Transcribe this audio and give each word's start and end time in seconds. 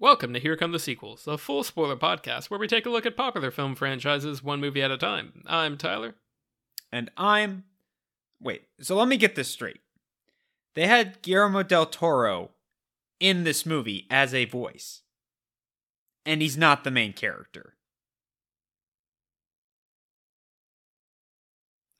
Welcome 0.00 0.32
to 0.34 0.38
Here 0.38 0.56
Come 0.56 0.70
the 0.70 0.78
Sequels, 0.78 1.26
a 1.26 1.36
full 1.36 1.64
spoiler 1.64 1.96
podcast 1.96 2.50
where 2.50 2.60
we 2.60 2.68
take 2.68 2.86
a 2.86 2.88
look 2.88 3.04
at 3.04 3.16
popular 3.16 3.50
film 3.50 3.74
franchises 3.74 4.44
one 4.44 4.60
movie 4.60 4.80
at 4.80 4.92
a 4.92 4.96
time. 4.96 5.42
I'm 5.44 5.76
Tyler. 5.76 6.14
And 6.92 7.10
I'm. 7.16 7.64
Wait, 8.40 8.68
so 8.80 8.94
let 8.94 9.08
me 9.08 9.16
get 9.16 9.34
this 9.34 9.48
straight. 9.48 9.80
They 10.76 10.86
had 10.86 11.20
Guillermo 11.22 11.64
del 11.64 11.84
Toro 11.84 12.50
in 13.18 13.42
this 13.42 13.66
movie 13.66 14.06
as 14.08 14.32
a 14.32 14.44
voice, 14.44 15.02
and 16.24 16.40
he's 16.40 16.56
not 16.56 16.84
the 16.84 16.92
main 16.92 17.12
character. 17.12 17.74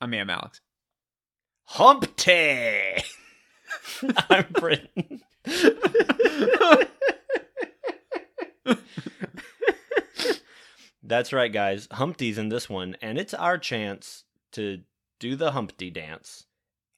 I 0.00 0.06
mean, 0.06 0.20
I'm 0.20 0.30
Alex. 0.30 0.60
Humpty. 1.64 3.02
I'm 4.30 4.46
Britton. 4.52 5.22
That's 11.02 11.32
right, 11.32 11.52
guys. 11.52 11.88
Humpty's 11.92 12.38
in 12.38 12.48
this 12.50 12.68
one, 12.68 12.96
and 13.00 13.18
it's 13.18 13.32
our 13.32 13.56
chance 13.56 14.24
to 14.52 14.80
do 15.20 15.36
the 15.36 15.52
Humpty 15.52 15.90
dance. 15.90 16.44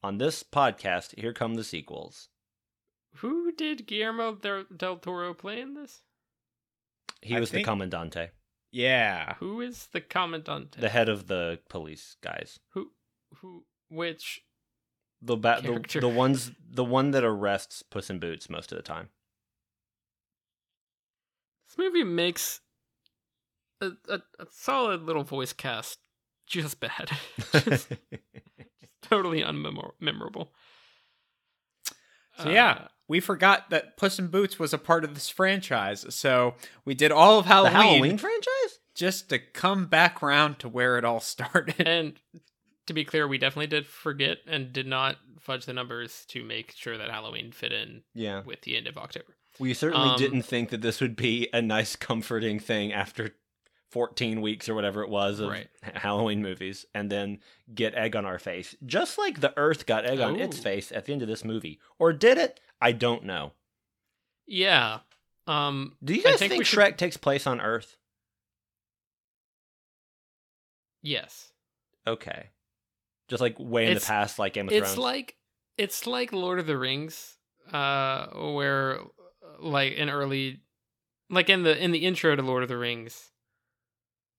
On 0.03 0.19
this 0.19 0.43
podcast, 0.43 1.19
here 1.19 1.33
come 1.33 1.55
the 1.55 1.63
sequels. 1.65 2.29
Who 3.17 3.53
did 3.53 3.87
Guillermo 3.87 4.35
del, 4.35 4.65
del 4.75 4.97
Toro 4.97 5.35
play 5.35 5.61
in 5.61 5.75
this? 5.75 6.01
He 7.23 7.37
I 7.37 7.41
was 7.41 7.51
think- 7.51 7.67
the 7.67 7.71
commandante, 7.71 8.31
Yeah. 8.73 9.35
Who 9.35 9.61
is 9.61 9.89
the 9.93 10.01
commandant? 10.01 10.73
the 10.81 10.89
head 10.89 11.09
of 11.09 11.27
the 11.27 11.61
police 11.69 12.17
guys. 12.23 12.59
Who? 12.71 12.93
Who? 13.37 13.65
Which? 13.91 14.41
The, 15.23 15.37
ba- 15.37 15.61
the 15.63 16.01
the 16.01 16.09
ones 16.09 16.51
the 16.67 16.83
one 16.85 17.11
that 17.11 17.25
arrests 17.25 17.83
Puss 17.83 18.09
in 18.09 18.19
Boots 18.21 18.49
most 18.49 18.73
of 18.73 18.77
the 18.79 18.83
time. 18.83 19.11
This 21.71 21.79
movie 21.79 22.03
makes 22.03 22.61
a, 23.81 23.91
a, 24.09 24.17
a 24.41 24.47
solid 24.51 25.03
little 25.03 25.23
voice 25.23 25.53
cast 25.53 25.99
just 26.49 26.81
bad. 26.81 27.11
just 27.53 27.93
totally 29.03 29.41
unmemorable. 29.43 30.49
So, 32.39 32.49
yeah, 32.51 32.71
uh, 32.71 32.89
we 33.07 33.21
forgot 33.21 33.71
that 33.71 33.97
Puss 33.97 34.19
in 34.19 34.29
Boots 34.29 34.59
was 34.59 34.73
a 34.73 34.79
part 34.79 35.05
of 35.05 35.15
this 35.15 35.29
franchise, 35.29 36.07
so 36.15 36.55
we 36.85 36.95
did 36.95 37.13
all 37.13 37.39
of 37.39 37.45
the 37.45 37.51
Halloween, 37.51 37.73
Halloween 37.75 38.19
franchise? 38.19 38.79
just 38.97 39.29
to 39.29 39.39
come 39.39 39.87
back 39.87 40.23
around 40.23 40.59
to 40.61 40.69
where 40.69 40.99
it 40.99 41.05
all 41.05 41.21
started. 41.21 41.87
And 41.87 42.15
to 42.87 42.93
be 42.95 43.05
clear, 43.05 43.29
we 43.29 43.39
definitely 43.39 43.67
did 43.69 43.87
forget 43.87 44.39
and 44.47 44.73
did 44.73 44.87
not 44.87 45.17
fudge 45.39 45.67
the 45.67 45.73
numbers 45.73 46.25
to 46.29 46.43
make 46.43 46.73
sure 46.73 46.99
that 46.99 47.11
Halloween 47.11 47.53
fit 47.53 47.73
in 47.73 48.03
Yeah. 48.15 48.43
with 48.43 48.63
the 48.63 48.77
end 48.77 48.87
of 48.89 48.97
October. 48.99 49.37
We 49.61 49.75
certainly 49.75 50.11
Um, 50.11 50.19
didn't 50.19 50.43
think 50.43 50.71
that 50.71 50.81
this 50.81 51.01
would 51.01 51.15
be 51.15 51.49
a 51.53 51.61
nice, 51.63 51.95
comforting 51.95 52.59
thing 52.59 52.93
after 52.93 53.37
14 53.91 54.41
weeks 54.41 54.69
or 54.69 54.75
whatever 54.75 55.03
it 55.03 55.09
was 55.11 55.39
of 55.41 55.51
Right. 55.51 55.69
Halloween 55.95 56.43
movies, 56.43 56.87
and 56.95 57.11
then 57.11 57.41
get 57.75 57.95
egg 57.95 58.17
on 58.17 58.25
our 58.25 58.39
face. 58.39 58.75
Just 58.87 59.19
like 59.19 59.41
the 59.41 59.53
Earth 59.59 59.85
got 59.87 60.05
egg 60.07 60.21
on 60.21 60.37
its 60.37 60.59
face 60.59 60.91
at 60.93 61.05
the 61.05 61.13
end 61.13 61.23
of 61.23 61.29
this 61.29 61.45
movie. 61.45 61.79
Or 61.99 62.13
did 62.13 62.39
it? 62.39 62.61
I 62.81 62.93
don't 62.93 63.25
know. 63.25 63.53
Yeah. 64.47 65.01
Um 65.47 65.97
Do 66.03 66.15
you 66.15 66.21
I 66.21 66.31
guys 66.31 66.39
think 66.39 66.51
think, 66.51 66.61
we 66.61 66.65
should- 66.65 66.79
Shrek 66.79 66.97
takes 66.97 67.17
place 67.17 67.47
on 67.47 67.61
Earth? 67.61 67.97
yes. 71.03 71.53
Okay. 72.07 72.51
Just 73.29 73.41
like 73.41 73.57
way 73.59 73.85
in 73.85 73.91
It's- 73.93 74.03
the 74.05 74.09
past, 74.09 74.39
like 74.39 74.55
Game 74.55 74.69
of 74.69 74.73
It's 74.73 74.89
Thrones. 74.95 74.99
like 74.99 75.37
it's 75.77 76.07
like 76.07 76.33
Lord 76.33 76.59
of 76.59 76.67
the 76.67 76.77
Rings, 76.79 77.37
uh 77.73 78.27
where 78.29 79.01
like 79.61 79.93
in 79.95 80.09
early 80.11 80.61
like 81.29 81.49
in 81.49 81.63
the 81.63 81.83
in 81.83 81.93
the 81.93 82.05
intro 82.07 82.35
to 82.35 82.43
Lord 82.43 82.63
of 82.63 82.69
the 82.69 82.77
Rings. 82.79 83.31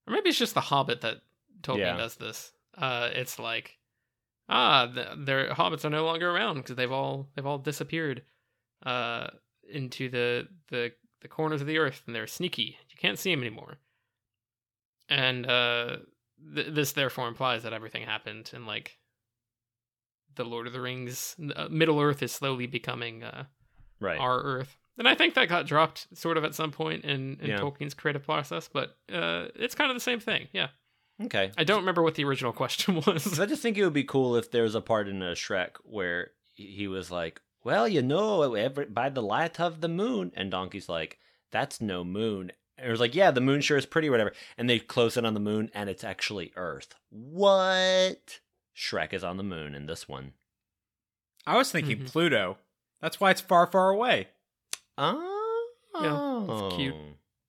Or 0.07 0.13
maybe 0.13 0.29
it's 0.29 0.37
just 0.39 0.53
the 0.53 0.61
Hobbit 0.61 1.01
that 1.01 1.17
Tolkien 1.61 1.77
Yeah. 1.79 1.97
does 1.97 2.15
this. 2.15 2.51
Uh 2.77 3.09
it's 3.13 3.39
like 3.39 3.77
ah 4.49 4.87
the, 4.87 5.15
their 5.17 5.49
hobbits 5.53 5.85
are 5.85 5.89
no 5.89 6.05
longer 6.05 6.29
around 6.29 6.57
because 6.57 6.75
they've 6.75 6.91
all 6.91 7.29
they've 7.35 7.45
all 7.45 7.57
disappeared 7.59 8.23
uh 8.85 9.27
into 9.71 10.09
the 10.09 10.47
the 10.69 10.91
the 11.21 11.27
corners 11.27 11.61
of 11.61 11.67
the 11.67 11.77
earth 11.77 12.01
and 12.07 12.15
they're 12.15 12.27
sneaky. 12.27 12.77
You 12.89 12.95
can't 12.97 13.19
see 13.19 13.31
them 13.31 13.41
anymore. 13.41 13.77
And 15.09 15.45
uh 15.45 15.97
th- 16.55 16.73
this 16.73 16.93
therefore 16.93 17.27
implies 17.27 17.63
that 17.63 17.73
everything 17.73 18.03
happened 18.03 18.51
in 18.53 18.65
like 18.65 18.97
the 20.35 20.45
Lord 20.45 20.65
of 20.65 20.73
the 20.73 20.79
Rings. 20.81 21.35
Uh, 21.55 21.67
Middle 21.69 21.99
Earth 21.99 22.23
is 22.23 22.31
slowly 22.31 22.65
becoming 22.65 23.21
uh, 23.21 23.43
right. 23.99 24.17
our 24.17 24.41
Earth, 24.41 24.77
and 24.97 25.07
I 25.07 25.15
think 25.15 25.33
that 25.35 25.49
got 25.49 25.65
dropped 25.65 26.07
sort 26.17 26.37
of 26.37 26.43
at 26.43 26.55
some 26.55 26.71
point 26.71 27.03
in, 27.05 27.37
in 27.41 27.49
Yeah. 27.49 27.57
Tolkien's 27.59 27.93
creative 27.93 28.23
process. 28.23 28.69
But 28.71 28.97
uh, 29.11 29.47
it's 29.55 29.75
kind 29.75 29.89
of 29.91 29.95
the 29.95 30.01
same 30.01 30.19
thing. 30.19 30.47
Yeah, 30.53 30.67
okay. 31.23 31.51
I 31.57 31.63
don't 31.63 31.79
remember 31.79 32.03
what 32.03 32.15
the 32.15 32.23
original 32.25 32.53
question 32.61 33.01
was. 33.05 33.39
I 33.39 33.45
just 33.45 33.61
think 33.61 33.77
it 33.77 33.83
would 33.83 33.93
be 33.93 34.03
cool 34.03 34.35
if 34.35 34.51
there 34.51 34.63
was 34.63 34.75
a 34.75 34.81
part 34.81 35.07
in 35.07 35.21
a 35.21 35.31
Shrek 35.33 35.71
where 35.83 36.31
he 36.53 36.65
he 36.67 36.87
was 36.87 37.09
like, 37.11 37.41
"Well, 37.63 37.87
you 37.87 38.01
know, 38.01 38.53
every, 38.53 38.85
by 38.85 39.09
the 39.09 39.21
light 39.23 39.59
of 39.59 39.81
the 39.81 39.89
moon," 39.89 40.31
and 40.35 40.51
Donkey's 40.51 40.89
like, 40.89 41.17
"That's 41.51 41.79
no 41.81 42.03
moon." 42.03 42.51
And 42.77 42.87
it 42.87 42.91
was 42.91 42.99
like, 42.99 43.13
"Yeah, 43.15 43.31
the 43.31 43.41
moon 43.41 43.61
sure 43.61 43.77
is 43.77 43.85
pretty, 43.85 44.09
whatever." 44.09 44.33
And 44.57 44.69
they 44.69 44.79
close 44.79 45.15
in 45.17 45.25
on 45.25 45.33
the 45.35 45.39
moon, 45.39 45.69
and 45.73 45.89
it's 45.89 46.03
actually 46.03 46.51
Earth. 46.55 46.95
What? 47.09 48.39
Shrek 48.75 49.13
is 49.13 49.23
on 49.23 49.37
the 49.37 49.43
moon 49.43 49.75
in 49.75 49.85
this 49.85 50.07
one. 50.07 50.33
I 51.45 51.57
was 51.57 51.71
thinking 51.71 51.99
Mhm. 51.99 52.07
Pluto. 52.07 52.57
That's 53.01 53.19
why 53.19 53.31
it's 53.31 53.41
far, 53.41 53.67
far 53.67 53.89
away. 53.89 54.29
Oh, 54.97 56.67
it's 56.67 56.75
cute. 56.75 56.95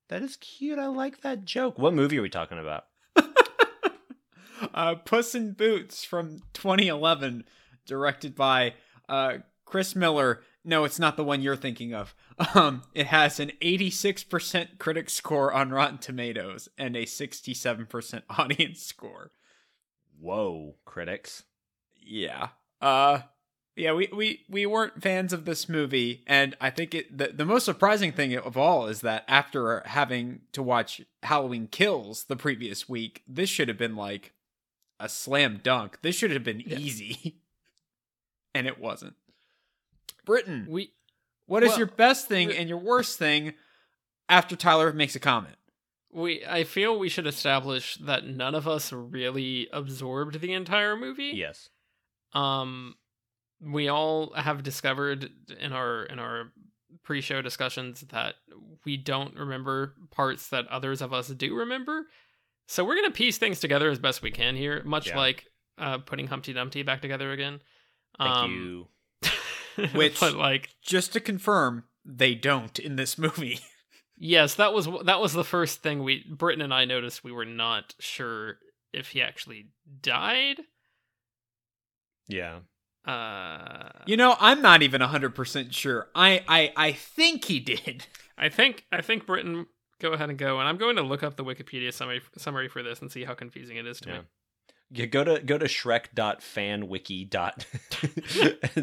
That 0.08 0.22
is 0.22 0.36
cute. 0.36 0.78
I 0.78 0.86
like 0.86 1.22
that 1.22 1.44
joke. 1.44 1.78
What 1.78 1.94
movie 1.94 2.18
are 2.18 2.22
we 2.22 2.28
talking 2.28 2.58
about? 2.58 2.84
uh, 4.74 4.96
Puss 4.96 5.34
in 5.34 5.52
Boots 5.52 6.04
from 6.04 6.42
2011, 6.52 7.44
directed 7.86 8.34
by 8.34 8.74
uh, 9.08 9.38
Chris 9.64 9.96
Miller. 9.96 10.42
No, 10.64 10.84
it's 10.84 10.98
not 10.98 11.16
the 11.16 11.24
one 11.24 11.42
you're 11.42 11.56
thinking 11.56 11.94
of. 11.94 12.14
Um, 12.54 12.82
it 12.92 13.06
has 13.06 13.38
an 13.38 13.52
86% 13.62 14.78
critic 14.78 15.08
score 15.10 15.52
on 15.52 15.70
Rotten 15.70 15.98
Tomatoes 15.98 16.68
and 16.76 16.96
a 16.96 17.04
67% 17.04 18.22
audience 18.30 18.82
score. 18.82 19.30
Whoa, 20.18 20.74
critics. 20.84 21.44
Yeah. 21.94 22.48
Uh 22.80 23.20
yeah, 23.76 23.92
we, 23.92 24.08
we, 24.14 24.44
we 24.50 24.66
weren't 24.66 25.02
fans 25.02 25.32
of 25.32 25.44
this 25.44 25.68
movie, 25.68 26.22
and 26.26 26.56
I 26.60 26.70
think 26.70 26.94
it 26.94 27.16
the, 27.16 27.28
the 27.28 27.44
most 27.46 27.64
surprising 27.64 28.12
thing 28.12 28.36
of 28.36 28.56
all 28.56 28.86
is 28.86 29.00
that 29.00 29.24
after 29.28 29.82
having 29.86 30.40
to 30.52 30.62
watch 30.62 31.00
Halloween 31.22 31.68
Kills 31.68 32.24
the 32.24 32.36
previous 32.36 32.88
week, 32.88 33.22
this 33.26 33.48
should 33.48 33.68
have 33.68 33.78
been 33.78 33.96
like 33.96 34.32
a 35.00 35.08
slam 35.08 35.60
dunk. 35.62 35.98
This 36.02 36.16
should 36.16 36.30
have 36.30 36.44
been 36.44 36.60
Yeah. 36.60 36.78
easy. 36.78 37.36
and 38.54 38.66
it 38.66 38.78
wasn't. 38.78 39.14
Britton, 40.24 40.66
we 40.68 40.92
what 41.46 41.62
is 41.62 41.70
well, 41.70 41.78
your 41.78 41.86
best 41.88 42.28
thing 42.28 42.52
and 42.52 42.68
your 42.68 42.78
worst 42.78 43.18
thing 43.18 43.54
after 44.28 44.54
Tyler 44.56 44.92
makes 44.92 45.16
a 45.16 45.20
comment? 45.20 45.56
we 46.12 46.44
I 46.44 46.64
feel 46.64 46.98
we 46.98 47.08
should 47.08 47.26
establish 47.26 47.96
that 47.96 48.26
none 48.26 48.54
of 48.54 48.68
us 48.68 48.92
really 48.92 49.68
absorbed 49.72 50.40
the 50.40 50.52
entire 50.52 50.94
movie. 50.96 51.32
Yes. 51.34 51.70
um 52.34 52.96
we 53.64 53.88
all 53.88 54.32
have 54.34 54.62
discovered 54.62 55.30
in 55.60 55.72
our 55.72 56.04
in 56.04 56.18
our 56.18 56.52
pre-show 57.04 57.40
discussions 57.42 58.02
that 58.10 58.34
we 58.84 58.96
don't 58.96 59.34
remember 59.36 59.94
parts 60.10 60.48
that 60.48 60.66
others 60.68 61.00
of 61.00 61.12
us 61.12 61.28
do 61.28 61.54
remember 61.54 62.06
so 62.66 62.84
we're 62.84 62.94
gonna 62.94 63.10
piece 63.10 63.38
things 63.38 63.60
together 63.60 63.90
as 63.90 63.98
best 63.98 64.22
we 64.22 64.30
can 64.30 64.54
here 64.56 64.82
much 64.84 65.08
Yeah. 65.08 65.16
like 65.16 65.46
uh 65.78 65.98
putting 65.98 66.26
humpty 66.28 66.52
dumpty 66.52 66.82
back 66.82 67.00
together 67.00 67.32
again 67.32 67.60
Thank 68.18 68.30
um 68.36 68.88
you. 69.24 69.88
Which- 69.94 70.20
but 70.20 70.34
like 70.34 70.68
Just 70.82 71.12
to 71.14 71.20
confirm, 71.20 71.84
they 72.04 72.34
don't 72.34 72.78
in 72.78 72.96
this 72.96 73.16
movie. 73.16 73.60
yes 74.18 74.54
that 74.56 74.72
was 74.74 74.86
that 75.04 75.20
was 75.20 75.32
the 75.32 75.44
first 75.44 75.82
thing 75.82 76.02
we 76.02 76.24
Britton 76.30 76.62
and 76.62 76.74
I 76.74 76.84
noticed 76.84 77.24
we 77.24 77.32
were 77.32 77.46
not 77.46 77.94
sure 77.98 78.58
if 78.92 79.08
he 79.08 79.22
actually 79.22 79.68
died 80.02 80.60
Yeah. 82.28 82.60
Uh 83.04 83.88
You 84.06 84.16
know, 84.16 84.36
I'm 84.40 84.62
not 84.62 84.82
even 84.82 85.00
100% 85.00 85.72
sure. 85.72 86.08
I, 86.14 86.44
I, 86.48 86.72
I 86.76 86.92
think 86.92 87.44
he 87.46 87.60
did. 87.60 88.06
I 88.38 88.48
think 88.48 88.86
I 88.92 89.02
think 89.02 89.26
Britton 89.26 89.66
go 90.00 90.12
ahead 90.12 90.30
and 90.30 90.38
go, 90.38 90.58
and 90.58 90.68
I'm 90.68 90.78
going 90.78 90.96
to 90.96 91.02
look 91.02 91.22
up 91.22 91.36
the 91.36 91.44
Wikipedia 91.44 91.92
summary 91.92 92.22
summary 92.36 92.68
for 92.68 92.82
this 92.82 93.00
and 93.00 93.10
see 93.10 93.24
how 93.24 93.34
confusing 93.34 93.76
it 93.76 93.86
is 93.86 94.00
to 94.00 94.08
Yeah. 94.08 94.18
me. 94.18 94.24
Yeah, 94.94 95.06
go 95.06 95.24
to 95.24 95.40
go 95.40 95.56
to 95.58 95.66
shrek.fanwiki 95.66 97.30
dot 97.30 97.64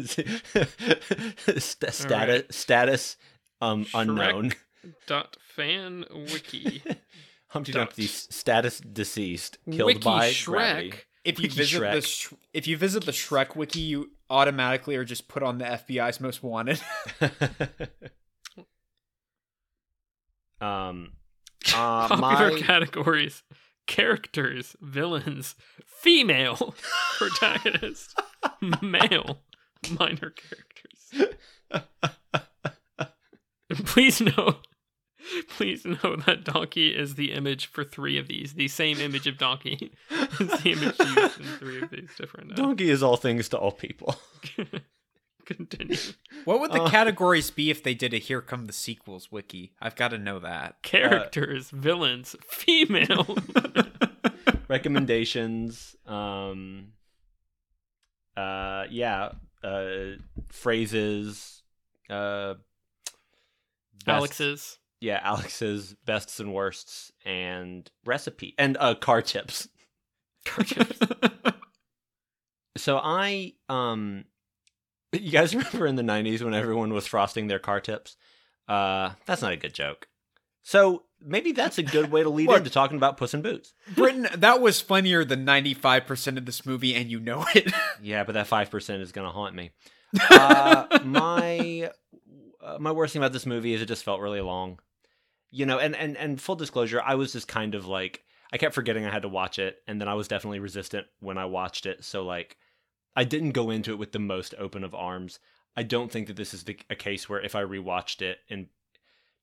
St- 1.58 1.92
status 1.94 2.56
status 2.56 3.16
um 3.60 3.84
Shrek 3.84 4.00
unknown. 4.00 4.52
Dot 5.06 5.36
fan 5.40 6.04
wiki 6.10 6.82
Humpty 7.48 7.72
dot- 7.72 7.88
Dumpty 7.88 8.06
status 8.06 8.80
deceased 8.80 9.58
killed 9.70 9.86
wiki 9.86 10.00
by 10.04 10.30
Shrek. 10.30 10.44
gravity. 10.46 10.94
If 11.24 11.38
you 11.38 11.44
Wiki 11.44 11.56
visit 11.56 11.82
Shrek. 11.82 11.92
the 11.92 12.00
Sh- 12.02 12.32
if 12.52 12.66
you 12.66 12.76
visit 12.76 13.04
the 13.04 13.12
Shrek 13.12 13.54
wiki, 13.54 13.80
you 13.80 14.10
automatically 14.30 14.96
are 14.96 15.04
just 15.04 15.28
put 15.28 15.42
on 15.42 15.58
the 15.58 15.64
FBI's 15.64 16.20
most 16.20 16.42
wanted. 16.42 16.80
Um, 20.60 21.12
uh, 21.74 22.08
Popular 22.08 22.52
my 22.52 22.58
categories: 22.60 23.42
characters, 23.86 24.76
villains, 24.80 25.54
female 25.86 26.74
protagonist, 27.16 28.20
male 28.82 29.38
minor 29.98 30.34
characters. 30.34 31.34
Please 33.86 34.20
know, 34.20 34.56
please 35.48 35.84
know 35.84 36.16
that 36.26 36.44
donkey 36.44 36.88
is 36.96 37.14
the 37.14 37.32
image 37.32 37.66
for 37.66 37.84
three 37.84 38.18
of 38.18 38.28
these. 38.28 38.54
The 38.54 38.68
same 38.68 38.98
image 39.00 39.26
of 39.26 39.38
donkey 39.38 39.92
is 40.10 40.38
the 40.62 40.70
image 40.72 40.98
used 40.98 41.40
in 41.40 41.46
three 41.58 41.82
of 41.82 41.90
these 41.90 42.10
different. 42.18 42.52
Uh, 42.52 42.56
donkey 42.56 42.90
is 42.90 43.02
all 43.02 43.16
things 43.16 43.48
to 43.50 43.58
all 43.58 43.72
people. 43.72 44.16
Continue. 45.46 45.96
What 46.44 46.60
would 46.60 46.70
the 46.72 46.82
Uh. 46.82 46.90
categories 46.90 47.50
be 47.50 47.70
if 47.70 47.82
they 47.82 47.92
did 47.94 48.14
a 48.14 48.18
Here 48.18 48.40
Come 48.40 48.66
the 48.66 48.72
Sequels 48.72 49.32
wiki? 49.32 49.72
I've 49.80 49.96
got 49.96 50.08
to 50.08 50.18
know 50.18 50.38
that. 50.38 50.80
Characters, 50.82 51.70
villains, 51.70 52.36
female. 52.46 53.36
Recommendations. 54.68 55.96
Um, 56.06 56.92
uh, 58.36 58.84
yeah. 58.90 59.32
Uh, 59.62 60.16
phrases. 60.50 61.62
Uh, 62.08 62.54
best- 64.04 64.08
Alex's. 64.18 64.78
Yeah, 65.00 65.20
Alex's 65.22 65.94
bests 66.04 66.40
and 66.40 66.52
worsts 66.52 67.10
and 67.24 67.90
recipe 68.04 68.54
and 68.58 68.76
uh 68.78 68.94
car 68.94 69.22
tips. 69.22 69.68
Car 70.44 70.64
tips. 70.64 70.98
so 72.76 73.00
I 73.02 73.54
um 73.68 74.24
you 75.12 75.30
guys 75.30 75.54
remember 75.54 75.86
in 75.86 75.96
the 75.96 76.02
90s 76.02 76.42
when 76.42 76.54
everyone 76.54 76.92
was 76.92 77.06
frosting 77.06 77.46
their 77.46 77.58
car 77.58 77.80
tips? 77.80 78.16
Uh 78.68 79.12
that's 79.26 79.42
not 79.42 79.52
a 79.52 79.56
good 79.56 79.74
joke. 79.74 80.06
So 80.62 81.04
maybe 81.20 81.52
that's 81.52 81.78
a 81.78 81.82
good 81.82 82.10
way 82.12 82.22
to 82.22 82.28
lead 82.28 82.48
Look. 82.50 82.58
into 82.58 82.70
talking 82.70 82.98
about 82.98 83.16
Puss 83.16 83.32
in 83.32 83.40
Boots. 83.42 83.72
Britton, 83.94 84.28
that 84.36 84.60
was 84.60 84.80
funnier 84.82 85.24
than 85.24 85.46
95% 85.46 86.36
of 86.36 86.44
this 86.44 86.66
movie, 86.66 86.94
and 86.94 87.10
you 87.10 87.18
know 87.20 87.46
it. 87.54 87.72
Yeah, 88.02 88.24
but 88.24 88.32
that 88.34 88.48
5% 88.48 89.00
is 89.00 89.12
going 89.12 89.26
to 89.26 89.32
haunt 89.32 89.54
me. 89.54 89.70
Uh 90.30 90.98
my 91.04 91.90
uh, 92.62 92.76
my 92.78 92.92
worst 92.92 93.14
thing 93.14 93.22
about 93.22 93.32
this 93.32 93.46
movie 93.46 93.72
is 93.72 93.80
it 93.80 93.86
just 93.86 94.04
felt 94.04 94.20
really 94.20 94.42
long. 94.42 94.78
You 95.50 95.66
know, 95.66 95.78
and 95.78 95.96
and 95.96 96.16
and 96.16 96.40
full 96.40 96.56
disclosure, 96.56 97.02
I 97.04 97.16
was 97.16 97.32
just 97.32 97.48
kind 97.48 97.74
of 97.74 97.86
like 97.86 98.24
I 98.52 98.58
kept 98.58 98.74
forgetting 98.74 99.04
I 99.04 99.12
had 99.12 99.22
to 99.22 99.28
watch 99.28 99.58
it 99.58 99.78
and 99.86 100.00
then 100.00 100.08
I 100.08 100.14
was 100.14 100.28
definitely 100.28 100.60
resistant 100.60 101.06
when 101.20 101.38
I 101.38 101.44
watched 101.44 101.86
it. 101.86 102.04
So 102.04 102.24
like 102.24 102.56
I 103.16 103.24
didn't 103.24 103.52
go 103.52 103.70
into 103.70 103.92
it 103.92 103.98
with 103.98 104.12
the 104.12 104.18
most 104.18 104.54
open 104.58 104.84
of 104.84 104.94
arms. 104.94 105.38
I 105.76 105.82
don't 105.82 106.10
think 106.10 106.26
that 106.26 106.36
this 106.36 106.52
is 106.52 106.64
the, 106.64 106.78
a 106.88 106.96
case 106.96 107.28
where 107.28 107.40
if 107.40 107.54
I 107.54 107.62
rewatched 107.62 108.22
it 108.22 108.38
in 108.48 108.68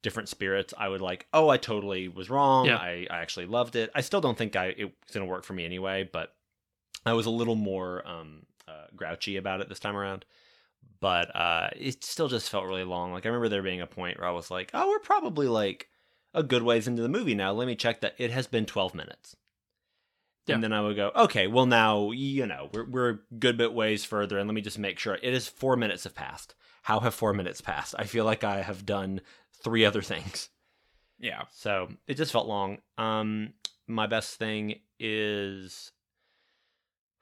different 0.04 0.30
spirits, 0.30 0.74
I 0.78 0.90
would 0.90 1.02
like, 1.02 1.28
oh, 1.34 1.50
I 1.50 1.58
totally 1.58 2.08
was 2.08 2.30
wrong. 2.30 2.66
Yeah. 2.66 2.78
I, 2.78 3.08
I 3.10 3.18
actually 3.18 3.46
loved 3.46 3.76
it. 3.76 3.90
I 3.96 4.02
still 4.02 4.22
don't 4.22 4.38
think 4.38 4.56
I 4.56 4.68
it 4.68 4.86
was 4.86 5.14
going 5.14 5.26
to 5.26 5.32
work 5.32 5.44
for 5.44 5.54
me 5.54 5.66
anyway, 5.66 6.10
but 6.12 6.34
I 7.06 7.14
was 7.14 7.26
a 7.26 7.32
little 7.32 7.56
more 7.56 8.06
um, 8.08 8.46
uh, 8.68 8.88
grouchy 8.96 9.38
about 9.38 9.62
it 9.62 9.70
this 9.70 9.80
time 9.80 9.96
around. 9.96 10.26
But 11.00 11.34
uh, 11.36 11.70
it 11.76 12.04
still 12.04 12.28
just 12.28 12.50
felt 12.50 12.66
really 12.66 12.84
long. 12.84 13.14
Like 13.14 13.26
I 13.26 13.30
remember 13.30 13.50
there 13.50 13.64
being 13.64 13.82
a 13.82 13.88
point 13.88 14.20
where 14.20 14.28
I 14.28 14.32
was 14.32 14.50
like, 14.52 14.72
oh, 14.74 14.88
we're 14.88 15.00
probably 15.00 15.48
like 15.48 15.90
a 16.38 16.44
good 16.44 16.64
ways 16.64 16.88
into 16.88 17.02
the 17.02 17.10
movie 17.10 17.36
now. 17.36 17.52
Let 17.52 17.68
me 17.68 17.76
check 17.76 18.02
that 18.02 18.16
it 18.18 18.32
has 18.32 18.48
been 18.48 18.66
12 18.66 18.94
minutes. 18.94 19.36
Yeah. 20.46 20.56
And 20.56 20.64
then 20.64 20.72
I 20.72 20.82
would 20.82 20.96
go, 20.96 21.12
okay, 21.14 21.48
well 21.48 21.66
now 21.66 22.12
you 22.12 22.46
know 22.46 22.70
we're 22.74 22.86
we're 22.90 23.10
a 23.10 23.20
good 23.38 23.58
bit 23.58 23.74
ways 23.74 24.06
further, 24.06 24.38
and 24.38 24.48
let 24.48 24.54
me 24.54 24.62
just 24.62 24.80
make 24.80 24.98
sure 24.98 25.16
it 25.16 25.34
is 25.34 25.48
four 25.48 25.76
minutes 25.76 26.06
have 26.06 26.16
passed. 26.16 26.56
How 26.84 27.02
have 27.02 27.14
four 27.14 27.34
minutes 27.34 27.60
passed? 27.60 27.96
I 28.00 28.06
feel 28.06 28.24
like 28.24 28.46
I 28.46 28.62
have 28.62 28.86
done 28.86 29.20
three 29.62 29.84
other 29.84 30.02
things, 30.02 30.48
yeah. 31.20 31.44
so 31.52 31.90
it 32.08 32.14
just 32.14 32.32
felt 32.32 32.48
long. 32.48 32.78
Um, 32.98 33.56
my 33.88 34.08
best 34.08 34.36
thing 34.36 34.76
is, 35.02 35.92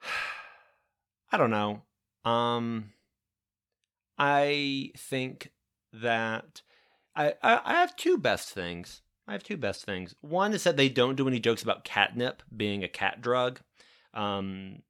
I 1.32 1.36
don't 1.36 1.50
know. 1.50 1.82
Um, 2.24 2.92
I 4.18 4.92
think 4.96 5.50
that 5.92 6.62
I, 7.16 7.34
I 7.42 7.60
I 7.64 7.72
have 7.80 7.96
two 7.96 8.18
best 8.18 8.50
things. 8.50 9.02
I 9.28 9.32
have 9.32 9.42
two 9.42 9.56
best 9.56 9.84
things. 9.84 10.14
One 10.20 10.52
is 10.52 10.64
that 10.64 10.76
they 10.76 10.88
don't 10.88 11.16
do 11.16 11.26
any 11.26 11.40
jokes 11.40 11.62
about 11.62 11.84
catnip 11.84 12.42
being 12.56 12.84
a 12.84 12.88
cat 12.88 13.20
drug. 13.20 13.60
Um, 14.14 14.82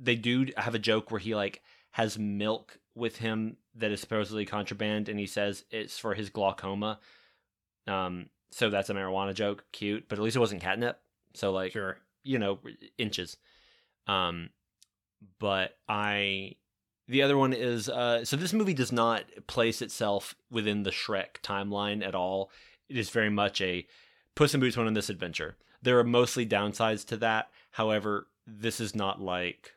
they 0.00 0.16
do 0.16 0.46
have 0.56 0.74
a 0.74 0.78
joke 0.78 1.10
where 1.10 1.20
he 1.20 1.34
like 1.34 1.62
has 1.92 2.18
milk 2.18 2.78
with 2.94 3.16
him 3.16 3.56
that 3.74 3.90
is 3.90 4.00
supposedly 4.00 4.46
contraband, 4.46 5.08
and 5.08 5.18
he 5.18 5.26
says 5.26 5.64
it's 5.70 5.98
for 5.98 6.14
his 6.14 6.30
glaucoma. 6.30 6.98
Um, 7.86 8.30
so 8.50 8.70
that's 8.70 8.90
a 8.90 8.94
marijuana 8.94 9.34
joke, 9.34 9.64
cute, 9.72 10.08
but 10.08 10.18
at 10.18 10.22
least 10.24 10.36
it 10.36 10.40
wasn't 10.40 10.62
catnip. 10.62 11.00
So 11.34 11.52
like, 11.52 11.72
Sure. 11.72 11.98
you 12.24 12.38
know, 12.38 12.58
inches. 12.98 13.36
Um, 14.06 14.50
but 15.38 15.76
I 15.88 16.56
the 17.08 17.22
other 17.22 17.36
one 17.36 17.52
is 17.52 17.88
uh 17.88 18.24
so 18.24 18.36
this 18.36 18.52
movie 18.52 18.72
does 18.72 18.92
not 18.92 19.24
place 19.46 19.82
itself 19.82 20.34
within 20.50 20.82
the 20.82 20.90
Shrek 20.90 21.40
timeline 21.42 22.06
at 22.06 22.14
all. 22.14 22.50
It 22.90 22.98
is 22.98 23.10
very 23.10 23.30
much 23.30 23.60
a 23.60 23.86
Puss 24.34 24.54
in 24.54 24.60
Boots 24.60 24.76
went 24.76 24.88
on 24.88 24.94
this 24.94 25.10
adventure. 25.10 25.56
There 25.82 25.98
are 25.98 26.04
mostly 26.04 26.44
downsides 26.44 27.06
to 27.06 27.16
that. 27.18 27.50
However, 27.72 28.26
this 28.46 28.80
is 28.80 28.94
not 28.94 29.20
like 29.20 29.74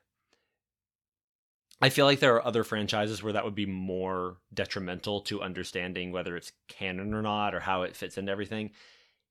I 1.81 1.89
feel 1.89 2.05
like 2.05 2.19
there 2.19 2.35
are 2.35 2.45
other 2.45 2.63
franchises 2.63 3.21
where 3.21 3.33
that 3.33 3.43
would 3.43 3.55
be 3.55 3.65
more 3.65 4.37
detrimental 4.53 5.19
to 5.21 5.41
understanding 5.41 6.13
whether 6.13 6.37
it's 6.37 6.53
canon 6.69 7.13
or 7.13 7.21
not 7.21 7.53
or 7.53 7.59
how 7.59 7.81
it 7.81 7.95
fits 7.95 8.17
into 8.17 8.31
everything. 8.31 8.71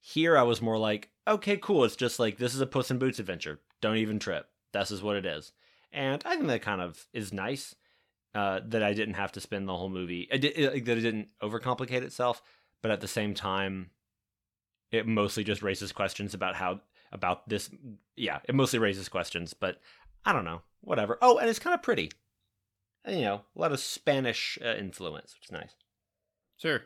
Here 0.00 0.37
I 0.37 0.43
was 0.43 0.61
more 0.61 0.76
like, 0.76 1.08
okay, 1.26 1.56
cool. 1.56 1.84
It's 1.84 1.96
just 1.96 2.19
like 2.19 2.37
this 2.37 2.55
is 2.55 2.61
a 2.61 2.67
Puss 2.67 2.90
in 2.90 2.99
Boots 2.99 3.19
adventure. 3.19 3.61
Don't 3.81 3.96
even 3.96 4.19
trip. 4.19 4.49
This 4.73 4.90
is 4.90 5.02
what 5.02 5.17
it 5.17 5.25
is. 5.25 5.52
And 5.93 6.23
I 6.26 6.37
think 6.37 6.49
that 6.49 6.61
kind 6.61 6.82
of 6.82 7.06
is 7.12 7.32
nice. 7.32 7.75
Uh, 8.34 8.61
that 8.64 8.82
I 8.82 8.94
didn't 8.94 9.14
have 9.14 9.32
to 9.32 9.43
spend 9.43 9.69
the 9.69 9.76
whole 9.76 9.90
movie. 9.90 10.26
It, 10.31 10.40
that 10.40 10.96
it 10.96 11.02
didn't 11.02 11.29
overcomplicate 11.43 12.00
itself, 12.00 12.43
but 12.82 12.90
at 12.90 13.00
the 13.00 13.08
same 13.08 13.34
time, 13.34 13.90
it 14.90 15.06
mostly 15.06 15.44
just 15.44 15.62
raises 15.62 15.93
questions 15.93 16.34
about 16.34 16.56
how 16.56 16.81
about 17.12 17.49
this. 17.49 17.70
Yeah, 18.17 18.40
it 18.49 18.55
mostly 18.55 18.79
raises 18.79 19.08
questions, 19.08 19.55
but 19.55 19.79
I 20.25 20.32
don't 20.32 20.44
know. 20.44 20.62
Whatever. 20.82 21.19
Oh, 21.23 21.38
and 21.38 21.49
it's 21.49 21.58
kind 21.58 21.75
of 21.75 21.82
pretty. 21.82 22.11
And, 23.05 23.17
you 23.17 23.23
know, 23.23 23.43
a 23.56 23.61
lot 23.61 23.73
of 23.73 23.81
Spanish 23.81 24.58
uh, 24.64 24.75
influence, 24.75 25.34
which 25.34 25.46
is 25.46 25.52
nice. 25.52 25.75
Sure. 26.58 26.82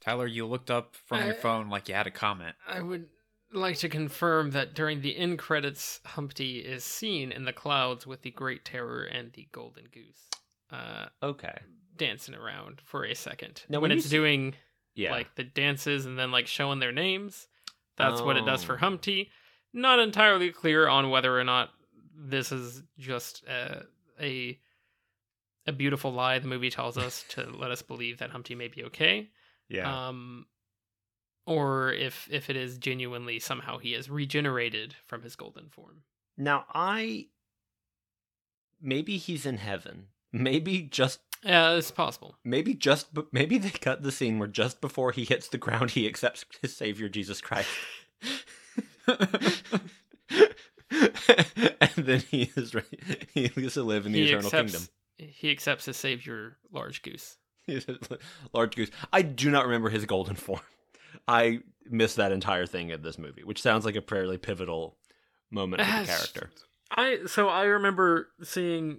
Tyler, 0.00 0.26
you 0.26 0.46
looked 0.46 0.70
up 0.70 0.94
from 0.94 1.24
your 1.24 1.34
phone 1.34 1.68
like 1.68 1.88
you 1.88 1.94
had 1.94 2.06
a 2.06 2.12
comment. 2.12 2.54
I 2.68 2.80
would 2.80 3.06
like 3.52 3.76
to 3.78 3.88
confirm 3.88 4.52
that 4.52 4.74
during 4.74 5.00
the 5.00 5.16
end 5.16 5.38
credits, 5.38 6.00
Humpty 6.04 6.58
is 6.58 6.84
seen 6.84 7.32
in 7.32 7.44
the 7.44 7.52
clouds 7.52 8.06
with 8.06 8.22
the 8.22 8.30
Great 8.30 8.64
Terror 8.64 9.02
and 9.02 9.32
the 9.32 9.48
Golden 9.50 9.86
Goose, 9.92 10.28
uh, 10.70 11.06
Okay. 11.22 11.58
Dancing 11.96 12.34
around 12.34 12.80
for 12.84 13.04
a 13.04 13.14
second. 13.14 13.62
Now, 13.68 13.80
when 13.80 13.90
when 13.90 13.98
it's 13.98 14.06
see- 14.06 14.16
doing 14.16 14.54
Yeah. 14.94 15.10
like 15.12 15.34
the 15.34 15.44
dances 15.44 16.06
and 16.06 16.18
then 16.18 16.30
like 16.30 16.46
showing 16.46 16.78
their 16.78 16.92
names, 16.92 17.48
that's 17.96 18.20
what 18.20 18.36
it 18.36 18.44
does 18.44 18.62
Oh. 18.64 18.66
for 18.66 18.76
Humpty. 18.78 19.30
Not 19.72 19.98
entirely 19.98 20.50
clear 20.52 20.88
on 20.88 21.10
whether 21.10 21.38
or 21.38 21.44
not 21.44 21.70
this 22.14 22.50
is 22.52 22.82
just 22.98 23.44
uh, 23.48 23.80
a 24.20 24.58
a 25.66 25.72
beautiful 25.72 26.12
lie 26.12 26.38
the 26.38 26.46
movie 26.48 26.70
tells 26.70 26.96
us 26.96 27.24
to 27.30 27.42
let 27.58 27.70
us 27.70 27.82
believe 27.82 28.18
that 28.18 28.30
Humpty 28.30 28.54
may 28.54 28.68
be 28.68 28.84
okay. 28.84 29.28
yeah. 29.68 30.08
um 30.08 30.46
or 31.44 31.92
if 31.92 32.28
if 32.30 32.48
it 32.50 32.56
is 32.56 32.78
genuinely 32.78 33.38
somehow 33.38 33.78
he 33.78 33.92
is 33.94 34.08
regenerated 34.08 34.94
from 35.06 35.22
his 35.22 35.36
golden 35.36 35.68
form 35.68 36.02
now 36.38 36.64
I 36.72 37.26
maybe 38.80 39.16
he's 39.16 39.46
in 39.46 39.58
heaven. 39.58 40.08
Maybe 40.32 40.82
just 40.82 41.20
yeah 41.42 41.72
it's 41.74 41.90
possible 41.90 42.36
maybe 42.44 42.74
just 42.74 43.08
maybe 43.32 43.58
they 43.58 43.70
cut 43.70 44.02
the 44.02 44.12
scene 44.12 44.38
where 44.38 44.48
just 44.48 44.80
before 44.80 45.12
he 45.12 45.24
hits 45.24 45.48
the 45.48 45.58
ground 45.58 45.92
he 45.92 46.06
accepts 46.06 46.44
his 46.62 46.76
savior 46.76 47.08
Jesus 47.08 47.40
Christ. 47.40 47.68
and 49.08 49.60
then 51.96 52.20
he 52.30 52.50
is 52.56 52.74
he 53.34 53.48
gets 53.48 53.74
to 53.74 53.82
live 53.82 54.06
in 54.06 54.12
the 54.12 54.20
he 54.20 54.28
eternal 54.28 54.46
accepts 54.46 54.72
kingdom. 54.72 54.88
he 55.18 55.50
accepts 55.50 55.84
his 55.84 55.96
savior 55.96 56.56
large 56.72 57.02
goose 57.02 57.36
large 58.52 58.76
goose. 58.76 58.90
I 59.12 59.22
do 59.22 59.50
not 59.50 59.66
remember 59.66 59.90
his 59.90 60.06
golden 60.06 60.36
form. 60.36 60.60
I 61.26 61.60
missed 61.88 62.16
that 62.16 62.32
entire 62.32 62.66
thing 62.66 62.90
in 62.90 63.02
this 63.02 63.18
movie, 63.18 63.42
which 63.42 63.60
sounds 63.60 63.84
like 63.84 63.96
a 63.96 64.02
fairly 64.02 64.38
pivotal 64.38 64.96
moment 65.50 65.82
for 65.82 66.00
the 66.00 66.06
character. 66.06 66.50
i 66.90 67.18
so 67.26 67.48
i 67.48 67.64
remember 67.64 68.28
seeing 68.42 68.98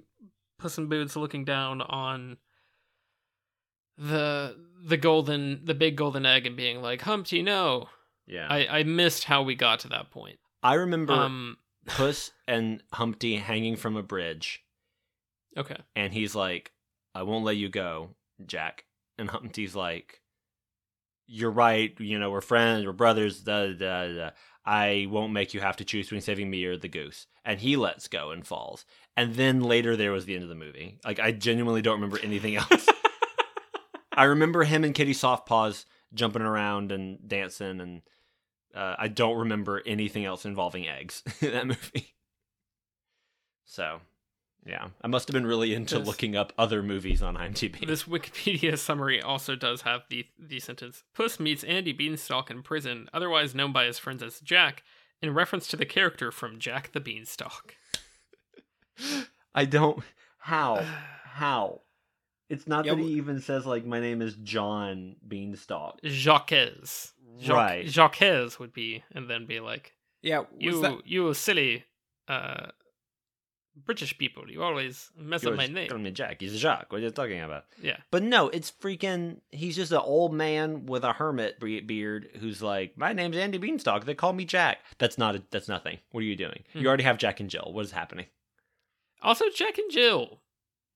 puss 0.58 0.78
in 0.78 0.88
boots 0.88 1.16
looking 1.16 1.46
down 1.46 1.82
on 1.82 2.38
the 3.98 4.56
the 4.84 4.98
golden 4.98 5.62
the 5.66 5.74
big 5.74 5.96
golden 5.96 6.26
egg 6.26 6.46
and 6.46 6.56
being 6.56 6.82
like 6.82 7.02
humpty 7.02 7.42
no 7.42 7.90
Yeah, 8.28 8.48
i 8.50 8.80
i 8.80 8.84
missed 8.84 9.24
how 9.24 9.42
we 9.44 9.56
got 9.56 9.80
to 9.82 9.90
that 9.90 10.12
point 10.12 10.40
I 10.64 10.76
remember 10.76 11.14
um 11.14 11.58
Puss 11.86 12.32
and 12.48 12.84
Humpty 12.92 13.38
hanging 13.38 13.78
from 13.78 13.96
a 13.96 14.04
bridge, 14.04 14.62
okay 15.56 15.78
and 15.96 16.12
he's 16.12 16.36
like, 16.36 16.74
"I 17.16 17.24
won't 17.24 17.46
let 17.46 17.56
you 17.56 17.70
go, 17.70 18.10
Jack." 18.46 18.84
And 19.18 19.30
Humpty's 19.30 19.74
like, 19.74 20.22
you're 21.28 21.52
right. 21.52 21.94
You 22.00 22.18
know, 22.20 22.32
we're 22.32 22.42
friends, 22.42 22.86
we're 22.86 22.94
brothers. 22.94 23.42
Da, 23.42 23.74
da, 23.74 24.08
da. 24.08 24.30
I 24.66 25.08
won't 25.10 25.34
make 25.34 25.54
you 25.54 25.60
have 25.60 25.78
to 25.78 25.86
choose 25.86 26.08
between 26.08 26.22
saving 26.22 26.50
me 26.50 26.66
or 26.66 26.78
the 26.78 26.88
goose. 26.88 27.28
And 27.48 27.62
he 27.62 27.78
lets 27.78 28.08
go 28.10 28.30
and 28.32 28.46
falls. 28.46 28.86
And 29.16 29.36
then 29.36 29.62
later 29.62 29.96
there 29.96 30.12
was 30.12 30.26
the 30.26 30.36
end 30.36 30.44
of 30.44 30.50
the 30.50 30.56
movie. 30.56 31.00
Like 31.06 31.20
I 31.20 31.32
genuinely 31.32 31.82
don't 31.82 31.96
remember 31.96 32.20
anything 32.22 32.56
else. 32.58 32.88
I 34.12 34.26
remember 34.26 34.64
him 34.66 34.84
and 34.84 34.94
Kitty 34.94 35.14
Softpaws 35.14 35.86
jumping 36.14 36.42
around 36.42 36.92
and 36.92 37.20
dancing, 37.28 37.80
and 37.80 38.02
uh, 38.76 38.96
I 39.00 39.08
don't 39.08 39.38
remember 39.38 39.82
anything 39.86 40.26
else 40.26 40.44
involving 40.46 40.88
eggs 40.88 41.24
in 41.42 41.52
that 41.54 41.68
movie. 41.68 42.16
So, 43.66 44.00
yeah, 44.66 44.88
I 45.02 45.08
must 45.08 45.28
have 45.28 45.34
been 45.34 45.46
really 45.46 45.74
into 45.74 46.00
This- 46.00 46.08
looking 46.08 46.36
up 46.36 46.52
other 46.58 46.82
movies 46.82 47.22
on 47.22 47.36
IMDb. 47.36 47.86
This 47.86 48.04
Wikipedia 48.04 48.78
summary 48.78 49.22
also 49.22 49.56
does 49.56 49.82
have 49.84 50.02
the 50.10 50.26
the 50.40 50.60
sentence: 50.60 51.04
Puss 51.14 51.40
meets 51.40 51.64
Andy 51.64 51.94
Beanstalk 51.94 52.50
in 52.52 52.64
prison, 52.64 53.10
otherwise 53.14 53.56
known 53.56 53.72
by 53.72 53.86
his 53.86 54.00
friends 54.00 54.24
as 54.24 54.40
Jack, 54.40 54.84
in 55.22 55.34
reference 55.34 55.68
to 55.68 55.78
the 55.78 55.86
character 55.86 56.32
from 56.32 56.60
Jack 56.60 56.92
the 56.94 57.00
Beanstalk. 57.00 57.76
I 59.54 59.66
don't. 59.66 60.04
How? 60.40 60.84
How? 61.24 61.82
It's 62.50 62.68
not 62.68 62.86
Yeah, 62.86 62.92
that 62.94 62.98
he 63.00 63.04
w- 63.04 63.18
even 63.18 63.42
says 63.42 63.66
like 63.66 63.86
my 63.86 64.00
name 64.00 64.22
is 64.22 64.36
John 64.36 65.16
Beanstalk. 65.28 66.00
Jacques. 66.06 66.52
Jacques 67.40 67.56
Right. 67.56 67.86
Jacques 67.88 68.60
would 68.60 68.74
be, 68.74 69.04
and 69.14 69.30
then 69.30 69.46
be 69.46 69.60
like, 69.60 69.94
Yeah, 70.22 70.46
"You, 70.58 70.82
that- 70.82 71.06
you 71.06 71.34
silly, 71.36 71.84
uh, 72.28 72.68
British 73.86 74.18
people. 74.18 74.50
You 74.50 74.64
always 74.64 75.12
mess 75.18 75.44
You're 75.44 75.54
up 75.54 75.58
my 75.58 75.68
name." 75.68 75.88
calling 75.88 76.04
me 76.04 76.12
Jack. 76.12 76.42
He's 76.42 76.58
Jacques. 76.58 76.92
What 76.92 77.00
are 77.00 77.04
you 77.04 77.10
talking 77.12 77.42
about? 77.42 77.66
Yeah. 77.82 77.98
But 78.12 78.24
no, 78.24 78.50
it's 78.50 78.72
freaking. 78.72 79.42
He's 79.52 79.76
just 79.76 79.92
an 79.92 80.00
old 80.00 80.34
man 80.34 80.86
with 80.86 81.04
a 81.04 81.14
hermit 81.14 81.60
beard 81.60 82.30
who's 82.40 82.62
like, 82.62 82.98
"My 82.98 83.14
name's 83.14 83.38
Andy 83.38 83.58
Beanstalk. 83.58 84.06
They 84.06 84.16
call 84.16 84.34
me 84.34 84.46
Jack." 84.46 84.80
That's 84.98 85.18
not. 85.18 85.36
A, 85.36 85.44
that's 85.52 85.68
nothing. 85.68 86.00
What 86.12 86.22
are 86.22 86.28
you 86.28 86.36
doing? 86.36 86.64
Hmm. 86.74 86.80
You 86.80 86.88
already 86.88 87.04
have 87.04 87.18
Jack 87.18 87.40
and 87.40 87.50
Jill. 87.50 87.72
What 87.72 87.86
is 87.86 87.92
happening? 87.92 88.26
Also, 89.22 89.46
Jack 89.54 89.78
and 89.78 89.92
Jill. 89.92 90.40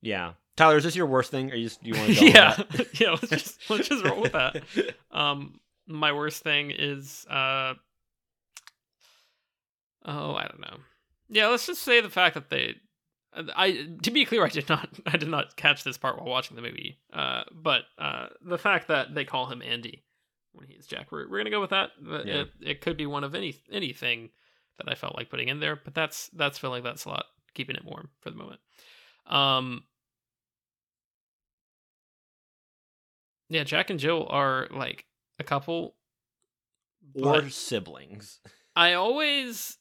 Yeah, 0.02 0.34
Tyler, 0.56 0.78
is 0.78 0.84
this 0.84 0.96
your 0.96 1.06
worst 1.06 1.32
thing? 1.32 1.52
Or 1.52 1.56
you 1.56 1.66
just 1.66 1.84
you 1.86 1.94
want 1.94 2.18
to? 2.18 2.26
yeah, 2.30 2.58
yeah. 2.94 3.12
Let's 3.12 3.30
just 3.30 3.60
let's 3.70 3.88
just 3.88 4.04
roll 4.04 4.22
with 4.22 4.34
that. 4.34 4.64
Um, 5.12 5.60
my 5.88 6.12
worst 6.12 6.44
thing 6.44 6.72
is 6.72 7.26
uh, 7.30 7.74
oh, 10.06 10.36
I 10.36 10.48
don't 10.48 10.62
know. 10.62 10.78
Yeah, 11.34 11.48
let's 11.48 11.66
just 11.66 11.82
say 11.82 12.02
the 12.02 12.10
fact 12.10 12.34
that 12.36 12.50
they, 12.50 12.76
I 13.34 13.88
to 14.04 14.12
be 14.12 14.26
clear, 14.26 14.44
I 14.46 14.50
did 14.50 14.68
not, 14.68 14.90
I 15.06 15.16
did 15.16 15.30
not 15.30 15.56
catch 15.56 15.84
this 15.84 15.98
part 15.98 16.18
while 16.18 16.28
watching 16.28 16.56
the 16.58 16.62
movie. 16.62 17.00
Uh, 17.12 17.44
but 17.52 17.84
uh, 17.98 18.28
the 18.42 18.58
fact 18.58 18.90
that 18.90 19.16
they 19.16 19.24
call 19.26 19.48
him 19.48 19.62
Andy 19.62 20.04
when 20.52 20.68
he's 20.68 20.86
Jack, 20.86 21.12
we're 21.12 21.30
we're 21.30 21.40
gonna 21.40 21.50
go 21.50 21.62
with 21.62 21.70
that. 21.70 21.92
But 22.02 22.28
Yeah. 22.28 22.42
It, 22.42 22.50
it 22.62 22.82
could 22.82 22.98
be 22.98 23.06
one 23.06 23.24
of 23.24 23.34
any 23.34 23.56
anything 23.72 24.30
that 24.78 24.92
I 24.92 24.96
felt 24.96 25.16
like 25.16 25.30
putting 25.30 25.48
in 25.48 25.62
there, 25.62 25.80
but 25.82 25.94
that's 25.94 26.28
that's 26.34 26.58
filling 26.58 26.84
that 26.84 27.00
slot, 27.00 27.26
keeping 27.54 27.78
it 27.78 27.86
warm 27.86 28.10
for 28.20 28.30
the 28.30 28.38
moment. 28.38 28.60
Um. 29.28 29.84
Yeah, 33.50 33.64
Jack 33.64 33.90
and 33.90 34.00
Jill 34.00 34.28
are 34.30 34.68
like 34.72 35.06
a 35.40 35.44
couple. 35.44 35.96
or 37.22 37.50
siblings. 37.50 38.40
I 38.76 38.94
always 38.94 39.78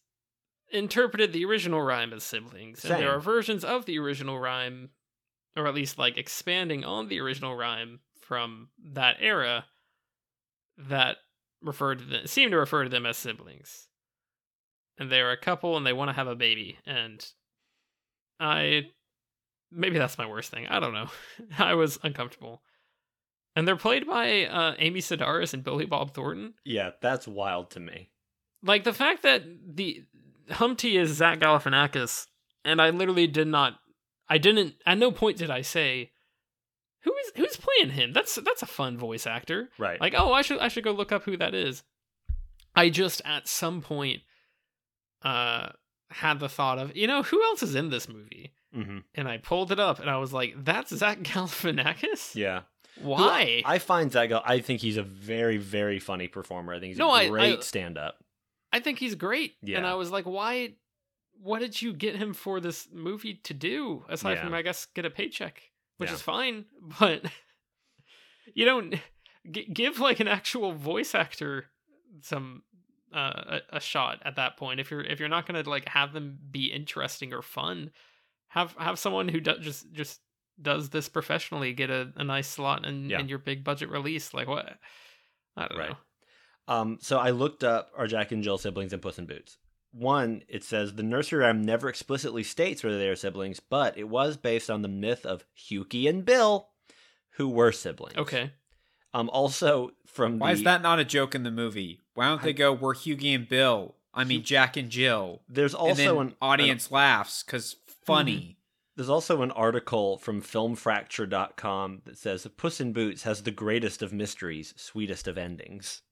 interpreted 0.73 1.33
the 1.33 1.45
original 1.45 1.81
rhyme 1.83 2.13
as 2.13 2.23
siblings, 2.25 2.85
and 2.85 2.95
there 3.01 3.11
are 3.15 3.21
versions 3.21 3.65
of 3.65 3.87
the 3.87 3.99
original 3.99 4.39
rhyme, 4.39 4.91
or 5.57 5.67
at 5.67 5.75
least 5.75 5.99
like 5.99 6.17
expanding 6.17 6.85
on 6.85 7.09
the 7.09 7.21
original 7.21 7.57
rhyme 7.57 8.01
from 8.21 8.69
that 8.93 9.17
era, 9.21 9.67
that 10.77 11.17
referred 11.63 11.99
to 11.99 12.05
them, 12.05 12.27
seem 12.27 12.51
to 12.51 12.57
refer 12.59 12.85
to 12.85 12.91
them 12.91 13.07
as 13.07 13.17
siblings. 13.17 13.89
And 14.99 15.11
they're 15.11 15.33
a 15.33 15.37
couple, 15.37 15.77
and 15.77 15.87
they 15.87 15.93
want 15.93 16.11
to 16.11 16.15
have 16.15 16.29
a 16.29 16.37
baby, 16.37 16.79
and 16.87 17.25
I 18.39 18.89
maybe 19.71 19.99
that's 19.99 20.19
my 20.19 20.27
worst 20.27 20.51
thing. 20.51 20.67
I 20.67 20.81
don't 20.81 20.95
know. 20.95 21.09
I 21.59 21.75
was 21.75 21.99
uncomfortable. 22.03 22.63
And 23.57 23.67
they're 23.67 23.77
played 23.77 24.07
by 24.07 24.45
uh, 24.45 24.75
Amy 24.79 25.01
Sedaris 25.01 25.53
and 25.53 25.65
Billy 25.65 25.85
Bob 25.85 26.15
Thornton 26.15 26.55
Yeah, 26.65 26.91
that's 27.03 27.27
wild 27.27 27.71
to 27.73 27.81
me. 27.81 28.11
like 28.63 28.85
the 28.85 28.93
fact 28.93 29.23
that 29.23 29.43
the 29.75 30.05
Humpty 30.53 30.97
is 30.97 31.11
Zach 31.11 31.39
Galifianakis, 31.41 32.27
and 32.65 32.81
I 32.81 32.91
literally 32.91 33.27
did 33.27 33.49
not, 33.49 33.75
I 34.29 34.39
didn't, 34.39 34.75
at 34.87 34.99
no 34.99 35.11
point 35.13 35.39
did 35.39 35.51
I 35.51 35.63
say, 35.63 36.11
who 37.03 37.15
is 37.17 37.33
who's 37.37 37.57
playing 37.57 37.95
him? 37.95 38.13
That's 38.13 38.35
that's 38.37 38.63
a 38.63 38.67
fun 38.67 38.99
voice 38.99 39.27
actor. 39.27 39.71
Right. 39.79 40.01
Like, 40.01 40.15
oh, 40.17 40.33
I 40.33 40.43
should 40.43 40.59
I 40.59 40.69
should 40.69 40.85
go 40.85 40.93
look 40.93 41.13
up 41.13 41.25
who 41.25 41.37
that 41.39 41.55
is. 41.55 41.83
I 42.77 42.91
just 42.91 43.23
at 43.25 43.49
some 43.49 43.81
point, 43.81 44.21
uh, 45.23 45.71
had 46.11 46.41
the 46.41 46.49
thought 46.49 46.79
of, 46.79 46.97
you 46.97 47.07
know, 47.07 47.23
who 47.23 47.43
else 47.45 47.63
is 47.63 47.75
in 47.75 47.91
this 47.91 48.09
movie? 48.09 48.53
hmm 48.75 48.99
And 49.15 49.29
I 49.29 49.39
pulled 49.39 49.73
it 49.73 49.81
up, 49.81 49.99
and 50.01 50.11
I 50.11 50.19
was 50.19 50.33
like, 50.33 50.55
that's 50.65 50.95
Zach 50.95 51.19
Galifianakis. 51.23 52.35
Yeah. 52.35 52.63
Why? 53.01 53.63
I 53.65 53.79
find 53.79 54.13
Zach. 54.13 54.31
I 54.45 54.59
think 54.61 54.81
he's 54.81 54.97
a 54.97 55.03
very, 55.03 55.57
very 55.57 55.99
funny 56.01 56.29
performer. 56.29 56.75
I 56.75 56.81
think 56.81 56.91
he's 56.91 56.99
No, 56.99 57.09
a 57.11 57.13
I- 57.15 57.29
great 57.29 57.59
I- 57.59 57.63
stand-up. 57.63 58.17
I 58.73 58.81
think 58.81 58.99
he's 58.99 59.15
great. 59.15 59.55
Yeah. 59.63 59.79
And 59.79 59.87
I 59.87 59.95
was 59.95 60.11
like, 60.11 60.25
why? 60.25 60.75
What 61.43 61.61
did 61.61 61.81
you 61.81 61.93
get 61.93 62.17
him 62.17 62.35
for 62.35 62.61
this 62.61 62.87
movie 62.93 63.35
to 63.45 63.55
do? 63.55 64.05
Aside 64.09 64.35
Yeah. 64.35 64.45
from, 64.45 64.55
I 64.55 64.63
guess, 64.63 64.87
get 64.87 65.05
a 65.07 65.11
paycheck, 65.11 65.63
which 65.97 66.11
Yeah. 66.11 66.15
is 66.15 66.23
fine. 66.23 66.67
But 67.01 67.25
you 68.55 68.65
don't 68.65 68.95
g- 69.51 69.69
give 69.73 69.99
like 70.01 70.21
an 70.21 70.29
actual 70.29 70.73
voice 70.73 71.15
actor 71.15 71.67
some 72.21 72.63
uh, 73.15 73.59
a, 73.73 73.77
a 73.77 73.81
shot 73.81 74.21
at 74.25 74.37
that 74.37 74.57
point. 74.57 74.81
If 74.81 74.91
you're 74.91 75.01
if 75.03 75.19
you're 75.19 75.29
not 75.29 75.47
gonna 75.47 75.63
like 75.63 75.89
have 75.89 76.13
them 76.13 76.39
be 76.51 76.67
interesting 76.67 77.33
or 77.33 77.43
fun, 77.43 77.91
have 78.49 78.75
have 78.79 78.99
someone 78.99 79.29
who 79.29 79.41
does 79.41 79.59
just 79.61 79.93
just 79.93 80.21
does 80.61 80.91
this 80.91 81.09
professionally 81.09 81.73
get 81.73 81.89
a, 81.91 82.13
a 82.17 82.23
nice 82.25 82.47
slot 82.47 82.85
in, 82.85 83.09
Yeah. 83.09 83.19
in 83.21 83.29
your 83.29 83.39
big 83.39 83.65
budget 83.65 83.89
release. 83.89 84.35
Like 84.35 84.47
what? 84.47 84.79
I 85.57 85.67
don't 85.69 85.79
Right. 85.79 85.91
know. 85.91 85.97
Um, 86.71 86.99
so 87.01 87.19
I 87.19 87.31
looked 87.31 87.65
up 87.65 87.91
our 87.97 88.07
Jack 88.07 88.31
and 88.31 88.45
Jill 88.45 88.57
siblings 88.57 88.93
in 88.93 89.01
Puss 89.01 89.19
in 89.19 89.27
Boots. 89.27 89.59
One, 89.93 90.43
it 90.49 90.63
says 90.63 90.95
the 90.95 91.03
nursery 91.03 91.41
rhyme 91.41 91.63
never 91.63 91.89
explicitly 91.89 92.45
states 92.45 92.85
whether 92.85 92.97
they 92.97 93.09
are 93.09 93.17
siblings, 93.17 93.59
but 93.59 93.99
it 93.99 94.09
was 94.09 94.37
based 94.37 94.71
on 94.71 94.83
the 94.83 94.89
myth 94.89 95.27
of 95.27 95.45
Hughie 95.53 96.07
and 96.07 96.25
Bill, 96.25 96.69
who 97.33 97.49
were 97.49 97.73
siblings. 97.73 98.17
Okay. 98.17 98.53
Um, 99.13 99.29
also 99.31 99.91
from 100.07 100.39
why 100.39 100.53
the, 100.53 100.59
is 100.59 100.63
that 100.63 100.81
not 100.81 101.01
a 101.01 101.05
joke 101.05 101.35
in 101.35 101.43
the 101.43 101.51
movie? 101.51 102.03
Why 102.15 102.29
don't 102.29 102.41
they 102.41 102.53
go, 102.53 102.73
we're 102.73 102.95
Hughie 102.95 103.35
and 103.35 103.49
Bill? 103.49 103.97
I 104.15 104.23
mean, 104.23 104.45
Jack 104.45 104.77
and 104.77 104.91
Jill. 104.91 105.43
There's 105.49 105.75
and 105.75 105.81
also 105.81 106.17
then 106.19 106.27
an 106.29 106.35
audience 106.41 106.93
laughs 106.93 107.43
because 107.43 107.75
funny. 108.05 108.59
There's 108.95 109.11
also 109.11 109.43
an 109.43 109.51
article 109.51 110.19
from 110.19 110.41
filmfracture.com 110.41 112.03
that 112.05 112.17
says 112.19 112.47
Puss 112.57 112.81
in 112.81 112.93
Boots 112.93 113.25
has 113.25 113.43
the 113.43 113.51
greatest 113.51 114.03
of 114.03 114.13
mysteries, 114.13 114.73
sweetest 114.77 115.27
of 115.27 115.37
endings. 115.37 116.03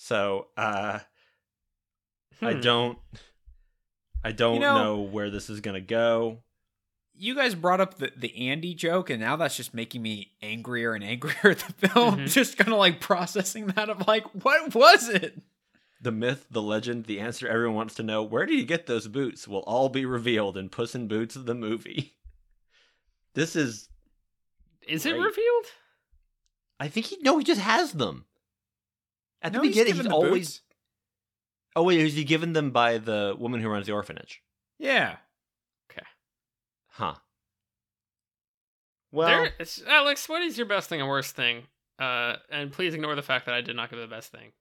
So, 0.00 0.46
uh 0.56 1.00
I 2.40 2.52
Hmm. 2.52 2.60
don't 2.60 2.98
I 4.24 4.30
don't 4.32 4.54
You 4.54 4.60
know- 4.60 4.82
know 4.82 4.98
where 5.00 5.28
this 5.28 5.50
is 5.50 5.60
going 5.60 5.74
to 5.74 5.80
go. 5.80 6.42
You 7.14 7.34
guys 7.34 7.56
brought 7.56 7.80
up 7.80 7.98
the, 7.98 8.12
the 8.16 8.48
Andy 8.48 8.74
joke, 8.74 9.10
and 9.10 9.20
now 9.20 9.34
that's 9.36 9.56
just 9.56 9.74
making 9.74 10.02
me 10.02 10.34
angrier 10.40 10.92
and 10.94 11.02
angrier 11.12 11.50
at 11.50 11.58
the 11.58 11.88
film. 11.88 12.16
Mhm. 12.18 12.30
Just 12.32 12.56
kind 12.56 12.72
of 12.72 12.78
like 12.78 13.00
processing 13.00 13.66
that 13.68 13.90
of 13.90 14.06
like, 14.06 14.24
what 14.44 14.72
was 14.74 15.08
it? 15.08 15.40
The 16.00 16.12
myth, 16.12 16.46
the 16.48 16.62
legend, 16.62 17.06
the 17.06 17.18
answer 17.18 17.48
everyone 17.48 17.74
wants 17.74 17.94
to 17.96 18.04
know, 18.04 18.22
where 18.22 18.46
did 18.46 18.56
you 18.56 18.64
get 18.64 18.86
those 18.86 19.08
boots 19.08 19.48
will 19.48 19.60
all 19.66 19.88
be 19.88 20.04
revealed 20.06 20.56
in 20.56 20.68
Puss 20.68 20.94
in 20.94 21.08
Boots 21.08 21.34
the 21.34 21.54
movie. 21.56 22.14
This 23.34 23.56
is 23.56 23.88
Is 24.86 25.04
it 25.06 25.12
revealed? 25.12 25.66
I 26.78 26.86
think 26.88 27.06
he 27.06 27.18
no, 27.20 27.38
he 27.38 27.44
just 27.44 27.60
has 27.60 27.92
them. 27.94 28.26
At 29.42 29.52
No, 29.52 29.60
the 29.62 29.68
beginning, 29.68 29.92
given 29.92 30.06
he's 30.06 30.08
the 30.10 30.14
always 30.14 30.48
boots. 30.48 30.60
Oh 31.76 31.82
wait, 31.84 32.00
is 32.00 32.14
he 32.14 32.24
given 32.24 32.52
them 32.52 32.70
by 32.70 32.98
the 32.98 33.34
woman 33.38 33.60
who 33.60 33.68
runs 33.68 33.86
the 33.86 33.92
orphanage? 33.92 34.42
Yeah. 34.78 35.16
Okay. 35.90 36.06
Huh. 36.88 37.14
Well, 39.10 39.28
there, 39.28 39.52
Alex, 39.88 40.28
what 40.28 40.42
is 40.42 40.58
your 40.58 40.66
best 40.66 40.88
thing 40.88 41.00
and 41.00 41.08
worst 41.08 41.34
thing? 41.34 41.62
Uh, 41.98 42.36
and 42.50 42.70
please 42.70 42.94
ignore 42.94 43.14
the 43.14 43.22
fact 43.22 43.46
that 43.46 43.54
I 43.54 43.60
did 43.60 43.74
not 43.74 43.90
give 43.90 43.98
the 43.98 44.06
best 44.06 44.30
thing. 44.30 44.52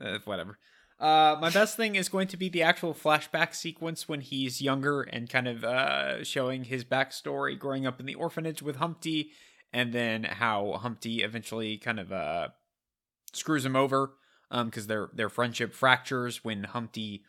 Uh, 0.00 0.18
whatever. 0.24 0.58
Uh, 0.98 1.36
my 1.40 1.50
best 1.50 1.76
thing 1.76 1.94
is 1.94 2.08
going 2.08 2.26
to 2.28 2.36
be 2.36 2.48
the 2.48 2.62
actual 2.62 2.94
flashback 2.94 3.54
sequence 3.54 4.08
when 4.08 4.20
he's 4.20 4.62
younger 4.62 5.02
and 5.02 5.28
kind 5.28 5.46
of 5.46 5.62
uh, 5.64 6.24
showing 6.24 6.64
his 6.64 6.84
backstory 6.84 7.58
growing 7.58 7.86
up 7.86 8.00
in 8.00 8.06
the 8.06 8.14
orphanage 8.14 8.62
with 8.62 8.76
Humpty, 8.76 9.30
and 9.72 9.92
then 9.92 10.24
how 10.24 10.72
Humpty 10.80 11.22
eventually 11.22 11.76
kind 11.76 12.00
of 12.00 12.12
uh, 12.12 12.48
screws 13.32 13.64
him 13.64 13.76
over 13.76 14.12
because 14.50 14.86
their 14.86 15.10
their 15.12 15.28
friendship 15.28 15.74
fractures 15.74 16.44
when 16.44 16.64
Humpty 16.64 17.24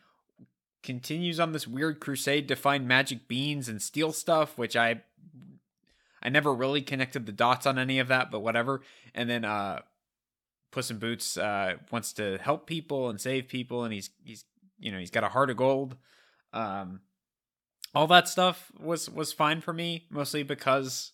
continues 0.82 1.40
on 1.40 1.52
this 1.52 1.66
weird 1.66 2.00
crusade 2.00 2.48
to 2.48 2.56
find 2.56 2.86
magic 2.86 3.28
beans 3.28 3.68
and 3.68 3.82
steal 3.82 4.12
stuff, 4.12 4.56
which 4.56 4.76
I 4.76 5.02
I 6.22 6.28
never 6.28 6.54
really 6.54 6.82
connected 6.82 7.26
the 7.26 7.32
dots 7.32 7.66
on 7.66 7.78
any 7.78 7.98
of 7.98 8.08
that, 8.08 8.30
but 8.30 8.40
whatever. 8.40 8.82
And 9.14 9.28
then 9.28 9.44
uh 9.44 9.80
Puss 10.70 10.90
in 10.90 10.98
Boots 10.98 11.36
uh, 11.36 11.74
wants 11.90 12.12
to 12.14 12.38
help 12.38 12.66
people 12.66 13.08
and 13.08 13.20
save 13.20 13.48
people, 13.48 13.84
and 13.84 13.92
he's 13.92 14.10
he's 14.22 14.44
you 14.78 14.92
know 14.92 14.98
he's 14.98 15.10
got 15.10 15.24
a 15.24 15.28
heart 15.28 15.50
of 15.50 15.56
gold. 15.56 15.96
Um, 16.52 17.00
all 17.94 18.06
that 18.08 18.28
stuff 18.28 18.70
was 18.78 19.08
was 19.08 19.32
fine 19.32 19.60
for 19.60 19.72
me, 19.72 20.06
mostly 20.10 20.42
because 20.42 21.12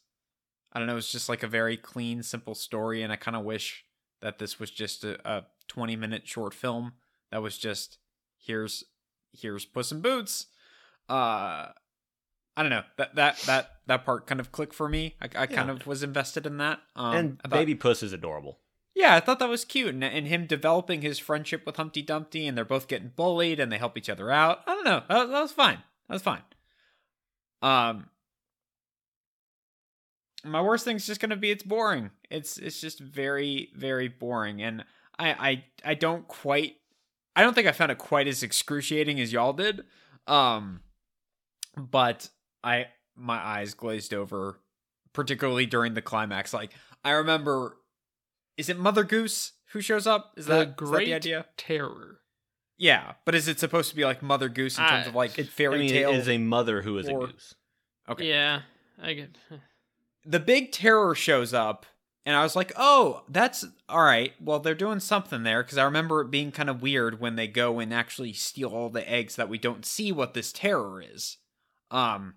I 0.73 0.79
don't 0.79 0.89
know, 0.89 0.97
it's 0.97 1.13
just 1.13 1.29
like 1.29 1.45
a 1.45 1.49
very 1.49 1.77
clean, 1.77 2.23
simple 2.23 2.55
story, 2.55 3.03
and 3.03 3.13
I 3.13 3.17
kind 3.17 3.37
of 3.37 3.45
wish 3.45 3.85
that 4.25 4.39
this 4.41 4.59
was 4.59 4.71
just 4.73 5.05
a, 5.05 5.19
a 5.31 5.45
twenty 5.69 5.95
minute 5.95 6.27
short 6.27 6.55
film 6.55 6.95
that 7.31 7.43
was 7.43 7.59
just 7.59 7.99
here's 8.39 8.83
here's 9.33 9.65
Puss 9.65 9.93
in 9.93 10.01
Boots. 10.01 10.47
Uh, 11.09 11.69
I 12.57 12.63
don't 12.63 12.71
know 12.71 12.83
that 12.97 13.15
that 13.17 13.39
that 13.47 13.71
that 13.87 14.05
part 14.05 14.27
kind 14.27 14.41
of 14.41 14.51
clicked 14.51 14.75
for 14.75 14.89
me. 14.89 15.15
I, 15.21 15.43
I 15.43 15.47
kind 15.47 15.71
of 15.71 15.87
was 15.87 16.03
invested 16.03 16.47
in 16.47 16.57
that. 16.57 16.81
Um, 16.97 17.15
and 17.15 17.41
thought- 17.43 17.51
Baby 17.51 17.75
Puss 17.75 18.03
is 18.03 18.13
adorable. 18.13 18.59
yeah, 18.95 19.15
I 19.15 19.21
thought 19.21 19.41
that 19.41 19.49
was 19.49 19.65
cute, 19.65 19.93
and, 19.95 20.03
and 20.03 20.27
him 20.27 20.47
developing 20.47 21.03
his 21.03 21.19
friendship 21.19 21.67
with 21.67 21.77
Humpty 21.77 22.01
Dumpty, 22.01 22.47
and 22.47 22.57
they're 22.57 22.65
both 22.65 22.89
getting 22.89 23.13
bullied, 23.15 23.61
and 23.61 23.71
they 23.71 23.79
help 23.79 23.99
each 23.99 24.09
other 24.09 24.31
out. 24.31 24.61
I 24.67 24.75
don't 24.75 24.85
know. 24.85 25.03
That, 25.09 25.29
that 25.31 25.41
was 25.43 25.53
fine. 25.53 25.79
That 26.09 26.15
was 26.15 26.23
fine. 26.23 26.43
Um, 27.61 28.09
my 30.45 30.61
worst 30.61 30.85
thing's 30.85 31.07
just 31.07 31.21
gonna 31.21 31.37
be 31.37 31.51
it's 31.51 31.63
boring. 31.63 32.11
It's 32.31 32.59
it's 32.59 32.81
just 32.81 33.01
very 33.01 33.71
very 33.75 34.09
boring, 34.09 34.63
and 34.63 34.85
I 35.19 35.33
I 35.33 35.65
I 35.85 35.95
don't 35.95 36.27
quite. 36.29 36.75
I 37.37 37.43
don't 37.43 37.55
think 37.55 37.67
I 37.67 37.73
found 37.73 37.91
it 37.91 37.99
quite 37.99 38.29
as 38.29 38.43
excruciating 38.43 39.21
as 39.21 39.33
y'all 39.33 39.53
did. 39.53 39.83
Um, 40.27 40.81
but 41.77 42.29
I 42.63 42.87
my 43.17 43.37
eyes 43.37 43.75
glazed 43.75 44.15
over, 44.15 44.61
particularly 45.13 45.67
during 45.67 45.95
the 45.95 46.03
climax. 46.03 46.53
Like 46.55 46.73
I 47.05 47.11
remember 47.13 47.77
is 48.57 48.69
it 48.69 48.79
Mother 48.79 49.05
Goose 49.05 49.53
who 49.73 49.81
shows 49.81 50.07
up? 50.07 50.33
Is 50.37 50.47
the 50.47 50.53
that, 50.53 50.61
is 50.61 50.67
that 50.69 50.77
great 50.77 51.07
the 51.07 51.15
idea? 51.15 51.47
terror. 51.57 52.21
Yeah, 52.77 53.13
but 53.25 53.35
is 53.37 53.47
it 53.49 53.61
supposed 53.61 53.91
to 53.91 53.97
be 53.97 54.05
like 54.05 54.23
Mother 54.23 54.49
Goose 54.49 54.79
in 54.79 54.85
terms 54.85 55.07
I- 55.07 55.09
of 55.09 55.15
like 55.15 55.33
fairy 55.33 55.77
I 55.77 55.79
mean, 55.79 55.89
tale? 55.91 56.11
it 56.11 56.17
is 56.17 56.29
a 56.29 56.39
mother 56.39 56.83
who 56.83 56.99
is 56.99 57.09
or- 57.09 57.25
a 57.25 57.27
goose. 57.29 57.55
Okay. 58.09 58.29
Yeah, 58.29 58.63
I 59.03 59.15
get. 59.15 59.37
The 60.25 60.41
big 60.41 60.73
terror 60.73 61.15
shows 61.15 61.53
up, 61.53 61.87
and 62.27 62.35
I 62.37 62.43
was 62.43 62.57
like, 62.57 62.73
"Oh, 62.77 63.25
that's 63.29 63.65
all 63.89 64.03
right." 64.03 64.33
Well, 64.41 64.59
they're 64.59 64.75
doing 64.75 65.01
something 65.01 65.43
there 65.43 65.63
because 65.63 65.79
I 65.79 65.85
remember 65.85 66.21
it 66.23 66.31
being 66.31 66.53
kind 66.53 66.71
of 66.71 66.83
weird 66.83 67.21
when 67.21 67.37
they 67.37 67.47
go 67.47 67.79
and 67.79 67.93
actually 67.93 68.33
steal 68.33 68.71
all 68.71 68.91
the 68.91 69.09
eggs 69.09 69.37
that 69.37 69.49
we 69.49 69.59
don't 69.59 69.85
see 69.85 70.13
what 70.13 70.35
this 70.35 70.53
terror 70.53 71.03
is. 71.03 71.39
Um, 71.91 72.35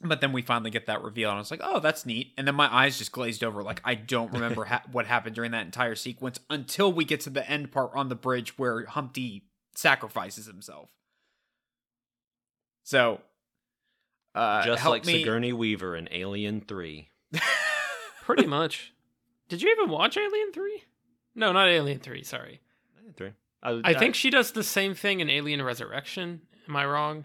but 0.00 0.20
then 0.20 0.32
we 0.32 0.42
finally 0.42 0.70
get 0.70 0.86
that 0.86 1.02
reveal, 1.02 1.30
and 1.30 1.36
I 1.36 1.40
was 1.40 1.50
like, 1.50 1.60
"Oh, 1.62 1.80
that's 1.80 2.06
neat." 2.06 2.32
And 2.36 2.46
then 2.46 2.54
my 2.54 2.74
eyes 2.74 2.98
just 2.98 3.12
glazed 3.12 3.44
over, 3.44 3.62
like 3.62 3.80
I 3.84 3.94
don't 3.94 4.32
remember 4.32 4.64
ha- 4.66 4.82
what 4.90 5.06
happened 5.06 5.34
during 5.34 5.52
that 5.52 5.66
entire 5.66 5.94
sequence 5.94 6.40
until 6.50 6.92
we 6.92 7.04
get 7.04 7.20
to 7.20 7.30
the 7.30 7.48
end 7.48 7.72
part 7.72 7.90
on 7.94 8.08
the 8.08 8.14
bridge 8.14 8.58
where 8.58 8.86
Humpty 8.86 9.44
sacrifices 9.74 10.46
himself. 10.46 10.90
So, 12.82 13.20
uh, 14.36 14.64
Just 14.64 14.82
help 14.82 14.92
like 14.92 15.06
me. 15.06 15.14
Sigourney 15.14 15.52
Weaver 15.52 15.96
in 15.96 16.08
Alien 16.12 16.60
Three. 16.60 17.08
Pretty 18.22 18.46
much. 18.46 18.92
Did 19.48 19.62
you 19.62 19.70
even 19.70 19.88
watch 19.90 20.16
Alien 20.16 20.52
Three? 20.52 20.82
No, 21.34 21.52
not 21.52 21.68
Alien 21.68 21.98
Three. 22.00 22.22
Sorry. 22.22 22.60
Alien 22.98 23.14
Three. 23.14 23.32
I, 23.62 23.80
I 23.84 23.94
think 23.94 24.14
she 24.14 24.30
does 24.30 24.52
the 24.52 24.62
same 24.62 24.94
thing 24.94 25.20
in 25.20 25.28
Alien 25.30 25.62
Resurrection. 25.62 26.42
Am 26.68 26.76
I 26.76 26.84
wrong? 26.86 27.24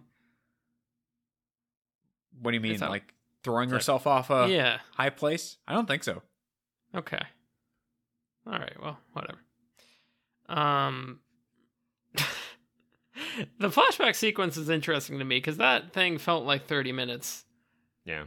What 2.42 2.52
do 2.52 2.56
you 2.56 2.62
mean, 2.62 2.74
It's 2.74 2.82
a- 2.82 2.90
like 2.90 3.14
throwing 3.44 3.66
it's 3.66 3.74
a- 3.74 3.76
herself 3.76 4.08
off 4.08 4.30
a 4.30 4.48
yeah. 4.50 4.80
high 4.96 5.10
place? 5.10 5.58
I 5.68 5.74
don't 5.74 5.88
think 5.88 6.04
so. 6.04 6.22
Okay. 6.96 7.22
All 8.48 8.54
right. 8.54 8.74
Well, 8.82 8.98
whatever. 9.14 9.38
Um, 10.50 11.20
the 13.60 13.70
flashback 13.70 14.16
sequence 14.16 14.58
is 14.58 14.70
interesting 14.70 15.20
to 15.20 15.26
me 15.26 15.38
because 15.38 15.58
that 15.58 15.94
thing 15.94 16.18
felt 16.18 16.46
like 16.46 16.66
thirty 16.68 16.92
minutes 16.92 17.46
yeah. 18.06 18.26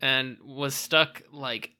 and 0.00 0.36
was 0.44 0.74
stuck 0.74 1.22
like 1.32 1.72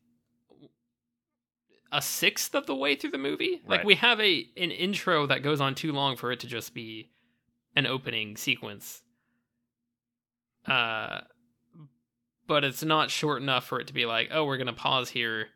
a 1.92 2.00
sixth 2.00 2.54
of 2.54 2.66
the 2.66 2.74
way 2.74 2.94
through 2.94 3.10
the 3.10 3.18
movie. 3.18 3.60
Like 3.66 3.84
we 3.84 3.96
have 3.96 4.20
a 4.20 4.46
an 4.56 4.70
intro 4.70 5.26
that 5.26 5.42
goes 5.42 5.60
on 5.60 5.74
too 5.74 5.92
long 5.92 6.16
for 6.16 6.30
it 6.32 6.40
to 6.40 6.46
just 6.46 6.72
be 6.74 7.10
an 7.74 7.86
opening 7.86 8.36
sequence. 8.36 9.02
Uh 10.66 11.20
but 12.46 12.64
it's 12.64 12.82
not 12.82 13.10
short 13.10 13.40
enough 13.40 13.64
for 13.64 13.78
it 13.78 13.86
to 13.86 13.94
be 13.94 14.06
like, 14.06 14.28
oh, 14.32 14.44
we're 14.44 14.56
gonna 14.58 14.72
pause 14.72 15.08
here 15.08 15.48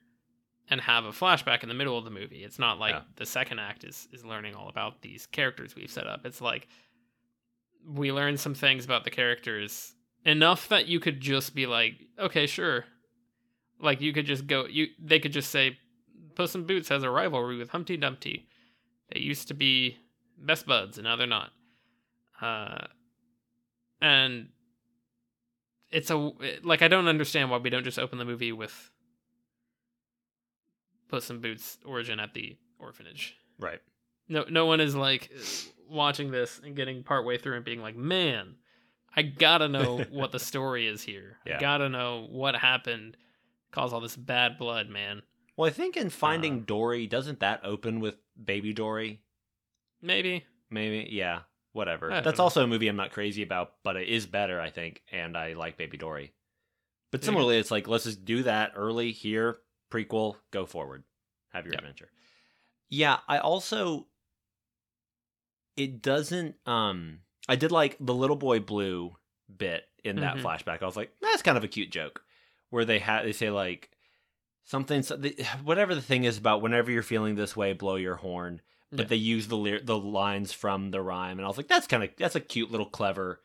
and 0.70 0.80
have 0.80 1.04
a 1.04 1.10
flashback 1.10 1.62
in 1.62 1.68
the 1.68 1.74
middle 1.74 1.98
of 1.98 2.04
the 2.04 2.10
movie. 2.10 2.42
It's 2.44 2.58
not 2.58 2.78
like 2.78 2.94
Yeah. 2.94 3.02
the 3.16 3.26
second 3.26 3.58
act 3.58 3.84
is 3.84 4.08
is 4.12 4.24
learning 4.24 4.54
all 4.54 4.68
about 4.68 5.02
these 5.02 5.26
characters 5.26 5.76
we've 5.76 5.90
set 5.90 6.06
up. 6.06 6.24
It's 6.26 6.40
like 6.40 6.68
we 7.86 8.12
learn 8.12 8.36
some 8.36 8.54
things 8.54 8.84
about 8.84 9.04
the 9.04 9.10
characters 9.10 9.94
enough 10.24 10.68
that 10.68 10.86
you 10.86 11.00
could 11.00 11.20
just 11.20 11.54
be 11.54 11.66
like, 11.66 11.94
okay, 12.18 12.46
sure. 12.46 12.84
Like 13.80 14.00
you 14.00 14.12
could 14.12 14.26
just 14.26 14.46
go 14.46 14.66
you 14.66 14.86
they 14.98 15.18
could 15.18 15.32
just 15.32 15.50
say 15.50 15.78
Puss 16.34 16.54
in 16.54 16.64
Boots 16.64 16.88
has 16.88 17.02
a 17.02 17.10
rivalry 17.10 17.58
with 17.58 17.70
Humpty 17.70 17.96
Dumpty. 17.96 18.48
They 19.12 19.20
used 19.20 19.48
to 19.48 19.54
be 19.54 19.98
best 20.38 20.66
buds 20.66 20.96
and 20.96 21.04
now 21.04 21.16
they're 21.16 21.26
not. 21.26 21.50
Uh 22.40 22.86
and 24.00 24.48
it's 25.90 26.10
a 26.10 26.32
like 26.62 26.82
I 26.82 26.88
don't 26.88 27.08
understand 27.08 27.50
why 27.50 27.58
we 27.58 27.70
don't 27.70 27.84
just 27.84 27.98
open 27.98 28.18
the 28.18 28.24
movie 28.24 28.52
with 28.52 28.90
Puss 31.08 31.30
in 31.30 31.40
Boots 31.40 31.78
origin 31.84 32.20
at 32.20 32.34
the 32.34 32.56
orphanage. 32.78 33.36
Right. 33.58 33.80
No, 34.28 34.44
no 34.48 34.66
one 34.66 34.80
is 34.80 34.96
like 34.96 35.30
watching 35.88 36.30
this 36.30 36.60
and 36.62 36.74
getting 36.76 37.02
partway 37.02 37.38
through 37.38 37.56
and 37.56 37.64
being 37.64 37.80
like, 37.80 37.96
"Man, 37.96 38.56
I 39.16 39.22
gotta 39.22 39.68
know 39.68 39.98
what 40.10 40.32
the 40.32 40.38
story 40.38 40.86
is 40.86 41.02
here. 41.02 41.38
I 41.46 41.50
Yeah. 41.50 41.60
gotta 41.60 41.88
know 41.88 42.26
what 42.30 42.56
happened, 42.56 43.16
cause 43.70 43.92
all 43.92 44.00
this 44.00 44.16
bad 44.16 44.58
blood, 44.58 44.88
man." 44.88 45.22
Well, 45.56 45.68
I 45.68 45.72
think 45.72 45.96
in 45.96 46.10
Finding 46.10 46.60
Uh, 46.60 46.64
Dory, 46.66 47.06
doesn't 47.06 47.40
that 47.40 47.60
open 47.64 48.00
with 48.00 48.16
Baby 48.42 48.72
Dory? 48.72 49.20
Maybe 50.02 50.44
Maybe. 50.70 51.08
Yeah. 51.12 51.42
Whatever. 51.72 52.08
That's 52.08 52.38
know. 52.38 52.44
also 52.44 52.64
a 52.64 52.66
movie 52.66 52.88
I'm 52.88 52.96
not 52.96 53.12
crazy 53.12 53.42
about, 53.42 53.74
but 53.84 53.96
it 53.96 54.08
is 54.08 54.26
better, 54.26 54.60
I 54.60 54.70
think, 54.70 55.02
and 55.12 55.36
I 55.36 55.52
like 55.52 55.76
Baby 55.76 55.96
Dory. 55.98 56.32
But 57.12 57.22
similarly, 57.24 57.58
it's 57.58 57.70
like 57.70 57.86
let's 57.88 58.04
just 58.04 58.24
do 58.24 58.42
that 58.44 58.72
early 58.74 59.12
here, 59.12 59.58
prequel, 59.90 60.36
go 60.50 60.66
forward, 60.66 61.04
have 61.52 61.64
your 61.64 61.74
Yep. 61.74 61.80
adventure. 61.80 62.10
Yeah, 62.88 63.18
I 63.28 63.38
also 63.38 64.06
it 65.76 66.02
doesn't. 66.02 66.56
Um, 66.66 67.20
I 67.48 67.56
did 67.56 67.72
like 67.72 67.96
the 68.00 68.14
little 68.14 68.36
boy 68.36 68.60
blue 68.60 69.16
bit 69.54 69.84
in 70.02 70.16
that 70.16 70.36
Mhm. 70.36 70.42
flashback. 70.42 70.82
I 70.82 70.86
was 70.86 70.96
like, 70.96 71.12
that's 71.20 71.42
kind 71.42 71.56
of 71.58 71.64
a 71.64 71.68
cute 71.68 71.90
joke, 71.90 72.24
where 72.70 72.84
they 72.84 72.98
had 72.98 73.24
they 73.24 73.32
say 73.32 73.50
like 73.50 73.90
something, 74.64 75.02
so- 75.02 75.16
whatever 75.62 75.94
the 75.94 76.00
thing 76.02 76.24
is 76.24 76.38
about 76.38 76.62
whenever 76.62 76.90
you're 76.90 77.02
feeling 77.02 77.34
this 77.34 77.56
way, 77.56 77.72
blow 77.72 77.96
your 77.96 78.16
horn 78.16 78.60
but 78.90 79.00
Yeah. 79.00 79.04
they 79.08 79.16
use 79.16 79.48
the 79.48 79.56
ly- 79.56 79.80
the 79.82 79.98
lines 79.98 80.52
from 80.52 80.92
the 80.92 81.00
rhyme, 81.02 81.38
and 81.38 81.44
I 81.44 81.48
was 81.48 81.56
like, 81.56 81.66
that's 81.66 81.88
kind 81.88 82.04
of 82.04 82.10
that's 82.16 82.36
a 82.36 82.40
cute 82.40 82.70
little 82.70 82.88
clever. 82.88 83.42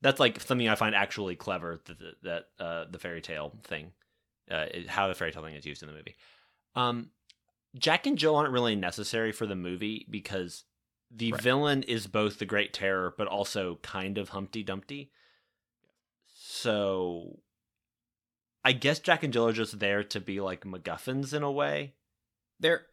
That's 0.00 0.18
like 0.18 0.40
something 0.40 0.68
I 0.68 0.74
find 0.74 0.92
actually 0.94 1.36
clever 1.36 1.80
that 1.84 2.22
that, 2.22 2.48
uh, 2.58 2.84
the 2.90 2.98
fairy 2.98 3.20
tale 3.20 3.56
thing, 3.62 3.92
uh, 4.50 4.66
how 4.88 5.06
the 5.06 5.14
fairy 5.14 5.30
tale 5.30 5.44
thing 5.44 5.54
is 5.54 5.64
used 5.64 5.82
in 5.84 5.88
the 5.88 5.94
movie. 5.94 6.16
Um, 6.74 7.12
Jack 7.78 8.06
and 8.08 8.18
Jill 8.18 8.34
aren't 8.34 8.52
really 8.52 8.74
necessary 8.74 9.30
for 9.30 9.46
the 9.46 9.54
movie 9.54 10.04
because 10.10 10.64
the 11.14 11.32
Right. 11.32 11.42
villain 11.42 11.82
is 11.82 12.06
both 12.06 12.38
the 12.38 12.46
Great 12.46 12.72
Terror, 12.72 13.14
but 13.16 13.26
also 13.28 13.76
kind 13.82 14.16
of 14.18 14.30
Humpty 14.30 14.62
Dumpty. 14.62 15.10
So, 16.34 17.40
I 18.64 18.72
guess 18.72 18.98
Jack 18.98 19.22
and 19.22 19.32
Jill 19.32 19.46
are 19.48 19.52
just 19.52 19.78
there 19.78 20.02
to 20.04 20.20
be 20.20 20.40
like 20.40 20.62
MacGuffins 20.64 21.34
in 21.34 21.42
a 21.42 21.50
way. 21.50 21.94
They're, 22.60 22.86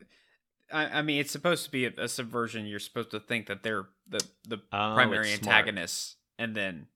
I, 0.72 1.00
I 1.00 1.02
mean, 1.02 1.20
it's 1.20 1.32
supposed 1.32 1.66
to 1.66 1.72
be 1.72 1.86
a, 1.86 1.92
a 1.98 2.08
subversion. 2.08 2.66
You're 2.66 2.80
supposed 2.80 3.12
to 3.12 3.20
think 3.20 3.48
that 3.48 3.64
they're 3.64 3.88
the 4.08 4.24
the 4.48 4.58
Oh, 4.72 4.94
primary 4.96 5.32
it's 5.32 5.42
smart. 5.42 5.56
antagonists, 5.58 6.16
and 6.38 6.56
then 6.56 6.88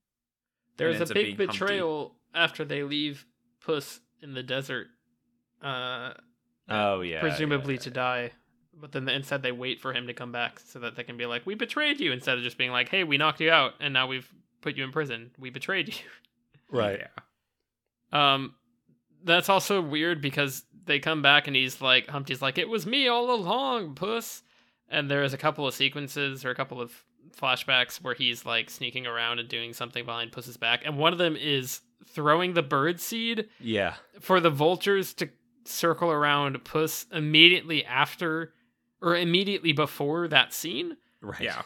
there's 0.78 1.02
a 1.02 1.06
big 1.14 1.38
being 1.38 1.38
Humpty. 1.38 1.46
betrayal 1.60 2.16
after 2.34 2.66
they 2.66 2.84
leave 2.84 3.26
Puss 3.62 4.00
in 4.22 4.34
the 4.34 4.44
desert, 4.44 4.88
uh, 5.62 6.14
Oh 6.70 7.02
yeah, 7.02 7.20
presumably 7.20 7.76
yeah, 7.76 7.80
to 7.82 7.90
die. 7.92 8.32
But 8.80 8.92
then 8.92 9.08
instead 9.08 9.42
they 9.44 9.52
wait 9.52 9.80
for 9.80 9.94
him 9.94 10.08
to 10.08 10.14
come 10.14 10.32
back 10.32 10.60
so 10.60 10.80
that 10.80 10.96
they 10.96 11.04
can 11.04 11.16
be 11.18 11.26
like, 11.26 11.46
"We 11.46 11.56
betrayed 11.56 12.00
you," 12.00 12.12
instead 12.12 12.38
of 12.38 12.44
just 12.44 12.58
being 12.58 12.72
like, 12.72 12.90
"Hey, 12.90 13.04
we 13.04 13.18
knocked 13.18 13.40
you 13.40 13.50
out 13.52 13.74
and 13.80 13.94
now 13.94 14.08
we've 14.08 14.28
put 14.62 14.76
you 14.76 14.84
in 14.84 14.92
prison. 14.92 15.32
We 15.40 15.50
betrayed 15.50 15.88
you." 15.90 15.96
Right. 16.72 17.02
Yeah. 18.12 18.34
Um, 18.34 18.56
that's 19.24 19.48
also 19.48 19.80
weird 19.80 20.22
because 20.22 20.64
they 20.86 20.98
come 21.00 21.22
back 21.22 21.46
and 21.48 21.56
he's 21.56 21.82
like, 21.82 22.08
Humpty's 22.08 22.42
like, 22.42 22.58
it 22.58 22.68
was 22.68 22.86
me 22.88 23.08
all 23.08 23.32
along, 23.32 23.94
puss. 23.96 24.42
And 24.90 25.10
there's 25.10 25.34
a 25.34 25.38
couple 25.38 25.68
of 25.68 25.74
sequences 25.76 26.44
or 26.44 26.50
a 26.50 26.56
couple 26.56 26.82
of 26.82 26.92
flashbacks 27.40 28.02
where 28.02 28.16
he's 28.16 28.44
like 28.46 28.70
sneaking 28.72 29.06
around 29.06 29.38
and 29.40 29.48
doing 29.48 29.74
something 29.74 30.04
behind 30.06 30.32
Puss's 30.32 30.58
back. 30.58 30.82
And 30.84 30.98
one 30.98 31.14
of 31.14 31.20
them 31.20 31.36
is 31.36 31.82
throwing 32.08 32.54
the 32.54 32.64
bird 32.64 33.00
seed 33.00 33.48
Yeah. 33.60 33.94
for 34.20 34.40
the 34.40 34.50
vultures 34.50 35.14
to 35.16 35.30
circle 35.66 36.12
around 36.12 36.64
Puss 36.66 37.06
immediately 37.12 37.86
after 37.86 38.54
or 39.04 39.16
immediately 39.16 39.72
before 39.74 40.28
that 40.30 40.54
scene, 40.54 40.98
Right. 41.22 41.42
Yeah. 41.42 41.62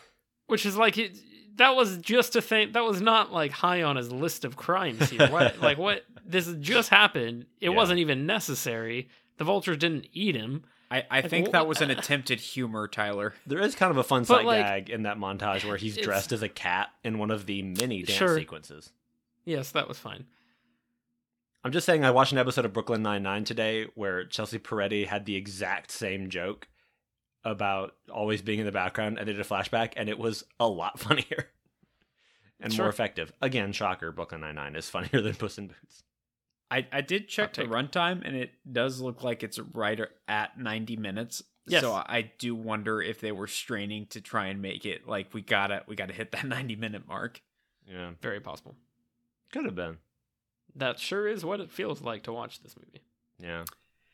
which 0.48 0.66
is 0.66 0.76
like 0.78 0.98
it. 0.98 1.18
That 1.56 1.76
was 1.76 1.98
just 1.98 2.36
a 2.36 2.42
thing. 2.42 2.74
That 2.74 2.84
was 2.84 3.02
not 3.02 3.32
like 3.32 3.52
high 3.52 3.82
on 3.84 3.96
his 3.96 4.12
list 4.12 4.46
of 4.46 4.56
crimes 4.58 5.10
here. 5.10 5.28
What, 5.30 5.60
like 5.62 5.78
what? 5.78 6.04
This 6.26 6.52
just 6.60 6.90
happened. 6.90 7.46
It 7.62 7.70
Yeah. 7.70 7.76
wasn't 7.76 8.00
even 8.00 8.26
necessary. 8.26 9.10
The 9.38 9.44
vultures 9.44 9.78
didn't 9.78 10.08
eat 10.14 10.36
him. 10.36 10.66
I, 10.92 11.04
I 11.12 11.20
Like, 11.22 11.30
think 11.30 11.48
wh- 11.48 11.52
that 11.52 11.68
was 11.68 11.82
an 11.82 11.90
attempted 11.98 12.40
humor, 12.40 12.88
Tyler. 12.88 13.34
There 13.46 13.60
is 13.60 13.76
kind 13.76 13.92
of 13.92 13.98
a 13.98 14.04
fun 14.04 14.22
But, 14.22 14.28
sight 14.28 14.46
like, 14.46 14.66
gag 14.66 14.90
in 14.90 15.04
that 15.04 15.18
montage 15.18 15.66
where 15.66 15.78
he's 15.78 15.98
dressed 15.98 16.32
as 16.32 16.42
a 16.44 16.50
cat 16.50 16.90
in 17.04 17.18
one 17.18 17.32
of 17.32 17.46
the 17.46 17.62
many 17.64 18.04
dance 18.04 18.18
Sure. 18.20 18.38
sequences. 18.38 18.92
Yes, 19.46 19.72
that 19.72 19.88
was 19.88 19.98
fine. 20.00 20.26
I'm 21.64 21.72
just 21.72 21.86
saying, 21.86 22.06
I 22.06 22.12
watched 22.12 22.32
an 22.32 22.38
episode 22.38 22.66
of 22.66 22.74
Brooklyn 22.74 23.02
Nine 23.02 23.24
Nine 23.24 23.44
today 23.44 23.88
where 23.96 24.24
Chelsea 24.26 24.60
Peretti 24.60 25.08
had 25.08 25.26
the 25.26 25.36
exact 25.36 25.92
same 25.92 26.30
joke 26.30 26.68
about 27.52 27.96
always 28.12 28.42
being 28.42 28.60
in 28.60 28.66
the 28.66 28.72
background, 28.72 29.18
and 29.18 29.28
they 29.28 29.32
did 29.34 29.42
a 29.42 29.46
flashback, 29.46 29.94
and 29.96 30.10
it 30.10 30.20
was 30.20 30.44
a 30.60 30.68
lot 30.68 31.00
funnier 31.08 31.48
and 32.60 32.74
Sure. 32.74 32.86
more 32.86 32.90
effective. 32.90 33.32
Again, 33.42 33.72
shocker, 33.72 34.12
Brooklyn 34.12 34.42
Nine 34.42 34.56
Nine 34.56 34.76
is 34.76 34.90
funnier 34.90 35.22
than 35.22 35.36
Puss 35.36 35.58
in 35.58 35.68
Boots. 35.68 36.04
I, 36.70 36.86
I 36.92 37.00
did 37.02 37.30
check 37.30 37.56
Hot 37.56 37.64
the 37.66 37.72
runtime, 37.72 38.22
and 38.26 38.36
it 38.36 38.52
does 38.70 39.00
look 39.00 39.24
like 39.24 39.42
it's 39.42 39.58
right 39.58 40.02
at 40.28 40.60
90 40.60 40.98
minutes. 40.98 41.42
Yes. 41.66 41.82
So 41.82 41.94
I 41.94 42.32
do 42.40 42.56
wonder 42.56 43.02
if 43.02 43.20
they 43.22 43.32
were 43.32 43.48
straining 43.48 44.06
to 44.08 44.22
try 44.22 44.48
and 44.48 44.62
make 44.62 44.86
it 44.86 45.08
like 45.08 45.34
we 45.34 45.42
gotta 45.42 45.84
we 45.88 45.96
gotta 45.96 46.14
hit 46.14 46.32
that 46.32 46.44
90 46.48 46.76
minute 46.76 47.08
mark. 47.08 47.42
Yeah, 47.90 48.12
Very 48.22 48.40
possible. 48.42 48.76
could 49.54 49.66
have 49.66 49.76
been. 49.76 49.98
That 50.76 51.00
sure 51.00 51.28
is 51.28 51.44
what 51.46 51.60
it 51.62 51.72
feels 51.72 52.02
like 52.02 52.24
to 52.24 52.34
watch 52.34 52.62
this 52.62 52.76
movie. 52.78 53.02
Yeah, 53.40 53.64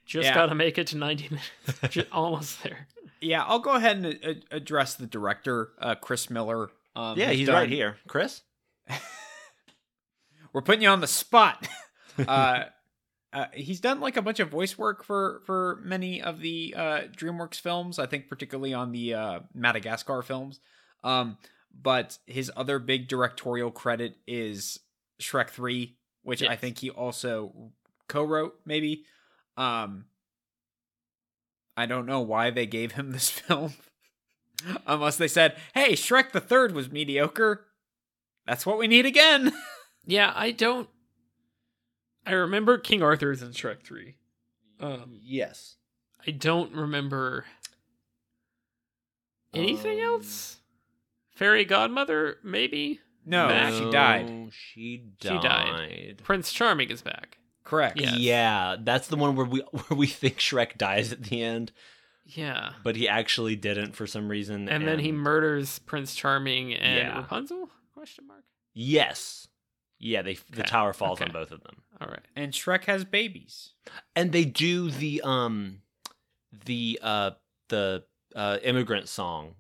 Just 0.06 0.28
Yeah. 0.28 0.36
gotta 0.36 0.54
make 0.56 0.78
it 0.78 0.88
to 0.88 0.98
90 0.98 1.30
minutes. 1.30 1.94
Ju- 1.94 2.06
almost 2.12 2.62
there. 2.64 2.88
Yeah, 3.24 3.44
I'll 3.44 3.60
go 3.60 3.76
ahead 3.76 3.98
and 3.98 4.20
uh, 4.24 4.34
address 4.52 4.96
the 4.96 5.08
director, 5.08 5.70
uh, 5.80 5.96
Chris 5.96 6.30
Miller. 6.30 6.70
Um, 6.96 7.18
yeah, 7.18 7.32
he's 7.32 7.48
done- 7.48 7.56
right 7.56 7.70
here, 7.70 7.98
Chris. 8.08 8.42
We're 10.54 10.62
putting 10.62 10.84
you 10.84 10.90
on 10.90 11.02
the 11.02 11.08
spot. 11.08 11.68
uh, 12.28 12.66
uh, 13.32 13.46
he's 13.54 13.80
done 13.80 14.00
like 14.00 14.18
a 14.18 14.22
bunch 14.22 14.40
of 14.40 14.50
voice 14.50 14.78
work 14.78 15.04
for 15.04 15.42
for 15.46 15.80
many 15.84 16.22
of 16.22 16.40
the 16.40 16.76
uh, 16.78 17.02
DreamWorks 17.18 17.60
films. 17.60 17.98
I 17.98 18.06
think 18.06 18.30
particularly 18.30 18.74
on 18.74 18.92
the 18.92 19.16
uh, 19.16 19.40
Madagascar 19.54 20.22
films. 20.22 20.60
Um, 21.04 21.38
but 21.74 22.20
his 22.28 22.52
other 22.56 22.78
big 22.78 23.08
directorial 23.08 23.72
credit 23.72 24.18
is 24.28 24.80
Shrek 25.20 25.50
Three, 25.50 25.98
which 26.22 26.44
I 26.44 26.56
think 26.56 26.78
he 26.78 26.92
also 26.92 27.72
co-wrote. 28.08 28.54
Maybe. 28.66 29.06
Um, 29.58 30.06
I 31.76 31.86
don't 31.86 32.06
know 32.06 32.22
why 32.22 32.50
they 32.52 32.66
gave 32.66 32.94
him 32.94 33.12
this 33.12 33.30
film. 33.30 33.74
Unless 34.88 35.18
they 35.18 35.28
said, 35.28 35.58
"Hey, 35.74 35.94
Shrek 35.94 36.32
the 36.32 36.40
Third 36.40 36.74
was 36.74 36.92
mediocre. 36.92 37.66
That's 38.46 38.66
what 38.66 38.78
we 38.78 38.88
need 38.88 39.06
again." 39.06 39.52
Yeah, 40.06 40.34
I 40.36 40.52
don't. 40.52 40.90
I 42.26 42.34
remember 42.34 42.78
King 42.78 43.02
Arthur's 43.02 43.42
in 43.42 43.52
Shrek 43.52 43.84
3. 43.84 44.16
Um, 44.82 45.18
yes. 45.22 45.78
I 46.28 46.32
don't 46.32 46.74
remember 46.76 47.46
anything 49.54 50.00
Um, 50.02 50.06
else. 50.06 50.58
Fairy 51.30 51.64
Godmother, 51.66 52.36
maybe. 52.44 53.00
no, 53.26 53.48
Back. 53.48 53.74
she 53.74 53.90
died. 53.92 54.30
No, 54.30 54.50
She 54.52 55.04
She 55.22 55.28
died. 55.30 55.42
died. 55.42 56.22
Prince 56.24 56.52
Charming 56.52 56.90
is 56.90 57.02
back. 57.02 57.38
Correct. 57.74 58.00
Yes. 58.00 58.18
Yeah, 58.18 58.76
that's 58.80 59.08
the 59.08 59.16
one 59.16 59.36
where 59.36 59.46
we 59.48 59.60
where 59.72 59.98
we 59.98 60.06
think 60.08 60.38
Shrek 60.38 60.78
dies 60.78 61.12
at 61.12 61.24
the 61.24 61.42
end, 61.42 61.72
Yeah. 62.26 62.74
but 62.84 62.96
he 62.96 63.08
actually 63.08 63.56
didn't 63.56 63.94
for 63.96 64.06
some 64.06 64.30
reason. 64.30 64.70
And, 64.70 64.88
then 64.88 65.00
he 65.00 65.12
murders 65.12 65.80
Prince 65.80 66.14
Charming 66.14 66.74
and 66.76 66.98
Yeah. 66.98 67.18
Rapunzel? 67.18 67.70
Question 67.96 68.28
mark. 68.28 68.44
yes, 68.76 69.48
yeah, 69.98 70.22
they 70.22 70.38
the 70.52 70.64
tower 70.64 70.94
falls 70.94 71.20
okay. 71.20 71.26
on 71.30 71.32
both 71.34 71.52
of 71.52 71.64
them, 71.64 71.82
All 72.00 72.08
right. 72.08 72.26
And 72.36 72.52
Shrek 72.54 72.84
has 72.86 73.06
babies. 73.06 73.72
and 74.16 74.32
they 74.32 74.46
do 74.46 74.92
the 74.92 75.22
um 75.24 75.82
the 76.66 77.00
uh 77.02 77.32
the 77.70 78.04
uh 78.36 78.60
immigrant 78.64 79.08
song. 79.10 79.56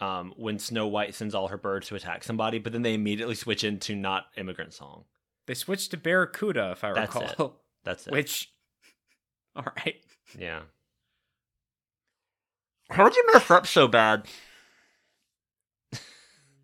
Um, 0.00 0.32
when 0.36 0.58
Snow 0.58 0.88
White 0.88 1.14
sends 1.14 1.32
all 1.32 1.46
her 1.46 1.56
birds 1.56 1.86
to 1.86 1.94
attack 1.94 2.24
somebody, 2.24 2.58
but 2.58 2.72
then 2.72 2.82
they 2.82 2.94
immediately 2.94 3.36
switch 3.36 3.62
into 3.62 3.94
not 3.94 4.24
immigrant 4.36 4.72
song. 4.74 5.04
They 5.52 5.56
switched 5.56 5.90
to 5.90 5.98
Barracuda, 5.98 6.70
if 6.70 6.82
I 6.82 6.94
That's 6.94 7.14
recall. 7.14 7.60
That's 7.84 8.06
it. 8.06 8.10
Which, 8.10 8.50
all 9.54 9.66
right. 9.76 9.96
yeah. 10.38 10.62
How'd 12.88 13.14
you 13.14 13.22
mess 13.30 13.50
up 13.50 13.66
so 13.66 13.86
bad? 13.86 14.24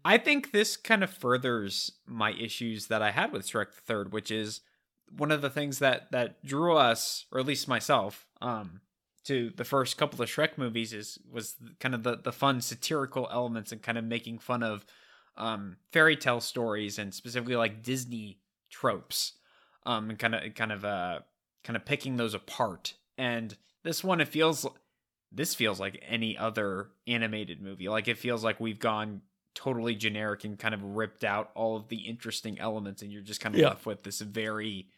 I 0.07 0.17
think 0.17 0.53
this 0.53 0.79
kind 0.79 1.05
of 1.05 1.11
furthers 1.11 1.93
my 2.07 2.33
issues 2.33 2.87
that 2.87 3.03
I 3.03 3.11
had 3.11 3.31
with 3.31 3.47
Shrek 3.47 3.75
the 3.75 3.81
Third, 3.83 4.11
which 4.11 4.31
is 4.31 4.63
one 5.15 5.33
of 5.33 5.43
the 5.43 5.51
things 5.51 5.81
that 5.81 6.11
that 6.13 6.43
drew 6.43 6.75
us, 6.75 7.27
or 7.31 7.41
at 7.41 7.47
least 7.47 7.69
myself, 7.69 8.27
um, 8.41 8.81
to 9.25 9.53
the 9.55 9.65
first 9.65 9.99
couple 9.99 10.23
of 10.23 10.31
Shrek 10.31 10.57
movies 10.57 10.95
is 10.95 11.19
was 11.31 11.57
kind 11.79 11.95
of 11.95 12.05
the 12.05 12.17
the 12.17 12.33
fun 12.33 12.63
satirical 12.63 13.29
elements 13.31 13.71
and 13.71 13.83
kind 13.83 13.99
of 13.99 14.05
making 14.05 14.39
fun 14.39 14.63
of 14.63 14.87
um 15.37 15.77
fairy 15.93 16.17
tale 16.17 16.41
stories 16.41 16.99
and 16.99 17.13
specifically 17.13 17.55
like 17.55 17.83
Disney 17.83 18.39
tropes, 18.71 19.33
um, 19.87 20.11
and 20.11 20.19
kind 20.19 20.35
of 20.35 20.55
kind 20.55 20.73
of 20.73 20.85
uh 20.85 21.21
kind 21.65 21.77
of 21.77 21.85
picking 21.85 22.17
those 22.17 22.35
apart. 22.35 22.95
And 23.17 23.57
this 23.83 24.03
one, 24.05 24.21
it 24.21 24.29
feels 24.29 24.67
this 25.33 25.55
feels 25.55 25.79
like 25.79 26.03
any 26.07 26.37
other 26.39 26.89
animated 27.07 27.61
movie. 27.61 27.89
Like 27.89 28.09
it 28.09 28.19
feels 28.19 28.43
like 28.43 28.61
we've 28.61 28.79
gone 28.79 29.23
totally 29.55 29.95
generic 29.95 30.45
and 30.45 30.59
kind 30.59 30.73
of 30.75 30.83
ripped 30.83 31.25
out 31.25 31.51
all 31.55 31.77
of 31.77 31.89
the 31.89 31.97
interesting 31.97 32.59
elements 32.61 33.03
and 33.03 33.13
you're 33.13 33.23
just 33.23 33.41
kind 33.41 33.55
of 33.55 33.61
Yeah. 33.61 33.69
left 33.71 33.87
with 33.87 34.05
this 34.05 34.21
very 34.21 34.89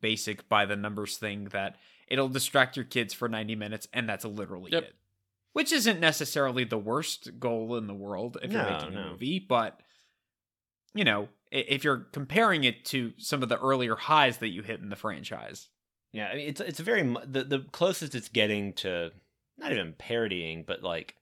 basic 0.00 0.48
by 0.50 0.66
the 0.66 0.76
numbers 0.76 1.16
thing 1.16 1.44
that 1.46 1.76
it'll 2.08 2.28
distract 2.28 2.76
your 2.76 2.84
kids 2.84 3.14
for 3.14 3.26
90 3.28 3.54
minutes 3.56 3.88
and 3.92 4.06
that's 4.08 4.24
literally 4.24 4.70
Yep. 4.70 4.82
it 4.84 4.94
which 5.54 5.72
isn't 5.72 5.98
necessarily 5.98 6.64
the 6.64 6.78
worst 6.78 7.38
goal 7.40 7.76
in 7.76 7.86
the 7.86 7.94
world 7.94 8.36
if 8.42 8.52
you're 8.52 8.62
No, 8.62 8.70
making 8.70 8.94
a 8.96 9.10
movie 9.10 9.38
but 9.38 9.80
you 10.94 11.04
know 11.04 11.28
if 11.50 11.84
you're 11.84 12.06
comparing 12.12 12.64
it 12.64 12.84
to 12.86 13.12
some 13.18 13.42
of 13.42 13.48
the 13.48 13.58
earlier 13.58 13.94
highs 13.96 14.38
that 14.38 14.48
you 14.48 14.62
hit 14.62 14.80
in 14.80 14.88
the 14.88 14.96
franchise 14.96 15.68
Yeah, 16.12 16.28
I 16.28 16.34
mean, 16.36 16.48
it's 16.48 16.60
it's 16.60 16.80
very 16.80 17.02
the 17.26 17.44
the 17.44 17.60
closest 17.72 18.14
it's 18.14 18.28
getting 18.28 18.72
to 18.74 19.12
not 19.58 19.72
even 19.72 19.94
parodying, 19.98 20.64
but 20.66 20.82
like 20.82 21.14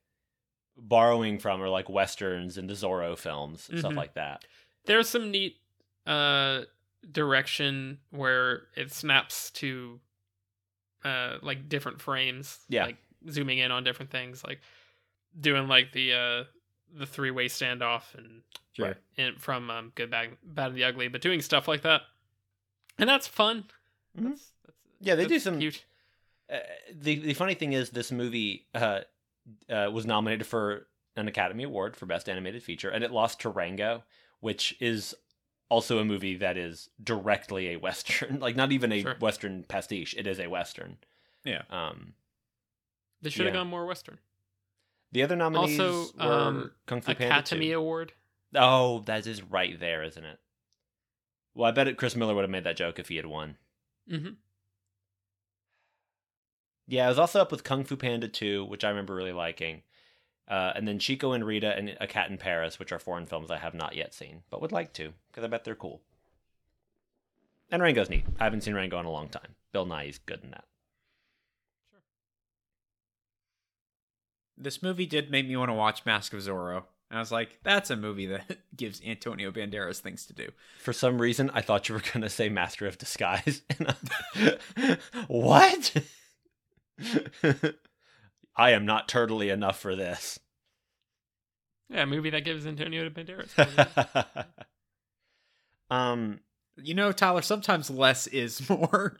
borrowing 0.76 1.38
from 1.38 1.60
or 1.62 1.68
like 1.68 1.88
westerns 1.88 2.56
and 2.56 2.68
the 2.70 2.74
Zorro 2.74 3.16
films, 3.18 3.68
and 3.68 3.78
stuff 3.78 3.92
Mhm. 3.92 3.96
like 3.96 4.14
that. 4.14 4.44
There's 4.86 5.08
some 5.08 5.30
neat 5.30 5.56
uh 6.06 6.62
direction 7.10 7.98
where 8.10 8.62
it 8.76 8.92
snaps 8.92 9.50
to 9.52 10.00
uh 11.04 11.38
like 11.42 11.68
different 11.68 12.00
frames. 12.00 12.58
Yeah. 12.68 12.86
Like 12.86 12.96
zooming 13.28 13.58
in 13.58 13.70
on 13.70 13.84
different 13.84 14.10
things, 14.10 14.42
like 14.44 14.60
doing 15.38 15.68
like 15.68 15.92
the 15.92 16.12
uh 16.14 16.44
the 16.94 17.06
three 17.06 17.30
way 17.30 17.46
standoff 17.48 18.14
and 18.16 18.42
Sure. 18.72 18.96
and 19.18 19.40
from 19.40 19.70
um, 19.70 19.92
Good 19.94 20.10
Bad 20.10 20.36
Bad 20.42 20.68
and 20.68 20.76
the 20.76 20.84
Ugly, 20.84 21.08
but 21.08 21.20
doing 21.20 21.40
stuff 21.42 21.66
like 21.68 21.82
that. 21.82 22.02
And 22.98 23.08
that's 23.08 23.26
fun. 23.26 23.64
Mhm. 24.18 24.30
That's, 24.30 24.52
that's, 24.64 24.78
Yeah, 25.00 25.14
they 25.16 25.26
do 25.26 25.38
some- 25.38 25.58
cute. 25.58 25.84
Uh, 26.52 26.58
the 26.92 27.16
the 27.16 27.34
funny 27.34 27.54
thing 27.54 27.72
is, 27.72 27.90
this 27.90 28.10
movie 28.10 28.66
uh, 28.74 29.00
uh, 29.68 29.88
was 29.92 30.04
nominated 30.06 30.46
for 30.46 30.86
an 31.16 31.28
Academy 31.28 31.64
Award 31.64 31.96
for 31.96 32.06
Best 32.06 32.28
Animated 32.28 32.62
Feature, 32.62 32.90
and 32.90 33.04
it 33.04 33.10
lost 33.10 33.40
to 33.40 33.48
Rango, 33.50 34.02
which 34.40 34.76
is 34.80 35.14
also 35.68 35.98
a 36.00 36.04
movie 36.04 36.36
that 36.36 36.56
is 36.56 36.88
directly 37.02 37.68
a 37.68 37.76
western, 37.76 38.38
like 38.40 38.56
not 38.56 38.72
even 38.72 38.90
a 38.92 39.02
Sure. 39.02 39.16
western 39.20 39.62
pastiche. 39.64 40.14
It 40.18 40.26
is 40.26 40.40
a 40.40 40.48
western. 40.48 40.98
Yeah. 41.44 41.62
Um, 41.70 42.14
They 43.22 43.30
should 43.30 43.46
have 43.46 43.54
yeah. 43.54 43.60
gone 43.60 43.68
more 43.68 43.86
Western. 43.86 44.18
The 45.12 45.22
other 45.22 45.36
nominees 45.36 45.80
Also, 45.80 46.18
were 46.18 46.32
um, 46.32 46.70
Kung 46.86 47.00
Fu 47.00 47.14
Panda 47.14 47.24
2. 47.24 47.26
Academy 47.40 47.72
Award. 47.72 48.12
Oh, 48.54 49.00
that 49.06 49.26
is 49.26 49.42
right 49.42 49.78
there, 49.78 50.02
isn't 50.04 50.24
it? 50.24 50.38
Well, 51.54 51.68
I 51.68 51.72
bet 51.72 51.88
it 51.88 51.96
Chris 51.96 52.14
Miller 52.16 52.34
would 52.34 52.42
have 52.42 52.50
made 52.50 52.64
that 52.64 52.76
joke 52.76 52.98
if 52.98 53.08
he 53.08 53.16
had 53.16 53.26
won. 53.26 53.56
hmm 54.08 54.30
Yeah, 56.86 57.06
I 57.06 57.08
was 57.08 57.18
also 57.18 57.40
up 57.40 57.50
with 57.52 57.64
Kung 57.64 57.84
Fu 57.84 57.96
Panda 57.96 58.28
2, 58.28 58.64
which 58.64 58.84
I 58.84 58.88
remember 58.88 59.14
really 59.14 59.32
liking. 59.32 59.82
Uh, 60.48 60.72
and 60.74 60.86
then 60.86 60.98
Chico 60.98 61.32
and 61.32 61.44
Rita 61.44 61.76
and 61.76 61.96
A 62.00 62.06
Cat 62.08 62.30
in 62.30 62.38
Paris, 62.38 62.78
which 62.78 62.90
are 62.92 62.98
foreign 62.98 63.26
films 63.26 63.50
I 63.50 63.58
have 63.58 63.74
not 63.74 63.94
yet 63.94 64.12
seen, 64.14 64.42
but 64.50 64.60
would 64.60 64.72
like 64.72 64.92
to, 64.94 65.12
because 65.30 65.44
I 65.44 65.48
bet 65.48 65.64
they're 65.64 65.76
cool. 65.76 66.02
And 67.70 67.80
Rango's 67.82 68.10
neat. 68.10 68.24
I 68.40 68.44
haven't 68.44 68.62
seen 68.62 68.74
Rango 68.74 68.98
in 68.98 69.06
a 69.06 69.10
long 69.12 69.28
time. 69.28 69.54
Bill 69.72 69.86
Nighy's 69.86 70.18
good 70.18 70.42
in 70.42 70.50
that. 70.50 70.64
This 74.60 74.82
movie 74.82 75.06
did 75.06 75.30
make 75.30 75.46
me 75.48 75.56
want 75.56 75.68
to 75.70 75.74
watch 75.74 76.04
mask 76.06 76.32
of 76.32 76.40
zorro 76.40 76.82
and 77.10 77.18
i 77.18 77.20
was 77.20 77.32
like 77.32 77.58
that's 77.62 77.90
a 77.90 77.96
movie 77.96 78.26
that 78.26 78.58
gives 78.76 79.00
antonio 79.04 79.50
banderas 79.50 79.98
things 80.00 80.26
to 80.26 80.32
do 80.32 80.48
For 80.78 80.92
some 80.92 81.20
reason, 81.20 81.50
I 81.54 81.60
thought 81.60 81.88
you 81.88 81.94
were 81.94 82.00
going 82.12 82.22
to 82.22 82.28
say 82.30 82.48
Master 82.48 82.86
of 82.86 82.98
Disguise. 82.98 83.62
What? 85.28 85.96
I 88.56 88.70
am 88.72 88.84
not 88.84 89.08
turtly 89.08 89.52
enough 89.52 89.78
for 89.78 89.96
this. 89.96 90.38
Yeah, 91.88 92.02
a 92.02 92.06
movie 92.06 92.30
that 92.30 92.44
gives 92.44 92.66
Antonio 92.66 93.08
Banderas. 93.10 93.50
um, 95.90 96.40
You 96.76 96.94
know, 96.94 97.10
Tyler, 97.12 97.42
sometimes 97.42 97.90
less 97.90 98.26
is 98.28 98.68
more. 98.68 99.18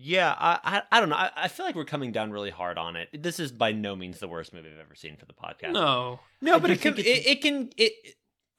Yeah, 0.00 0.32
I, 0.38 0.60
I, 0.62 0.82
I 0.92 1.00
don't 1.00 1.08
know. 1.08 1.16
I, 1.16 1.30
I 1.36 1.48
feel 1.48 1.66
like 1.66 1.74
we're 1.74 1.84
coming 1.84 2.12
down 2.12 2.30
really 2.30 2.50
hard 2.50 2.78
on 2.78 2.94
it. 2.94 3.08
This 3.20 3.40
is 3.40 3.50
by 3.50 3.72
no 3.72 3.96
means 3.96 4.20
the 4.20 4.28
worst 4.28 4.54
movie 4.54 4.68
I've 4.72 4.78
ever 4.78 4.94
seen 4.94 5.16
for 5.16 5.26
the 5.26 5.32
podcast. 5.32 5.72
no. 5.72 6.20
No, 6.40 6.54
I 6.54 6.58
but 6.60 6.70
it 6.70 6.80
can. 6.80 6.96
It, 6.96 7.00
it 7.06 7.42
can. 7.42 7.70
It. 7.76 7.92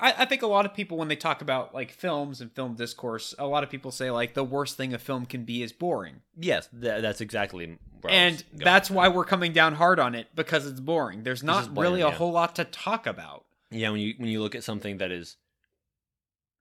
I, 0.02 0.13
I 0.19 0.25
think 0.25 0.41
a 0.41 0.47
lot 0.47 0.65
of 0.65 0.73
people, 0.73 0.97
when 0.97 1.08
they 1.08 1.15
talk 1.15 1.41
about 1.41 1.73
like 1.73 1.91
films 1.91 2.41
and 2.41 2.52
film 2.52 2.75
discourse, 2.75 3.34
a 3.39 3.47
lot 3.47 3.63
of 3.63 3.69
people 3.69 3.91
say 3.91 4.12
like 4.12 4.34
the 4.34 4.43
worst 4.43 4.75
thing 4.75 4.93
a 4.93 4.97
film 4.99 5.25
can 5.25 5.45
be 5.45 5.63
is 5.63 5.71
boring, 5.71 6.21
Yes, 6.38 6.67
th- 6.71 7.02
that's 7.02 7.21
exactly. 7.21 7.78
Where 8.02 8.13
I 8.13 8.15
and 8.15 8.34
was 8.36 8.43
going 8.43 8.63
that's 8.65 8.91
why 8.91 9.08
that. 9.08 9.15
we're 9.15 9.25
coming 9.25 9.54
down 9.54 9.75
hard 9.75 9.97
on 9.99 10.15
it 10.15 10.28
because 10.36 10.65
it's 10.65 10.80
boring. 10.82 11.23
There's 11.23 11.41
not 11.43 11.63
is 11.63 11.67
bland, 11.69 11.89
really 11.89 12.02
a 12.02 12.08
yeah. 12.10 12.15
whole 12.15 12.32
lot 12.34 12.56
to 12.58 12.65
talk 12.65 13.08
about. 13.08 13.45
Yeah, 13.71 13.91
when 13.91 14.02
you 14.02 14.13
when 14.17 14.30
you 14.30 14.41
look 14.41 14.56
at 14.56 14.63
something 14.65 14.97
that 14.97 15.12
is 15.12 15.38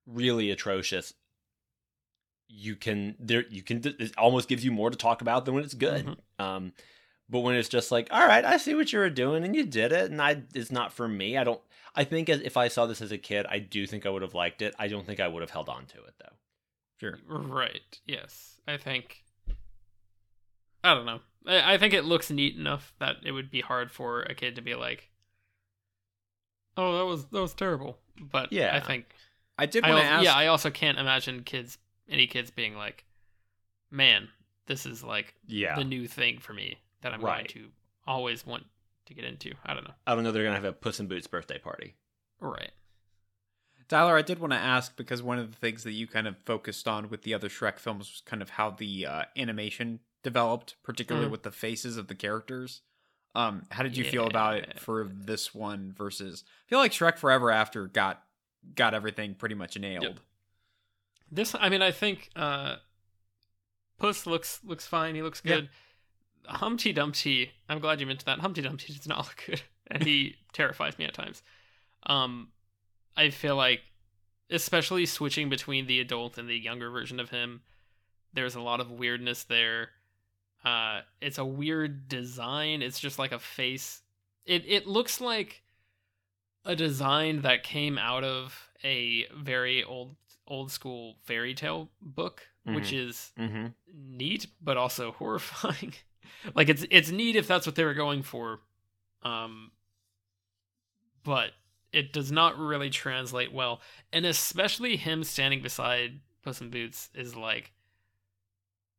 really 0.07 0.51
atrocious, 0.51 1.14
you 2.49 2.75
can 2.77 3.15
there 3.21 3.45
you 3.51 3.63
can 3.63 3.83
it 3.85 4.13
almost 4.17 4.49
gives 4.49 4.65
you 4.65 4.71
more 4.73 4.91
to 4.91 4.97
talk 4.97 5.21
about 5.21 5.45
than 5.45 5.55
when 5.55 5.65
it's 5.65 5.75
good. 5.75 6.07
Mhm. 6.07 6.17
Um, 6.45 6.73
but 7.29 7.41
when 7.41 7.55
it's 7.57 7.69
just 7.69 7.93
like, 7.93 8.09
all 8.11 8.27
right, 8.27 8.45
I 8.45 8.57
see 8.57 8.75
what 8.75 8.93
you 8.93 8.99
were 9.01 9.11
doing 9.11 9.45
and 9.45 9.55
you 9.55 9.67
did 9.67 9.93
it, 9.93 10.11
and 10.11 10.21
I 10.21 10.43
it's 10.55 10.71
not 10.73 10.93
for 10.93 11.07
me. 11.07 11.37
I 11.37 11.45
don't. 11.45 11.61
I 11.95 12.05
think 12.05 12.29
as, 12.29 12.41
if 12.41 12.57
I 12.57 12.69
saw 12.69 12.87
this 12.87 13.03
as 13.03 13.13
a 13.13 13.19
kid, 13.19 13.45
I 13.51 13.59
do 13.59 13.87
think 13.87 14.07
I 14.07 14.11
would 14.11 14.23
have 14.23 14.35
liked 14.35 14.63
it. 14.63 14.75
I 14.79 14.89
don't 14.89 15.05
think 15.07 15.21
I 15.21 15.29
would 15.29 15.43
have 15.43 15.51
held 15.51 15.69
on 15.69 15.85
to 15.87 15.99
it 16.05 16.15
though. 16.19 16.35
Sure. 17.01 17.19
Right. 17.27 17.99
Yes. 18.07 18.61
I 18.67 18.77
think. 18.77 19.25
I 20.85 20.95
don't 20.95 21.07
know. 21.07 21.21
I, 21.47 21.75
I 21.75 21.79
think 21.79 21.93
it 21.95 22.05
looks 22.05 22.31
neat 22.31 22.57
enough 22.57 22.93
that 22.99 23.17
it 23.25 23.33
would 23.33 23.51
be 23.51 23.61
hard 23.61 23.91
for 23.91 24.23
a 24.23 24.35
kid 24.35 24.57
to 24.57 24.63
be 24.63 24.75
like, 24.75 25.11
"Oh, 26.77 26.99
that 26.99 27.05
was 27.05 27.27
that 27.27 27.41
was 27.41 27.55
terrible." 27.55 27.99
But 28.21 28.53
Yeah. 28.53 28.75
I 28.75 28.81
think. 28.81 29.07
I 29.59 29.67
did 29.67 29.85
want 29.85 29.99
to 29.99 30.05
ask. 30.05 30.25
yeah, 30.25 30.35
I 30.35 30.47
also 30.47 30.71
can't 30.71 30.99
imagine 30.99 31.43
kids, 31.43 31.79
any 32.09 32.27
kids, 32.27 32.51
being 32.51 32.75
like, 32.77 33.05
"Man, 33.90 34.29
this 34.66 34.87
is 34.87 35.03
like 35.05 35.35
Yeah, 35.47 35.77
the 35.77 35.85
new 35.85 36.07
thing 36.07 36.38
for 36.38 36.53
me 36.53 36.79
that 37.03 37.12
I'm 37.12 37.21
Right. 37.21 37.38
going 37.53 37.64
to 37.66 37.71
always 38.07 38.44
want 38.47 38.66
to 39.07 39.14
get 39.14 39.25
into." 39.25 39.55
I 39.64 39.75
don't 39.75 39.85
know. 39.85 39.94
I 40.07 40.14
don't 40.14 40.25
know. 40.25 40.33
They're 40.33 40.44
gonna 40.44 40.57
have 40.57 40.64
a 40.64 40.73
Puss 40.73 41.01
in 41.01 41.07
Boots 41.09 41.27
birthday 41.27 41.59
party. 41.59 41.94
Right. 42.40 42.71
Tyler, 43.88 44.16
I 44.18 44.23
did 44.23 44.38
want 44.38 44.53
to 44.53 44.59
ask 44.59 44.94
because 44.97 45.23
one 45.23 45.38
of 45.38 45.51
the 45.51 45.57
things 45.57 45.83
that 45.85 45.92
you 45.92 46.07
kind 46.07 46.27
of 46.27 46.37
focused 46.44 46.87
on 46.87 47.09
with 47.09 47.23
the 47.23 47.33
other 47.33 47.49
Shrek 47.49 47.79
films 47.79 48.11
was 48.11 48.21
kind 48.25 48.42
of 48.42 48.51
how 48.51 48.71
the 48.71 49.07
uh, 49.07 49.23
animation 49.35 50.01
developed, 50.23 50.77
particularly 50.83 51.29
Mm. 51.29 51.31
with 51.31 51.42
the 51.42 51.51
faces 51.51 51.97
of 51.97 52.09
the 52.09 52.14
characters. 52.14 52.83
Um, 53.35 53.62
how 53.71 53.83
did 53.83 53.97
you 53.97 54.05
feel 54.05 54.27
about 54.27 54.57
it 54.57 54.79
for 54.81 55.05
this 55.11 55.55
one 55.55 55.92
versus? 55.92 56.44
I 56.47 56.68
feel 56.68 56.79
like 56.81 56.92
Shrek 56.92 57.16
Forever 57.18 57.51
After 57.51 57.87
got 57.87 58.23
got 58.75 58.92
everything 58.92 59.35
pretty 59.35 59.55
much 59.55 59.79
nailed. 59.79 60.21
This, 61.31 61.55
I 61.59 61.69
mean, 61.69 61.83
I 61.83 61.91
think 61.91 62.31
uh, 62.37 62.77
Puss 63.99 64.27
looks 64.27 64.61
looks 64.64 64.87
fine. 64.87 65.14
He 65.14 65.23
looks 65.23 65.43
Yeah. 65.45 65.57
good. 65.57 65.69
Humpty 66.47 66.93
Dumpty, 66.95 67.51
I'm 67.69 67.79
glad 67.79 68.01
you 68.01 68.07
mentioned 68.07 68.27
that. 68.27 68.38
Humpty 68.38 68.62
Dumpty 68.62 68.93
does 68.95 69.07
not 69.07 69.19
look 69.27 69.43
good, 69.47 69.62
and 69.91 70.03
he 70.03 70.37
terrifies 70.53 70.99
me 70.99 71.05
at 71.05 71.12
times. 71.14 71.43
Um, 72.07 72.49
I 73.17 73.29
feel 73.31 73.57
like, 73.57 73.81
especially 74.51 75.05
switching 75.05 75.51
between 75.51 75.87
the 75.87 76.01
adult 76.01 76.38
and 76.38 76.49
the 76.49 76.57
younger 76.57 76.91
version 76.91 77.21
of 77.21 77.29
him, 77.31 77.61
there's 78.33 78.55
a 78.55 78.62
lot 78.62 78.81
of 78.81 78.91
weirdness 78.91 79.45
there. 79.45 79.91
Uh, 80.64 81.01
it's 81.21 81.37
a 81.38 81.45
weird 81.45 82.09
design. 82.09 82.81
It's 82.81 82.99
just 83.01 83.19
like 83.19 83.33
a 83.33 83.38
face. 83.38 84.01
It 84.47 84.64
it 84.67 84.87
looks 84.87 85.21
like 85.21 85.62
a 86.64 86.75
design 86.75 87.43
that 87.43 87.62
came 87.62 87.99
out 87.99 88.25
of 88.25 88.69
a 88.83 89.27
very 89.37 89.85
old 89.85 90.17
old 90.49 90.71
school 90.73 91.17
fairy 91.25 91.55
tale 91.55 91.91
book, 92.01 92.43
which 92.65 92.93
is 92.93 93.33
Mm-hmm. 93.39 93.67
neat 93.95 94.47
but 94.61 94.77
also 94.77 95.13
horrifying. 95.19 95.95
like 96.55 96.69
it's 96.69 96.85
it's 96.91 97.11
neat 97.11 97.37
if 97.37 97.47
that's 97.47 97.67
what 97.67 97.75
they 97.77 97.85
were 97.85 97.95
going 97.95 98.23
for, 98.23 98.61
um, 99.23 99.71
but 101.25 101.51
it 101.93 102.13
does 102.13 102.31
not 102.31 102.59
really 102.59 102.91
translate 102.91 103.53
well, 103.53 103.81
and 104.13 104.27
especially 104.27 104.97
him 104.97 105.25
standing 105.25 105.63
beside 105.63 106.21
Puss 106.43 106.61
in 106.61 106.71
Boots 106.71 107.09
is 107.15 107.35
like, 107.35 107.73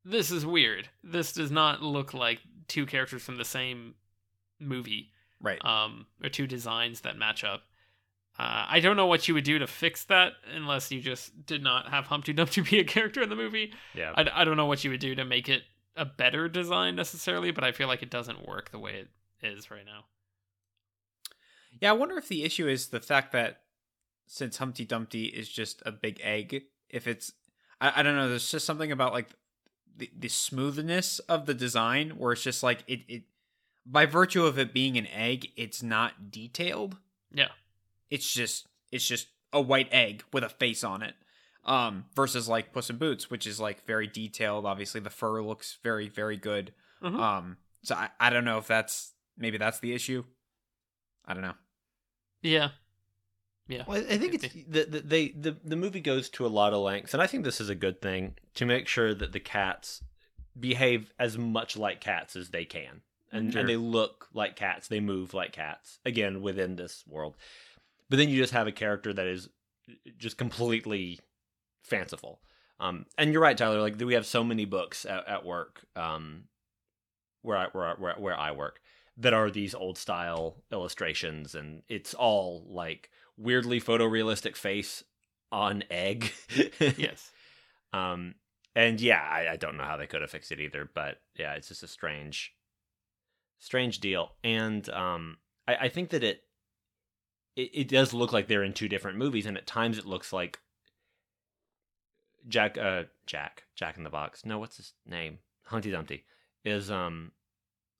this 0.04 0.32
is 0.32 0.46
weird. 0.46 0.90
This 1.04 1.34
does 1.34 1.52
not 1.52 1.82
look 1.84 2.14
like 2.14 2.40
two 2.68 2.86
characters 2.86 3.22
from 3.24 3.38
the 3.38 3.46
same 3.46 3.94
movie 4.60 5.12
Right. 5.42 5.64
um, 5.64 6.08
or 6.24 6.30
two 6.30 6.48
designs 6.48 7.02
that 7.02 7.18
match 7.18 7.44
up. 7.44 7.62
Uh, 8.40 8.66
I 8.70 8.80
don't 8.80 8.96
know 8.96 9.08
what 9.08 9.28
you 9.28 9.34
would 9.34 9.44
do 9.44 9.60
to 9.60 9.68
fix 9.68 10.06
that 10.06 10.32
unless 10.56 10.90
you 10.92 11.02
just 11.02 11.46
did 11.46 11.62
not 11.62 11.90
have 11.90 12.06
Humpty 12.06 12.32
Dumpty 12.32 12.62
be 12.70 12.80
a 12.80 12.86
character 12.86 13.22
in 13.22 13.30
the 13.30 13.36
movie. 13.36 13.74
Yeah. 13.94 14.14
I, 14.16 14.26
I 14.34 14.46
don't 14.46 14.56
know 14.56 14.66
what 14.66 14.84
you 14.86 14.92
would 14.92 15.02
do 15.02 15.14
to 15.16 15.26
make 15.26 15.50
it 15.50 15.64
a 15.98 16.06
better 16.06 16.48
design 16.48 16.96
necessarily, 16.96 17.52
but 17.52 17.66
I 17.66 17.74
feel 17.74 17.90
like 17.90 18.02
it 18.02 18.10
doesn't 18.10 18.48
work 18.48 18.72
the 18.72 18.80
way 18.80 18.94
it 18.94 19.10
is 19.46 19.70
right 19.70 19.86
now. 19.86 20.06
Yeah, 21.82 21.90
I 21.90 21.94
wonder 21.94 22.18
if 22.18 22.30
the 22.30 22.46
issue 22.46 22.68
is 22.68 22.88
the 22.88 23.02
fact 23.02 23.34
that 23.34 23.62
since 24.26 24.58
Humpty 24.58 24.86
Dumpty 24.86 25.26
is 25.26 25.50
just 25.50 25.84
a 25.86 25.92
big 25.92 26.22
egg, 26.24 26.64
if 26.90 27.08
it's 27.08 27.34
I, 27.82 27.94
I 27.98 28.04
don't 28.04 28.16
know, 28.16 28.30
there's 28.30 28.50
just 28.50 28.66
something 28.66 28.92
about 28.92 29.12
like 29.12 29.30
the, 29.98 30.10
the 30.18 30.30
smoothness 30.30 31.20
of 31.20 31.46
the 31.46 31.54
design 31.54 32.12
where 32.12 32.32
it's 32.32 32.44
just 32.44 32.64
like 32.64 32.86
it, 32.88 33.02
it 33.10 33.24
by 33.86 34.06
virtue 34.06 34.46
of 34.46 34.58
it 34.58 34.74
being 34.74 34.98
an 34.98 35.08
egg, 35.08 35.50
it's 35.58 35.84
not 35.84 36.32
detailed. 36.32 36.98
Yeah. 37.34 37.50
It's 38.10 38.32
just 38.32 38.68
it's 38.92 39.08
just 39.08 39.28
a 39.54 39.62
white 39.62 39.90
egg 39.92 40.24
with 40.34 40.44
a 40.44 40.50
face 40.50 40.84
on 40.84 41.02
it. 41.02 41.16
Um 41.66 42.06
versus 42.16 42.48
like 42.48 42.72
Puss 42.74 42.90
in 42.90 42.98
Boots, 42.98 43.30
which 43.30 43.46
is 43.46 43.60
like 43.60 43.86
very 43.86 44.08
detailed. 44.08 44.66
Obviously 44.66 45.02
the 45.02 45.10
fur 45.10 45.42
looks 45.42 45.78
very, 45.84 46.08
very 46.08 46.38
good. 46.38 46.74
Mhm. 47.04 47.20
Um 47.20 47.58
so 47.84 47.96
I, 47.96 48.10
I 48.20 48.30
don't 48.30 48.46
know 48.46 48.58
if 48.58 48.68
that's 48.68 49.14
maybe 49.38 49.58
that's 49.58 49.80
the 49.80 49.94
issue. 49.94 50.24
I 51.26 51.34
don't 51.34 51.44
know. 51.44 51.56
Yeah. 52.42 52.70
Yeah. 53.68 53.84
Well, 53.88 54.00
I 54.00 54.18
think 54.18 54.34
it's 54.34 54.48
the, 54.68 54.86
the 54.86 55.00
they 55.02 55.30
the 55.30 55.56
the 55.64 55.76
movie 55.76 56.00
goes 56.02 56.28
to 56.32 56.46
a 56.46 56.48
lot 56.50 56.74
of 56.74 56.80
lengths, 56.82 57.14
and 57.14 57.22
I 57.22 57.28
think 57.28 57.44
this 57.44 57.62
is 57.62 57.70
a 57.70 57.76
good 57.76 58.02
thing 58.02 58.36
to 58.56 58.66
make 58.66 58.88
sure 58.88 59.14
that 59.14 59.32
the 59.32 59.40
cats 59.40 60.02
behave 60.60 61.14
as 61.20 61.38
much 61.38 61.78
like 61.78 62.02
cats 62.02 62.36
as 62.36 62.50
they 62.50 62.66
can, 62.66 63.02
and 63.32 63.52
Sure. 63.54 63.60
and 63.60 63.70
they 63.70 63.76
look 63.78 64.28
like 64.34 64.56
cats, 64.56 64.88
they 64.88 65.00
move 65.00 65.36
like 65.36 65.52
cats. 65.52 66.00
Again, 66.04 66.42
within 66.42 66.78
this 66.78 67.04
world, 67.08 67.38
but 68.10 68.18
then 68.18 68.30
you 68.30 68.38
just 68.38 68.54
have 68.54 68.68
a 68.68 68.72
character 68.72 69.14
that 69.14 69.28
is 69.28 69.50
just 70.18 70.38
completely 70.38 71.20
fanciful. 71.84 72.42
Um, 72.80 73.06
and 73.18 73.32
you're 73.34 73.42
right, 73.42 73.58
Tyler. 73.58 73.82
Like 73.82 74.00
we 74.00 74.14
have 74.14 74.26
so 74.26 74.44
many 74.44 74.66
books 74.66 75.06
at, 75.06 75.28
at 75.28 75.46
work, 75.46 75.86
um, 75.96 76.46
where 77.42 77.58
I 77.58 77.68
where, 77.72 77.96
where 77.96 78.16
where 78.16 78.38
I 78.38 78.52
work, 78.52 78.80
that 79.18 79.34
are 79.34 79.50
these 79.50 79.76
old 79.76 79.98
style 79.98 80.64
illustrations, 80.72 81.56
and 81.56 81.84
it's 81.90 82.14
all 82.14 82.66
like 82.70 83.10
weirdly 83.38 83.82
photorealistic 83.82 84.56
face 84.56 85.04
on 85.52 85.84
egg. 85.90 86.32
Yes. 86.80 87.32
Um, 87.92 88.36
and 88.76 89.02
yeah, 89.02 89.22
I, 89.22 89.54
I 89.54 89.56
don't 89.56 89.78
know 89.78 89.84
how 89.84 89.98
they 89.98 90.08
could 90.08 90.22
have 90.22 90.30
fixed 90.30 90.52
it 90.52 90.60
either, 90.60 90.90
but 90.94 91.20
yeah, 91.38 91.54
it's 91.54 91.70
just 91.70 91.84
a 91.84 91.88
strange, 91.88 92.54
strange 93.58 94.00
deal. 94.00 94.36
And 94.44 94.88
um, 94.90 95.38
I, 95.68 95.76
I 95.76 95.90
think 95.90 96.10
that 96.10 96.24
it, 96.24 96.44
it 97.60 97.70
it 97.74 97.88
does 97.88 98.14
look 98.14 98.32
like 98.34 98.48
they're 98.48 98.64
in 98.64 98.74
two 98.74 98.88
different 98.90 99.18
movies, 99.18 99.46
and 99.46 99.58
at 99.58 99.68
times 99.68 99.98
it 99.98 100.06
looks 100.06 100.32
like 100.34 100.60
Jack, 102.48 102.78
uh, 102.78 103.04
Jack, 103.26 103.64
Jack 103.76 103.98
in 103.98 104.04
the 104.04 104.10
Box. 104.10 104.46
No, 104.46 104.60
what's 104.60 104.78
his 104.78 104.94
name? 105.06 105.40
Humpty 105.66 105.92
Dumpty 105.92 106.26
is 106.66 106.90
um 106.90 107.32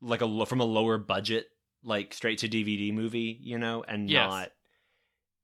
like 0.02 0.22
a 0.22 0.46
from 0.46 0.62
a 0.62 0.66
lower 0.66 0.98
budget, 0.98 1.48
like 1.84 2.14
straight 2.14 2.40
to 2.40 2.50
DVD 2.50 2.94
movie, 2.94 3.38
you 3.42 3.58
know, 3.60 3.84
and 3.88 4.10
Yes. 4.10 4.30
not 4.30 4.52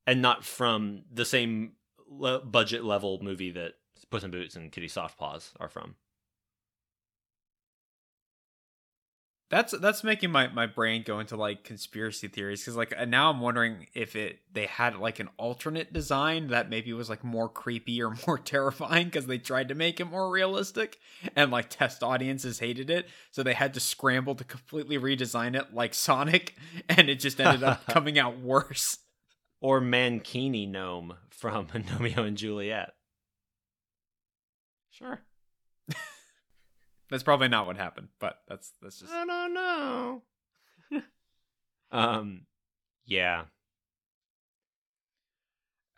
and 0.08 0.22
not 0.22 0.44
from 0.46 1.04
the 1.12 1.26
same 1.26 1.74
le- 2.08 2.44
budget 2.44 2.84
level 2.84 3.20
movie 3.22 3.52
that 3.52 3.74
Puss 4.10 4.24
in 4.24 4.32
Boots 4.32 4.56
and 4.56 4.72
Kitty 4.72 4.88
Softpaws 4.88 5.52
are 5.60 5.70
from. 5.70 5.96
That's 9.50 9.78
that's 9.78 10.04
making 10.04 10.32
my, 10.32 10.48
my 10.48 10.66
brain 10.66 11.04
go 11.06 11.20
into 11.20 11.38
like 11.38 11.64
conspiracy 11.64 12.28
theories 12.28 12.62
because 12.62 12.76
like 12.76 12.96
now 13.08 13.30
I'm 13.30 13.40
wondering 13.40 13.88
if 13.94 14.16
it 14.16 14.40
they 14.52 14.66
had 14.66 14.98
like 14.98 15.20
an 15.20 15.30
alternate 15.38 15.94
design 15.94 16.48
that 16.48 16.68
maybe 16.68 16.92
was 16.94 17.12
like 17.12 17.24
more 17.24 17.48
creepy 17.48 18.02
or 18.02 18.16
more 18.28 18.40
terrifying 18.40 19.06
because 19.06 19.28
they 19.28 19.38
tried 19.38 19.68
to 19.70 19.76
make 19.76 20.00
it 20.00 20.06
more 20.06 20.32
realistic 20.32 20.98
and 21.36 21.52
like 21.52 21.70
test 21.70 22.02
audiences 22.02 22.58
hated 22.58 22.90
it 22.90 23.08
so 23.30 23.44
they 23.44 23.54
had 23.54 23.76
to 23.76 23.80
scramble 23.80 24.34
to 24.34 24.44
completely 24.44 24.98
redesign 24.98 25.56
it 25.56 25.76
like 25.76 25.94
Sonic 25.94 26.56
and 26.90 27.08
it 27.08 27.20
just 27.20 27.40
ended 27.40 27.64
up 27.64 27.86
coming 27.90 28.18
out 28.18 28.40
worse. 28.40 28.98
Or 29.62 29.82
Mankini 29.82 30.70
Gnome 30.70 31.16
from 31.30 31.68
Gnomeo 31.68 32.28
and 32.28 32.38
Juliet. 32.38 32.94
Sure. 34.92 35.22
That's 37.10 37.24
probably 37.24 37.48
not 37.48 37.68
what 37.68 37.78
happened, 37.78 38.10
but 38.20 38.40
that's 38.48 38.72
that's 38.82 39.00
just 39.00 39.12
I 39.12 39.26
don't 39.26 39.54
know. 39.54 40.22
um, 41.92 42.42
yeah. 43.06 43.44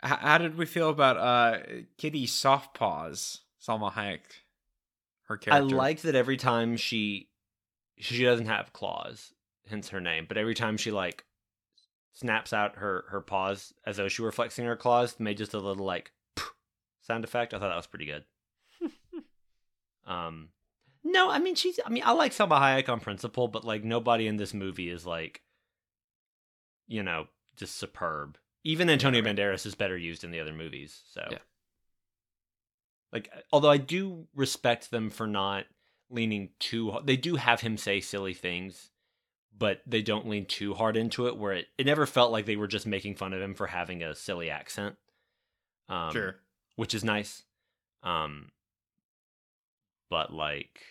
H- 0.04 0.20
how 0.20 0.38
did 0.38 0.58
we 0.58 0.65
feel 0.65 0.89
about 0.89 1.17
uh 1.17 1.60
Kitty 1.98 2.28
Soft 2.28 2.74
Paws, 2.76 3.41
Salma 3.65 3.91
Hayek? 3.93 4.20
Her 5.24 5.38
character? 5.38 5.52
I 5.52 5.60
character. 5.60 5.76
like 5.76 6.02
that 6.02 6.15
every 6.15 6.38
time 6.38 6.78
she 6.78 7.30
she 7.98 8.24
doesn't 8.24 8.46
have 8.48 8.74
claws, 8.74 9.34
hence 9.70 9.89
her 9.89 10.02
name, 10.02 10.26
but 10.28 10.38
every 10.38 10.56
time 10.56 10.78
she 10.78 10.91
like 10.91 11.24
snaps 12.13 12.52
out 12.52 12.78
her 12.78 13.06
her 13.10 13.22
paws 13.22 13.74
as 13.86 13.98
though 13.98 14.08
she 14.10 14.22
were 14.22 14.32
flexing 14.32 14.65
her 14.65 14.76
claws, 14.76 15.20
made 15.20 15.38
just 15.38 15.54
a 15.54 15.60
little 15.60 15.86
like 15.86 16.12
sound 17.02 17.24
effect. 17.24 17.54
I 17.54 17.60
thought 17.60 17.70
that 17.70 17.76
was 17.76 17.88
pretty 17.88 18.06
good. 18.06 18.26
um 20.06 20.50
no, 21.03 21.29
I 21.29 21.39
mean 21.39 21.55
she's 21.55 21.79
I 21.86 21.89
mean 21.89 22.03
I 22.05 22.12
like 22.12 22.31
Salma 22.31 22.60
Hayek 22.60 22.89
on 22.89 22.99
principle, 22.99 23.47
but 23.47 23.63
like 23.65 23.83
nobody 23.83 24.27
in 24.27 24.38
this 24.38 24.53
movie 24.53 24.89
is 24.89 25.05
like 25.05 25.41
you 26.88 27.03
know, 27.03 27.27
just 27.55 27.75
superb. 27.75 28.38
Even 28.63 28.89
Antonio 28.89 29.21
right. 29.21 29.36
Banderas 29.36 29.65
is 29.65 29.75
better 29.75 29.97
used 29.97 30.23
in 30.23 30.31
the 30.31 30.39
other 30.39 30.53
movies, 30.53 31.01
so 31.12 31.27
Yeah. 31.31 31.38
like 33.12 33.31
although 33.51 33.69
I 33.69 33.77
do 33.77 34.27
respect 34.36 34.91
them 34.91 35.10
for 35.10 35.27
not 35.27 35.65
leaning 36.10 36.49
too 36.60 36.91
h- 36.93 37.01
they 37.05 37.17
do 37.17 37.36
have 37.36 37.60
him 37.62 37.77
say 37.77 37.99
silly 37.99 38.33
things 38.33 38.91
but 39.57 39.81
they 39.88 40.01
don't 40.01 40.27
lean 40.29 40.45
too 40.45 40.73
hard 40.73 40.95
into 40.95 41.27
it 41.27 41.36
where 41.36 41.51
it, 41.51 41.65
it 41.77 41.86
never 41.86 42.05
felt 42.05 42.31
like 42.31 42.45
they 42.45 42.55
were 42.55 42.67
just 42.67 42.86
making 42.88 43.15
fun 43.15 43.33
of 43.33 43.41
him 43.41 43.53
for 43.53 43.67
having 43.67 44.01
a 44.01 44.15
silly 44.15 44.49
accent 44.49 44.95
um 45.89 46.12
sure. 46.13 46.36
which 46.77 46.93
is 46.93 47.03
nice 47.03 47.43
um 48.03 48.49
but 50.10 50.34
like 50.34 50.82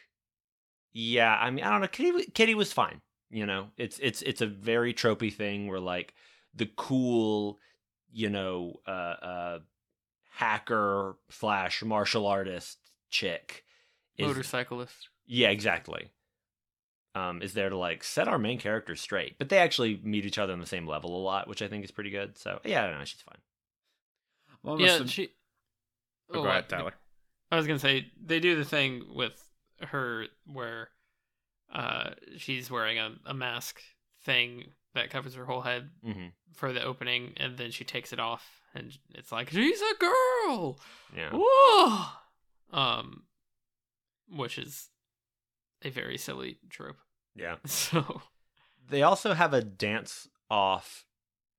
yeah 0.92 1.36
i 1.40 1.50
mean 1.50 1.64
i 1.64 1.70
don't 1.70 1.80
know 1.80 1.88
kitty, 1.88 2.26
kitty 2.34 2.54
was 2.54 2.72
fine 2.72 3.00
you 3.30 3.44
know 3.46 3.68
it's 3.76 3.98
it's 4.00 4.22
it's 4.22 4.40
a 4.40 4.46
very 4.46 4.94
tropey 4.94 5.32
thing 5.32 5.66
where 5.68 5.80
like 5.80 6.14
the 6.54 6.70
cool 6.76 7.58
you 8.12 8.30
know 8.30 8.74
uh 8.86 8.90
uh 8.90 9.58
hacker 10.30 11.16
slash 11.30 11.82
martial 11.82 12.26
artist 12.26 12.78
chick 13.10 13.64
is 14.18 14.26
Motorcyclist. 14.26 15.08
yeah 15.26 15.48
exactly 15.48 16.10
um 17.14 17.40
is 17.42 17.54
there 17.54 17.68
to 17.70 17.76
like 17.76 18.04
set 18.04 18.28
our 18.28 18.38
main 18.38 18.58
characters 18.58 19.00
straight 19.00 19.36
but 19.38 19.48
they 19.48 19.58
actually 19.58 20.00
meet 20.02 20.24
each 20.26 20.38
other 20.38 20.52
on 20.52 20.60
the 20.60 20.66
same 20.66 20.86
level 20.86 21.16
a 21.16 21.22
lot 21.22 21.48
which 21.48 21.62
i 21.62 21.68
think 21.68 21.84
is 21.84 21.90
pretty 21.90 22.10
good 22.10 22.36
so 22.38 22.60
yeah 22.64 22.84
i 22.84 22.86
don't 22.88 22.98
know 22.98 23.04
she's 23.04 23.20
fine 23.22 23.38
Well, 24.62 24.80
Yeah, 24.80 24.86
listen- 24.92 25.06
she. 25.08 25.28
oh, 26.30 26.42
go 26.42 26.48
ahead, 26.48 26.68
Tyler. 26.68 26.94
I 27.56 27.58
was 27.58 27.66
gonna 27.66 27.78
say 27.78 28.06
they 28.22 28.40
do 28.40 28.56
the 28.56 28.64
thing 28.64 29.04
with 29.14 29.42
her 29.80 30.26
where 30.46 30.88
uh 31.72 32.10
she's 32.36 32.70
wearing 32.70 32.98
a, 32.98 33.12
a 33.26 33.34
mask 33.34 33.80
thing 34.24 34.64
that 34.94 35.10
covers 35.10 35.34
her 35.34 35.44
whole 35.44 35.62
head 35.62 35.90
hmm 36.04 36.28
for 36.54 36.72
the 36.72 36.82
opening 36.82 37.34
and 37.36 37.58
then 37.58 37.70
she 37.70 37.84
takes 37.84 38.12
it 38.14 38.20
off 38.20 38.62
and 38.74 38.96
it's 39.14 39.30
like 39.30 39.50
she's 39.50 39.80
a 39.80 39.94
girl! 39.98 40.78
Yeah. 41.14 41.30
Whoa! 41.34 42.06
um 42.72 43.24
which 44.34 44.58
is 44.58 44.88
a 45.82 45.90
very 45.90 46.16
silly 46.18 46.58
trope. 46.70 46.96
Yeah. 47.34 47.56
So 47.66 48.22
they 48.88 49.02
also 49.02 49.34
have 49.34 49.52
a 49.52 49.62
dance 49.62 50.28
off 50.50 51.04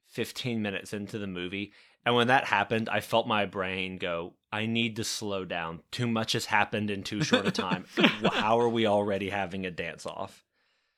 15 0.07 0.62
minutes 0.62 0.93
into 0.93 1.19
the 1.19 1.27
movie 1.27 1.73
and 2.08 2.15
when 2.15 2.28
that 2.28 2.46
happened 2.46 2.88
i 2.89 3.00
felt 3.02 3.28
my 3.28 3.46
brain 3.46 3.98
go 3.98 4.34
i 4.52 4.65
need 4.65 4.96
to 4.96 5.04
slow 5.04 5.43
down. 5.46 5.82
Too 5.91 6.08
much 6.08 6.32
has 6.32 6.46
happened 6.46 6.89
in 6.89 7.04
too 7.04 7.22
short 7.24 7.46
a 7.46 7.52
time. 7.52 7.84
How 8.34 8.60
are 8.62 8.70
we 8.70 8.88
already 8.88 9.30
having 9.30 9.65
a 9.65 9.72
dance 9.72 10.06
off? 10.06 10.46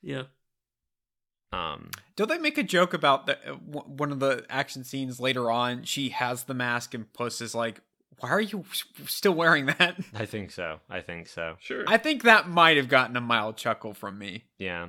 Yeah. 0.03 0.23
Um 1.51 1.89
Don't 2.15 2.29
they 2.29 2.37
make 2.37 2.57
a 2.59 2.63
joke 2.63 2.93
about 2.93 3.25
the 3.25 3.37
uh, 3.39 3.55
w- 3.71 3.87
one 3.97 4.11
of 4.11 4.19
the 4.19 4.45
action 4.49 4.83
scenes 4.83 5.19
later 5.19 5.49
on? 5.49 5.83
She 5.83 6.09
has 6.09 6.43
the 6.43 6.53
mask, 6.53 6.93
and 6.93 7.11
Puss 7.11 7.41
is 7.41 7.55
like, 7.55 7.81
"Why 8.19 8.29
are 8.29 8.39
you 8.41 8.65
s- 8.69 8.83
still 9.07 9.33
wearing 9.33 9.65
that?" 9.65 9.97
i 10.13 10.25
think 10.25 10.51
so. 10.51 10.79
I 10.89 11.01
think 11.01 11.27
so. 11.27 11.55
Sure. 11.59 11.83
I 11.87 11.97
think 11.97 12.21
that 12.23 12.47
might 12.47 12.77
have 12.77 12.87
gotten 12.87 13.17
a 13.17 13.21
mild 13.21 13.57
chuckle 13.57 13.93
from 13.95 14.17
me. 14.19 14.43
yeah. 14.59 14.87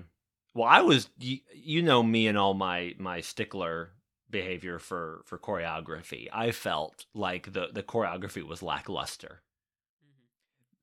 Well 0.53 0.69
i 0.69 0.81
was 0.83 1.09
you, 1.19 1.39
you 1.55 1.81
know 1.81 2.03
me 2.03 2.27
and 2.27 2.37
all 2.37 2.53
my 2.55 2.95
my 2.99 3.21
stickler 3.23 3.93
behavior 4.31 4.79
for 4.79 5.23
for 5.25 5.38
choreography 5.38 6.29
i 6.33 6.51
felt 6.51 7.07
like 7.14 7.53
the 7.53 7.69
the 7.73 7.83
choreography 7.83 8.47
was 8.47 8.62
lackluster 8.62 9.43
mm-hmm. 10.05 10.16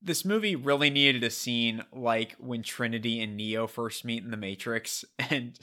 This 0.00 0.24
movie 0.24 0.54
really 0.54 0.90
needed 0.90 1.24
a 1.24 1.30
scene 1.30 1.84
like 1.92 2.36
when 2.38 2.62
Trinity 2.62 3.20
and 3.20 3.36
Neo 3.36 3.66
first 3.66 4.04
meet 4.04 4.22
in 4.22 4.30
the 4.30 4.36
Matrix, 4.36 5.04
and 5.18 5.58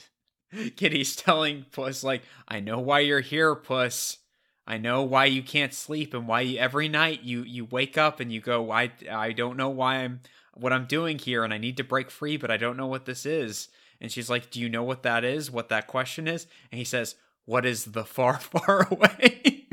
Kitty's 0.76 1.16
telling 1.16 1.64
Puss, 1.72 2.04
like, 2.04 2.22
I 2.46 2.60
know 2.60 2.78
why 2.78 3.00
you're 3.00 3.20
here, 3.20 3.54
Puss. 3.54 4.18
I 4.66 4.78
know 4.78 5.02
why 5.02 5.26
you 5.26 5.42
can't 5.42 5.72
sleep 5.72 6.12
and 6.12 6.26
why 6.26 6.40
you, 6.40 6.58
every 6.58 6.88
night 6.88 7.22
you 7.22 7.42
you 7.42 7.64
wake 7.64 7.96
up 7.96 8.18
and 8.18 8.32
you 8.32 8.40
go, 8.40 8.70
I 8.72 8.90
I 9.10 9.32
don't 9.32 9.56
know 9.56 9.68
why 9.68 9.98
I'm 9.98 10.20
what 10.54 10.72
I'm 10.72 10.86
doing 10.86 11.18
here 11.18 11.44
and 11.44 11.54
I 11.54 11.58
need 11.58 11.76
to 11.76 11.84
break 11.84 12.10
free, 12.10 12.36
but 12.36 12.50
I 12.50 12.56
don't 12.56 12.76
know 12.76 12.86
what 12.86 13.04
this 13.04 13.24
is. 13.24 13.68
And 14.00 14.10
she's 14.10 14.28
like, 14.28 14.50
Do 14.50 14.60
you 14.60 14.68
know 14.68 14.82
what 14.82 15.04
that 15.04 15.24
is? 15.24 15.50
What 15.50 15.68
that 15.68 15.86
question 15.86 16.26
is? 16.26 16.46
And 16.72 16.78
he 16.78 16.84
says, 16.84 17.14
What 17.46 17.64
is 17.64 17.86
the 17.86 18.04
far, 18.04 18.38
far 18.38 18.86
away? 18.90 19.66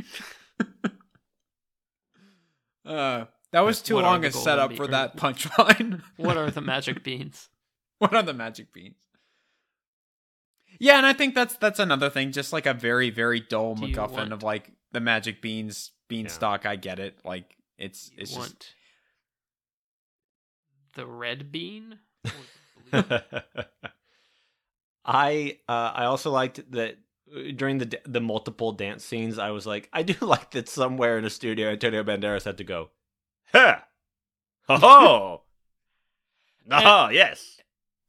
uh 2.86 3.26
that 3.52 3.62
was 3.62 3.82
too 3.82 3.96
What 3.96 4.04
long 4.04 4.26
a 4.26 4.32
setup 4.32 4.72
be- 4.72 4.76
for 4.76 4.88
that 4.88 5.16
punchline. 5.16 6.02
what 6.18 6.38
are 6.38 6.50
the 6.50 6.62
magic 6.62 7.04
beans 7.04 7.50
what 8.00 8.14
are 8.14 8.24
the 8.24 8.34
magic 8.34 8.74
beans? 8.74 8.96
Yeah, 10.80 10.98
and 10.98 11.06
I 11.06 11.14
think 11.14 11.36
that's 11.36 11.56
that's 11.56 11.80
another 11.80 12.10
thing, 12.10 12.32
just 12.32 12.52
like 12.52 12.66
a 12.66 12.74
very 12.74 13.10
very 13.12 13.40
dull 13.40 13.76
Do 13.76 13.84
MacGuffin 13.88 14.12
want- 14.12 14.34
of 14.34 14.44
like 14.44 14.72
the 14.92 15.00
magic 15.00 15.42
beans 15.42 15.92
beanstalk. 16.10 16.66
I 16.66 16.76
get 16.76 17.00
it. 17.00 17.20
Like 17.24 17.56
it's 17.78 18.10
you 18.12 18.18
it's 18.24 18.36
just 18.36 18.74
the 20.96 21.06
red 21.08 21.52
bean 21.52 22.00
the? 22.92 23.24
I 25.06 25.60
uh, 25.70 25.92
I 25.96 26.06
also 26.06 26.32
liked 26.32 26.72
that 26.72 26.98
during 27.56 27.78
the 27.80 28.00
the 28.06 28.22
multiple 28.22 28.72
dance 28.72 29.04
scenes. 29.04 29.38
I 29.40 29.52
was 29.52 29.66
like, 29.66 29.90
I 29.94 30.04
do 30.04 30.14
like 30.26 30.52
that 30.52 30.70
somewhere 30.70 31.18
in 31.18 31.26
a 31.26 31.30
studio, 31.30 31.70
Antonio 31.72 32.04
Banderas 32.04 32.46
had 32.46 32.58
to 32.58 32.64
go, 32.64 32.90
ha, 33.52 33.86
oh, 34.70 35.42
oh, 36.72 37.10
yes, 37.10 37.58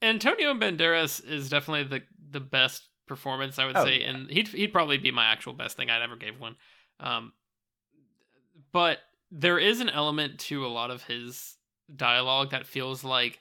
Antonio 0.02 0.54
Banderas 0.54 1.24
is 1.26 1.48
definitely 1.48 1.84
the 1.98 2.04
the 2.30 2.40
best 2.40 2.88
performance 3.06 3.58
I 3.58 3.66
would 3.66 3.76
Oh, 3.76 3.84
say, 3.84 4.00
yeah. 4.00 4.10
and 4.10 4.30
he'd 4.30 4.48
he'd 4.48 4.72
probably 4.72 4.98
be 4.98 5.10
my 5.10 5.26
actual 5.26 5.52
best 5.52 5.76
thing 5.76 5.90
I'd 5.90 6.02
ever 6.02 6.16
gave 6.16 6.38
one. 6.40 6.56
Um, 7.00 7.32
but 8.72 8.98
there 9.30 9.58
is 9.58 9.80
an 9.80 9.88
element 9.88 10.38
to 10.38 10.64
a 10.64 10.68
lot 10.68 10.90
of 10.90 11.04
his 11.04 11.56
dialogue 11.94 12.50
that 12.52 12.66
feels 12.66 13.04
like 13.04 13.40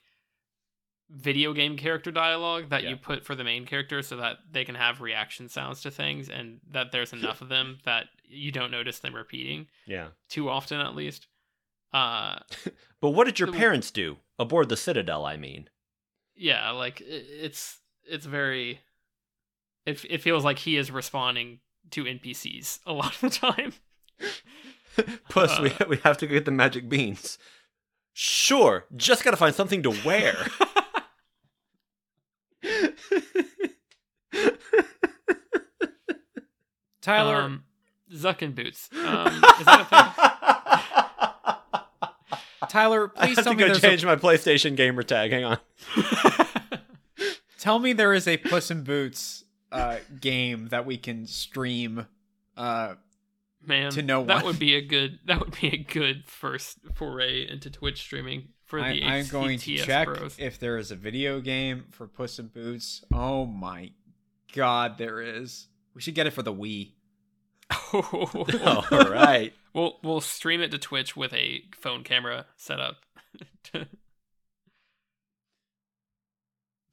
video 1.10 1.54
game 1.54 1.78
character 1.78 2.12
dialogue 2.12 2.70
that 2.70 2.84
Yeah. 2.84 2.90
you 2.92 2.96
put 2.98 3.24
for 3.26 3.36
the 3.36 3.44
main 3.44 3.66
character 3.66 4.02
so 4.02 4.18
that 4.18 4.38
they 4.52 4.66
can 4.66 4.76
have 4.76 5.02
reaction 5.02 5.48
sounds 5.50 5.82
to 5.82 5.92
things 5.92 6.30
and 6.30 6.60
that 6.72 6.92
there's 6.92 7.14
enough 7.20 7.42
of 7.42 7.50
them 7.50 7.78
that 7.86 8.06
you 8.26 8.52
don't 8.52 8.72
notice 8.72 9.00
them 9.00 9.14
repeating 9.16 9.68
yeah. 9.86 10.08
too 10.30 10.50
often 10.50 10.80
at 10.80 10.96
least. 10.96 11.28
Uh 11.94 12.40
But 13.02 13.10
what 13.12 13.26
did 13.26 13.40
your 13.40 13.52
The- 13.52 13.58
parents 13.58 13.92
do 13.92 14.18
aboard 14.40 14.70
the 14.70 14.78
Citadel? 14.78 15.26
I 15.26 15.38
mean, 15.38 15.70
yeah 16.36 16.72
like 16.72 17.02
i- 17.02 17.06
it's 17.08 17.80
it's 18.10 18.26
very 18.26 18.80
it, 19.86 20.04
it 20.10 20.22
feels 20.22 20.44
like 20.44 20.60
he 20.60 20.78
is 20.78 20.90
responding 20.90 21.60
to 21.92 22.06
npcs 22.06 22.80
a 22.88 22.94
lot 23.02 23.14
of 23.16 23.22
the 23.22 23.30
time 23.30 23.74
Puss, 25.30 25.60
we 25.60 25.72
we 25.88 25.98
have 25.98 26.18
to 26.18 26.28
get 26.28 26.46
the 26.46 26.52
magic 26.52 26.88
beans. 26.88 27.38
Sure, 28.14 28.86
just 28.96 29.24
gotta 29.24 29.38
find 29.38 29.56
something 29.56 29.82
to 29.84 29.90
wear. 30.06 30.36
Tyler. 37.02 37.42
um 37.42 37.64
zuckin 38.14 38.56
boots 38.56 38.90
um 39.06 39.28
is 39.28 39.66
that 39.66 39.90
Tyler, 42.70 43.12
I 43.18 43.26
please 43.28 43.36
have 43.36 43.46
tell 43.46 43.54
to 43.56 43.68
me 43.68 43.74
go 43.74 43.80
change 43.80 44.04
a, 44.04 44.08
my 44.08 44.16
PlayStation 44.16 44.76
gamer 44.76 45.04
tag. 45.04 45.32
Hang 45.32 45.44
on. 45.44 45.60
tell 47.60 47.78
me 47.78 47.94
there 47.94 48.14
is 48.14 48.28
a 48.28 48.38
Puss 48.38 48.72
in 48.72 48.84
Boots 48.84 49.44
uh, 49.72 49.98
game 50.20 50.70
that 50.70 50.86
we 50.86 50.98
can 50.98 51.28
stream. 51.28 52.08
Uh, 52.58 52.96
man 53.66 53.92
To 53.92 54.02
no 54.02 54.24
that 54.26 54.38
one. 54.38 54.46
would 54.46 54.60
be 54.60 54.76
a 54.76 54.82
good 54.82 55.20
that 55.26 55.40
would 55.40 55.56
be 55.60 55.68
a 55.68 55.78
good 55.78 56.24
first 56.26 56.80
foray 56.96 57.48
into 57.48 57.70
twitch 57.70 58.00
streaming 58.00 58.48
for 58.74 58.80
I, 58.80 58.94
the 58.94 59.04
I'm 59.04 59.28
going 59.28 59.60
to 59.60 59.78
check 59.78 60.08
bros. 60.08 60.36
if 60.40 60.58
there 60.58 60.80
is 60.80 60.90
a 60.90 60.96
video 60.96 61.40
game 61.40 61.86
for 61.92 62.08
Puss 62.08 62.40
in 62.40 62.48
Boots. 62.48 63.04
Oh 63.14 63.46
my 63.46 63.92
god, 64.52 64.98
there 64.98 65.22
is. 65.22 65.68
We 65.94 66.02
should 66.02 66.16
get 66.16 66.26
it 66.26 66.32
for 66.32 66.42
the 66.42 66.52
Wii. 66.52 66.94
All 67.94 69.12
right. 69.12 69.54
We'll 69.76 70.00
we'll 70.02 70.22
stream 70.22 70.60
it 70.60 70.72
to 70.72 70.80
Twitch 70.80 71.16
with 71.16 71.34
a 71.34 71.62
phone 71.80 72.04
camera 72.04 72.48
set 72.58 72.80
up. 72.80 73.06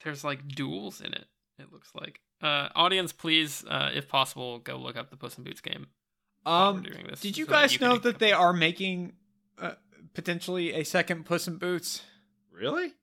there's 0.05 0.22
like 0.22 0.49
duels 0.49 1.01
in 1.01 1.14
it. 1.14 1.24
It 1.59 1.72
looks 1.72 1.93
like. 1.95 2.20
Uh, 2.43 2.68
audience, 2.74 3.14
please, 3.14 3.64
uh, 3.66 3.89
if 3.95 4.07
possible, 4.07 4.59
go 4.59 4.76
look 4.76 4.99
up 4.99 5.09
the 5.09 5.16
Puss 5.16 5.39
in 5.39 5.45
Boots 5.45 5.62
game. 5.62 5.87
Um, 6.45 6.83
doing 6.83 7.07
this 7.09 7.20
did 7.20 7.39
you 7.39 7.47
so 7.47 7.53
that 7.53 7.70
guys 7.70 7.81
know 7.81 7.97
that 7.97 8.18
they 8.18 8.33
are 8.33 8.53
making 8.53 9.12
uh, 9.59 9.72
potentially 10.15 10.73
a 10.73 10.85
second 10.85 11.25
Puss 11.25 11.47
in 11.47 11.57
Boots? 11.57 12.03
Really? 12.53 12.95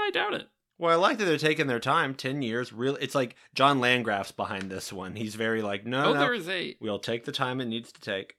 I 0.00 0.10
doubt 0.10 0.34
it. 0.34 0.48
Well, 0.78 0.90
I 0.90 0.96
like 0.96 1.18
that 1.18 1.26
they're 1.26 1.38
taking 1.38 1.68
their 1.68 1.78
time. 1.78 2.14
Ten 2.14 2.42
years, 2.42 2.72
real. 2.72 2.96
It's 2.96 3.14
like 3.14 3.36
John 3.54 3.78
Landgraf's 3.78 4.32
behind 4.32 4.70
this 4.70 4.92
one. 4.92 5.14
He's 5.14 5.36
very 5.36 5.62
like, 5.62 5.86
no, 5.86 6.06
oh, 6.06 6.12
no, 6.14 6.20
there 6.20 6.34
is 6.34 6.48
a 6.48 6.76
we'll 6.80 6.98
take 6.98 7.24
the 7.24 7.32
time 7.32 7.60
it 7.60 7.66
needs 7.66 7.92
to 7.92 8.00
take. 8.00 8.36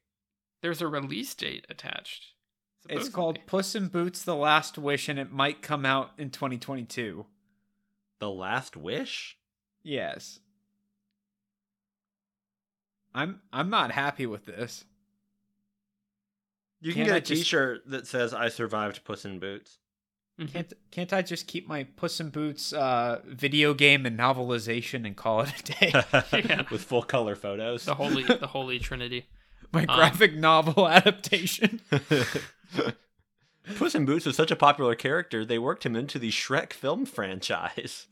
there's 0.61 0.81
a 0.81 0.87
release 0.87 1.33
date 1.35 1.65
attached. 1.69 2.33
It's 2.89 3.07
called 3.07 3.39
Puss 3.47 3.75
in 3.75 3.87
Boots: 3.87 4.23
The 4.23 4.35
Last 4.35 4.77
Wish, 4.77 5.07
and 5.07 5.17
it 5.17 5.31
might 5.31 5.61
come 5.61 5.85
out 5.85 6.11
in 6.17 6.31
2022. 6.31 7.25
The 8.19 8.29
Last 8.29 8.75
Wish. 8.75 9.37
Yes. 9.83 10.39
I'm 13.15 13.41
I'm 13.53 13.69
not 13.69 13.91
happy 13.91 14.25
with 14.25 14.45
this. 14.45 14.85
You 16.83 16.91
can 16.93 17.05
Can't 17.05 17.07
get 17.07 17.17
a 17.17 17.21
just- 17.21 17.41
T-shirt 17.43 17.81
that 17.87 18.07
says 18.07 18.33
"I 18.33 18.49
survived 18.49 19.03
Puss 19.05 19.23
in 19.25 19.39
Boots." 19.39 19.79
Mhm. 20.39 20.51
Can't 20.51 20.73
can't 20.91 21.13
I 21.13 21.21
just 21.21 21.47
keep 21.47 21.67
my 21.67 21.83
Puss 21.83 22.19
in 22.19 22.29
Boots 22.29 22.73
uh, 22.73 23.21
video 23.25 23.73
game 23.73 24.05
and 24.05 24.17
novelization 24.19 25.05
and 25.05 25.15
call 25.15 25.41
it 25.41 25.53
a 25.59 25.63
day? 25.63 25.93
Yeah. 26.49 26.63
with 26.71 26.83
full 26.83 27.03
color 27.03 27.35
photos. 27.35 27.85
the 27.85 27.95
holy 27.95 28.23
the 28.23 28.47
holy 28.57 28.79
trinity. 28.79 29.27
my 29.71 29.81
Um, 29.85 29.95
graphic 29.95 30.35
novel 30.35 30.87
adaptation. 30.89 31.79
Puss 33.77 33.95
in 33.95 34.05
Boots 34.05 34.25
was 34.25 34.35
such 34.35 34.51
a 34.51 34.55
popular 34.57 34.93
character, 34.95 35.45
they 35.45 35.57
worked 35.59 35.85
him 35.85 35.95
into 35.95 36.19
the 36.19 36.31
Shrek 36.31 36.73
film 36.73 37.05
franchise. 37.05 38.07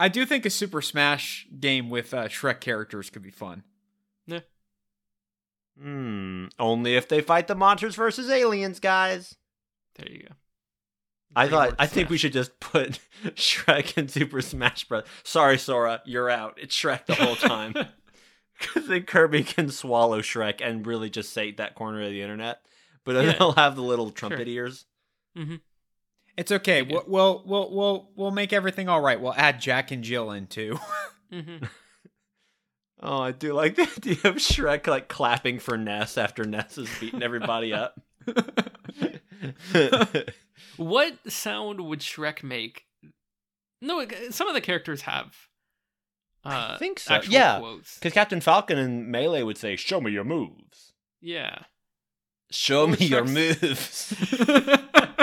I 0.00 0.08
do 0.08 0.26
think 0.26 0.44
a 0.44 0.50
Super 0.50 0.82
Smash 0.82 1.46
game 1.60 1.88
with 1.90 2.12
uh, 2.12 2.26
Shrek 2.28 2.58
characters 2.60 3.08
could 3.08 3.22
be 3.22 3.30
fun. 3.30 3.62
Hmm. 5.80 6.46
Only 6.58 6.96
if 6.96 7.08
they 7.08 7.20
fight 7.20 7.46
the 7.48 7.54
monsters 7.54 7.94
versus 7.96 8.30
aliens, 8.30 8.78
guys. 8.80 9.36
There 9.96 10.10
you 10.10 10.22
go. 10.28 10.34
I 11.34 11.48
thought. 11.48 11.70
DreamWorks 11.70 11.76
I 11.78 11.86
think 11.86 12.10
we 12.10 12.18
should 12.18 12.32
just 12.34 12.60
put 12.60 12.98
Shrek 13.24 13.96
and 13.96 14.10
Super 14.10 14.42
Smash 14.42 14.84
Bros. 14.84 15.04
Sorry, 15.24 15.56
Sora, 15.58 16.02
you're 16.04 16.28
out. 16.30 16.58
It's 16.60 16.76
Shrek 16.76 17.06
the 17.06 17.14
whole 17.14 17.36
time. 17.36 17.74
Because 18.60 18.86
then 18.86 19.02
Kirby 19.02 19.42
can 19.42 19.70
swallow 19.70 20.20
Shrek 20.20 20.60
and 20.64 20.86
really 20.86 21.10
just 21.10 21.32
say 21.32 21.50
that 21.52 21.74
corner 21.74 22.00
of 22.02 22.10
the 22.10 22.22
internet. 22.22 22.60
But 23.04 23.14
then 23.14 23.24
Yeah. 23.24 23.32
he'll 23.32 23.52
have 23.52 23.74
the 23.74 23.82
little 23.82 24.10
trumpet 24.12 24.46
ears. 24.46 24.84
It's 26.36 26.52
okay. 26.52 26.82
Okay. 26.82 26.92
We'll, 26.92 27.02
we'll 27.08 27.42
we'll 27.44 27.70
we'll 27.74 28.10
we'll 28.14 28.30
make 28.30 28.52
everything 28.52 28.88
all 28.88 29.00
right. 29.00 29.20
We'll 29.20 29.34
add 29.34 29.60
Jack 29.60 29.90
and 29.90 30.04
Jill 30.04 30.30
in 30.30 30.46
too. 30.46 30.78
hmm 31.32 31.56
Oh, 33.02 33.20
I 33.20 33.32
do 33.32 33.52
like 33.52 33.76
the 33.76 33.82
idea 33.96 34.18
of 34.24 34.36
Shrek 34.36 34.86
like 34.86 35.08
clapping 35.08 35.58
for 35.58 35.76
Ness 35.76 36.16
after 36.16 36.44
Ness 36.44 36.76
has 36.76 36.88
beaten 37.00 37.22
everybody 37.22 37.72
up. 37.72 38.00
What 40.76 41.18
sound 41.30 41.80
would 41.80 42.00
Shrek 42.00 42.42
make? 42.42 42.86
No, 43.80 44.04
some 44.30 44.48
of 44.48 44.54
the 44.54 44.60
characters 44.60 45.02
have. 45.02 45.36
Uh, 46.44 46.72
I 46.74 46.76
think 46.78 46.98
so. 46.98 47.14
actual 47.14 47.32
Yeah, 47.32 47.76
because 47.94 48.12
Captain 48.12 48.40
Falcon 48.40 48.78
and 48.78 49.08
Melee 49.08 49.42
would 49.42 49.58
say, 49.58 49.76
"Show 49.76 50.00
me 50.00 50.12
your 50.12 50.24
moves. 50.24 50.92
Yeah, 51.20 51.64
Show 52.50 52.86
me 52.86 52.96
Well, 53.00 53.08
your 53.08 53.24
moves." 53.24 54.14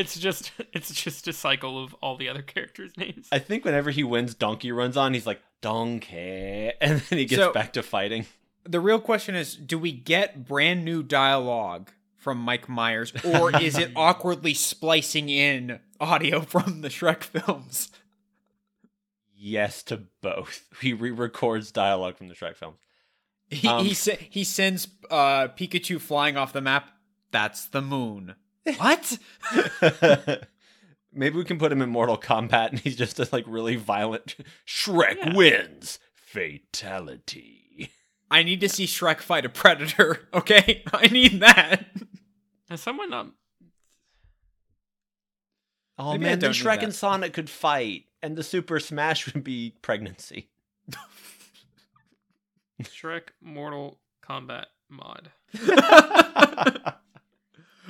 it's 0.00 0.18
just 0.18 0.50
it's 0.72 0.92
just 0.92 1.28
a 1.28 1.32
cycle 1.32 1.82
of 1.82 1.94
all 2.02 2.16
the 2.16 2.28
other 2.28 2.42
characters' 2.42 2.96
names. 2.96 3.28
I 3.30 3.38
think 3.38 3.64
whenever 3.64 3.90
he 3.90 4.02
wins, 4.04 4.34
Donkey 4.34 4.72
runs 4.72 4.96
on. 4.96 5.14
He's 5.14 5.26
like 5.26 5.40
Donkey, 5.60 6.72
and 6.80 7.00
then 7.00 7.18
he 7.18 7.24
gets 7.26 7.42
So- 7.42 7.52
back 7.52 7.72
to 7.74 7.82
fighting. 7.82 8.26
the 8.64 8.80
real 8.80 9.00
question 9.00 9.34
is: 9.34 9.54
Do 9.56 9.78
we 9.78 9.92
get 9.92 10.46
brand 10.46 10.84
new 10.84 11.02
dialogue 11.02 11.90
from 12.16 12.38
Mike 12.38 12.68
Myers, 12.68 13.12
or 13.24 13.54
is 13.62 13.78
it 13.78 13.92
awkwardly 13.96 14.54
splicing 14.54 15.28
in 15.28 15.80
audio 16.00 16.40
from 16.42 16.80
the 16.82 16.88
Shrek 16.88 17.22
films? 17.22 17.90
Yes 19.34 19.82
to 19.84 20.02
both. 20.20 20.66
He 20.82 20.92
re-records 20.92 21.72
dialogue 21.72 22.18
from 22.18 22.28
the 22.28 22.34
Shrek 22.34 22.56
films. 22.56 22.76
He 23.48 23.66
Um, 23.66 23.84
he, 23.86 23.94
se- 23.94 24.28
he 24.30 24.44
sends 24.44 24.86
uh, 25.10 25.48
Pikachu 25.48 25.98
flying 26.00 26.36
off 26.36 26.52
the 26.52 26.60
map. 26.60 26.90
That's 27.30 27.64
the 27.66 27.80
moon. 27.80 28.34
What? 28.76 29.18
Maybe 31.12 31.36
we 31.36 31.44
can 31.44 31.58
put 31.58 31.72
him 31.72 31.82
in 31.82 31.88
Mortal 31.90 32.16
Kombat, 32.18 32.70
and 32.70 32.78
he's 32.78 32.96
just 32.96 33.18
a 33.18 33.28
like 33.32 33.44
really 33.48 33.76
violent. 33.76 34.36
Shrek 34.66 35.16
Yeah. 35.18 35.34
wins. 35.34 35.98
Fatality. 36.14 37.90
I 38.30 38.42
need 38.44 38.60
to 38.60 38.68
see 38.68 38.86
Shrek 38.86 39.20
fight 39.20 39.44
a 39.44 39.48
predator. 39.48 40.28
Okay, 40.34 40.84
I 40.92 41.08
need 41.08 41.40
that. 41.40 41.86
Has 42.68 42.80
someone 42.80 43.10
not? 43.10 43.28
Oh 45.98 46.12
Maybe 46.12 46.24
man, 46.24 46.38
then 46.38 46.52
Shrek 46.52 46.82
and 46.82 46.94
Sonic 46.94 47.32
could 47.32 47.50
fight, 47.50 48.04
and 48.22 48.36
the 48.36 48.42
Super 48.44 48.78
Smash 48.78 49.32
would 49.34 49.42
be 49.42 49.74
pregnancy. 49.82 50.48
Shrek 52.82 53.30
Mortal 53.42 53.98
Kombat 54.24 54.66
mod. 54.88 55.30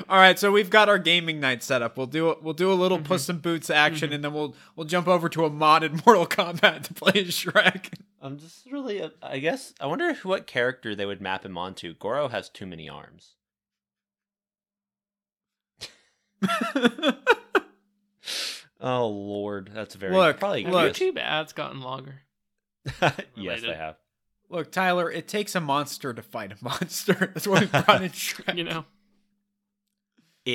All 0.09 0.18
right, 0.18 0.38
so 0.38 0.51
we've 0.51 0.70
got 0.70 0.88
our 0.88 0.98
gaming 0.98 1.40
night 1.40 1.62
set 1.62 1.82
up. 1.82 1.96
We'll 1.96 2.07
do 2.07 2.36
we'll 2.42 2.55
do 2.55 2.72
a 2.72 2.74
little 2.74 2.98
Mhm. 2.98 3.05
Puss 3.05 3.28
in 3.28 3.38
Boots 3.38 3.70
action, 3.70 4.12
and 4.12 4.24
then 4.24 4.32
we'll 4.32 4.55
we'll 4.76 4.86
jump 4.86 5.07
over 5.09 5.28
to 5.28 5.44
a 5.44 5.51
modded 5.51 6.05
Mortal 6.07 6.26
Kombat 6.26 6.84
to 6.84 6.94
play 6.94 7.12
Shrek. 7.24 7.92
I'm 8.22 8.38
just 8.38 8.66
really, 8.70 9.03
uh, 9.03 9.11
I 9.22 9.38
guess, 9.38 9.72
I 9.80 9.86
wonder 9.86 10.14
what 10.22 10.46
character 10.46 10.94
they 10.94 11.07
would 11.07 11.20
map 11.20 11.44
him 11.44 11.57
onto. 11.59 11.94
Goro 11.94 12.28
has 12.28 12.48
too 12.48 12.66
many 12.66 12.88
arms. 12.88 13.34
Oh 18.82 19.09
lord, 19.09 19.70
that's 19.74 19.94
very 19.94 20.14
Look, 20.16 20.38
probably 20.40 20.62
Have 20.62 20.72
look. 20.72 20.94
YouTube 20.94 21.18
ads 21.18 21.53
gotten 21.53 21.82
longer? 21.82 22.22
yes, 23.36 23.61
they 23.61 23.74
have. 23.74 23.96
Look, 24.48 24.72
Tyler, 24.72 25.11
it 25.11 25.28
takes 25.28 25.55
a 25.55 25.61
monster 25.61 26.14
to 26.14 26.22
fight 26.22 26.53
a 26.53 26.57
monster. 26.64 27.12
That's 27.34 27.46
why 27.46 27.61
we 27.61 27.66
brought 27.66 28.03
in 28.03 28.09
Shrek. 28.11 28.57
You 28.57 28.64
know, 28.64 28.84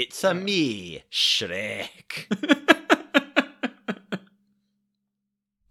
It's 0.01 0.25
a 0.25 0.33
me, 0.33 1.03
Shrek. 1.09 2.27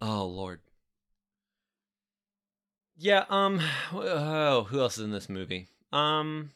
Oh 0.01 0.25
lord. 0.25 0.59
Yeah. 2.95 3.25
Um. 3.29 3.59
Oh, 3.91 4.63
who 4.65 4.79
else 4.79 4.99
is 4.99 5.03
in 5.03 5.11
this 5.11 5.29
movie? 5.29 5.67
Um. 5.91 6.51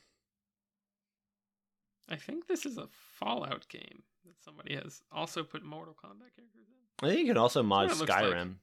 I 2.08 2.16
think 2.16 2.48
this 2.48 2.68
is 2.68 2.78
a 2.78 2.88
Fallout 3.18 3.68
game 3.70 4.04
that 4.26 4.36
somebody 4.44 4.76
has 4.76 5.02
also 5.12 5.42
put 5.44 5.64
Mortal 5.64 5.96
Kombat 5.96 6.36
characters 6.36 6.68
in. 6.70 7.08
I 7.08 7.10
think 7.10 7.22
you 7.22 7.34
can 7.34 7.38
also 7.38 7.64
mod 7.64 7.88
what 7.88 7.96
it 7.96 8.00
looks 8.00 8.10
like. 8.12 8.24
Skyrim. 8.24 8.56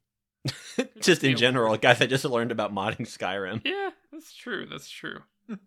Just 1.01 1.25
in 1.25 1.37
general, 1.37 1.77
guys. 1.79 2.01
I 2.01 2.07
just 2.07 2.25
learned 2.25 2.53
about 2.53 2.73
modding 2.73 3.09
Skyrim. 3.09 3.63
Yeah, 3.65 3.91
that's 4.13 4.33
true. 4.33 4.67
That's 4.71 4.89
true. 4.89 5.21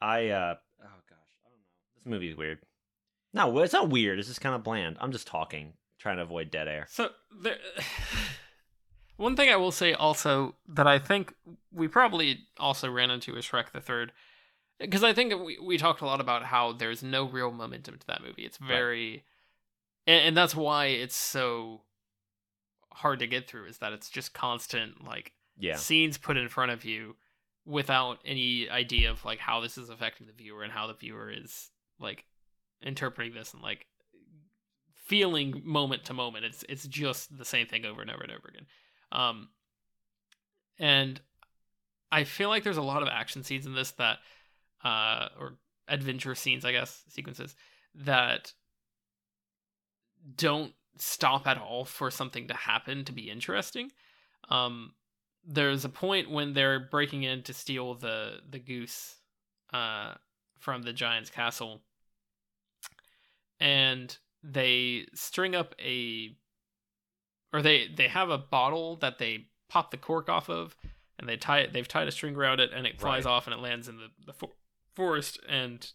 I 0.00 0.28
uh. 0.28 0.54
Oh 0.82 0.86
gosh, 1.08 1.36
I 1.44 1.48
don't 1.50 1.58
know. 1.58 1.94
This 1.96 2.06
movie 2.10 2.28
is 2.30 2.36
weird. 2.36 2.58
No, 3.32 3.58
it's 3.60 3.72
not 3.72 3.90
weird. 3.90 4.18
It's 4.18 4.28
just 4.28 4.40
kind 4.40 4.54
of 4.54 4.64
bland. 4.64 4.96
I'm 5.00 5.12
just 5.12 5.26
talking, 5.26 5.74
trying 5.98 6.16
to 6.16 6.22
avoid 6.22 6.50
dead 6.50 6.66
air. 6.68 6.86
So 6.90 7.10
there, 7.42 7.56
one 9.16 9.36
thing 9.36 9.50
I 9.50 9.56
will 9.56 9.72
say 9.72 9.92
also 9.92 10.54
that 10.68 10.86
I 10.86 10.98
think 10.98 11.34
we 11.72 11.88
probably 11.88 12.40
also 12.58 12.90
ran 12.90 13.10
into 13.10 13.36
is 13.36 13.44
Shrek 13.44 13.72
the 13.72 13.80
Third, 13.80 14.12
because 14.78 15.04
I 15.04 15.12
think 15.12 15.34
we 15.44 15.58
we 15.62 15.78
talked 15.78 16.00
a 16.00 16.06
lot 16.06 16.20
about 16.20 16.44
how 16.44 16.72
there's 16.72 17.02
no 17.02 17.24
real 17.28 17.52
momentum 17.52 17.98
to 17.98 18.06
that 18.08 18.22
movie. 18.22 18.42
It's 18.42 18.56
very, 18.56 19.24
and, 20.06 20.28
and 20.28 20.36
that's 20.36 20.56
why 20.56 20.86
it's 20.86 21.16
so 21.16 21.82
hard 22.94 23.18
to 23.20 23.26
get 23.26 23.46
through. 23.48 23.66
Is 23.66 23.78
that 23.78 23.92
it's 23.92 24.08
just 24.10 24.32
constant 24.34 25.04
like 25.04 25.32
Yeah. 25.58 25.76
scenes 25.76 26.18
put 26.18 26.36
in 26.36 26.48
front 26.48 26.72
of 26.72 26.84
you 26.84 27.16
without 27.66 28.18
any 28.24 28.68
idea 28.68 29.10
of 29.10 29.24
like 29.24 29.38
how 29.38 29.60
this 29.60 29.78
is 29.78 29.90
affecting 29.90 30.26
the 30.26 30.32
viewer 30.32 30.62
and 30.62 30.72
how 30.72 30.86
the 30.86 30.94
viewer 30.94 31.30
is 31.30 31.70
like 31.98 32.24
interpreting 32.82 33.34
this 33.34 33.52
and 33.52 33.62
like 33.62 33.86
feeling 34.94 35.62
moment 35.64 36.04
to 36.04 36.14
moment. 36.14 36.44
It's 36.44 36.64
it's 36.68 36.86
just 36.86 37.36
the 37.36 37.44
same 37.44 37.66
thing 37.66 37.84
over 37.84 38.00
and 38.00 38.10
over 38.10 38.22
and 38.22 38.32
over 38.32 38.48
again. 38.48 38.66
Um 39.12 39.48
and 40.80 41.20
i 42.10 42.24
feel 42.24 42.48
like 42.48 42.64
there's 42.64 42.76
a 42.76 42.82
lot 42.82 43.02
of 43.02 43.08
action 43.08 43.44
scenes 43.44 43.66
in 43.66 43.74
this 43.74 43.92
that 43.92 44.18
uh 44.82 45.28
or 45.38 45.58
adventure 45.86 46.34
scenes 46.34 46.64
i 46.64 46.72
guess 46.72 47.04
sequences 47.08 47.54
that 47.94 48.52
don't 50.34 50.72
stop 50.96 51.46
at 51.46 51.58
all 51.58 51.84
for 51.84 52.10
something 52.10 52.48
to 52.48 52.54
happen 52.54 53.04
to 53.04 53.12
be 53.12 53.30
interesting. 53.30 53.90
Um 54.48 54.92
there's 55.46 55.84
a 55.84 55.88
point 55.88 56.30
when 56.30 56.52
they're 56.52 56.80
breaking 56.80 57.22
in 57.22 57.42
to 57.42 57.52
steal 57.52 57.94
the 57.94 58.40
the 58.50 58.58
goose 58.58 59.16
uh 59.72 60.14
from 60.58 60.82
the 60.82 60.92
giant's 60.92 61.30
castle 61.30 61.80
and 63.58 64.18
they 64.42 65.06
string 65.14 65.54
up 65.54 65.74
a 65.80 66.36
or 67.52 67.62
they 67.62 67.88
they 67.94 68.08
have 68.08 68.30
a 68.30 68.38
bottle 68.38 68.96
that 68.96 69.18
they 69.18 69.46
pop 69.68 69.90
the 69.90 69.96
cork 69.96 70.28
off 70.28 70.48
of 70.48 70.76
and 71.18 71.28
they 71.28 71.36
tie 71.36 71.60
it 71.60 71.72
they've 71.72 71.88
tied 71.88 72.08
a 72.08 72.12
string 72.12 72.36
around 72.36 72.60
it 72.60 72.70
and 72.74 72.86
it 72.86 72.98
flies 73.00 73.24
Right. 73.24 73.30
off 73.30 73.46
and 73.46 73.54
it 73.54 73.60
lands 73.60 73.88
in 73.88 73.96
the, 73.98 74.08
the 74.26 74.32
for- 74.32 74.52
forest 74.94 75.38
and 75.48 75.90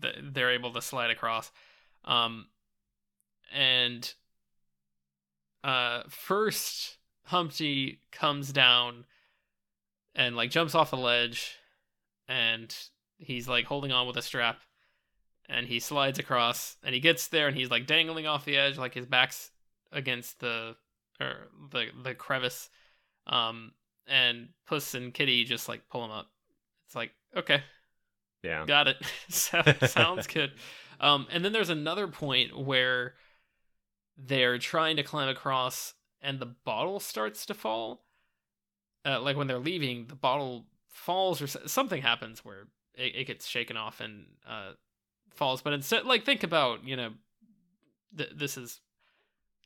th- 0.00 0.16
they're 0.22 0.50
able 0.52 0.72
to 0.72 0.82
slide 0.82 1.10
across 1.10 1.50
um 2.04 2.46
and 3.52 4.14
uh 5.64 6.02
first 6.08 6.96
humpty 7.24 8.00
comes 8.10 8.52
down 8.52 9.04
and 10.14 10.36
like 10.36 10.50
jumps 10.50 10.74
off 10.74 10.90
the 10.90 10.96
ledge 10.96 11.56
and 12.28 12.74
he's 13.18 13.48
like 13.48 13.64
holding 13.64 13.92
on 13.92 14.06
with 14.06 14.16
a 14.16 14.22
strap 14.22 14.60
and 15.48 15.66
he 15.66 15.80
slides 15.80 16.18
across 16.18 16.76
and 16.82 16.94
he 16.94 17.00
gets 17.00 17.28
there 17.28 17.46
and 17.46 17.56
he's 17.56 17.70
like 17.70 17.86
dangling 17.86 18.26
off 18.26 18.44
the 18.44 18.56
edge 18.56 18.78
like 18.78 18.94
his 18.94 19.06
back's 19.06 19.50
against 19.92 20.40
the 20.40 20.74
or 21.20 21.48
the 21.70 21.86
the 22.02 22.14
crevice 22.14 22.70
um 23.26 23.72
and 24.06 24.48
puss 24.66 24.94
and 24.94 25.14
kitty 25.14 25.44
just 25.44 25.68
like 25.68 25.88
pull 25.88 26.04
him 26.04 26.10
up. 26.10 26.28
It's 26.86 26.96
like 26.96 27.12
okay. 27.36 27.62
Yeah. 28.42 28.64
got 28.66 28.88
it. 28.88 28.96
Sounds 29.28 30.26
good. 30.26 30.52
Um 31.00 31.26
and 31.32 31.44
then 31.44 31.52
there's 31.52 31.70
another 31.70 32.06
point 32.06 32.56
where 32.56 33.14
they're 34.16 34.58
trying 34.58 34.96
to 34.98 35.02
climb 35.02 35.28
across 35.28 35.94
and 36.22 36.38
the 36.40 36.46
bottle 36.46 37.00
starts 37.00 37.44
to 37.46 37.54
fall. 37.54 38.04
Uh, 39.04 39.20
like 39.20 39.36
when 39.36 39.48
they're 39.48 39.58
leaving 39.58 40.06
the 40.06 40.14
bottle 40.14 40.64
falls 40.88 41.42
or 41.42 41.46
something 41.46 42.00
happens 42.02 42.44
where 42.44 42.68
it, 42.94 43.16
it 43.16 43.26
gets 43.26 43.46
shaken 43.48 43.76
off 43.76 44.00
and 44.00 44.26
uh 44.48 44.72
falls. 45.34 45.60
But 45.62 45.72
instead 45.72 46.04
like 46.06 46.24
think 46.24 46.42
about 46.44 46.84
you 46.84 46.96
know 46.96 47.10
th- 48.16 48.30
this 48.34 48.56
is 48.56 48.80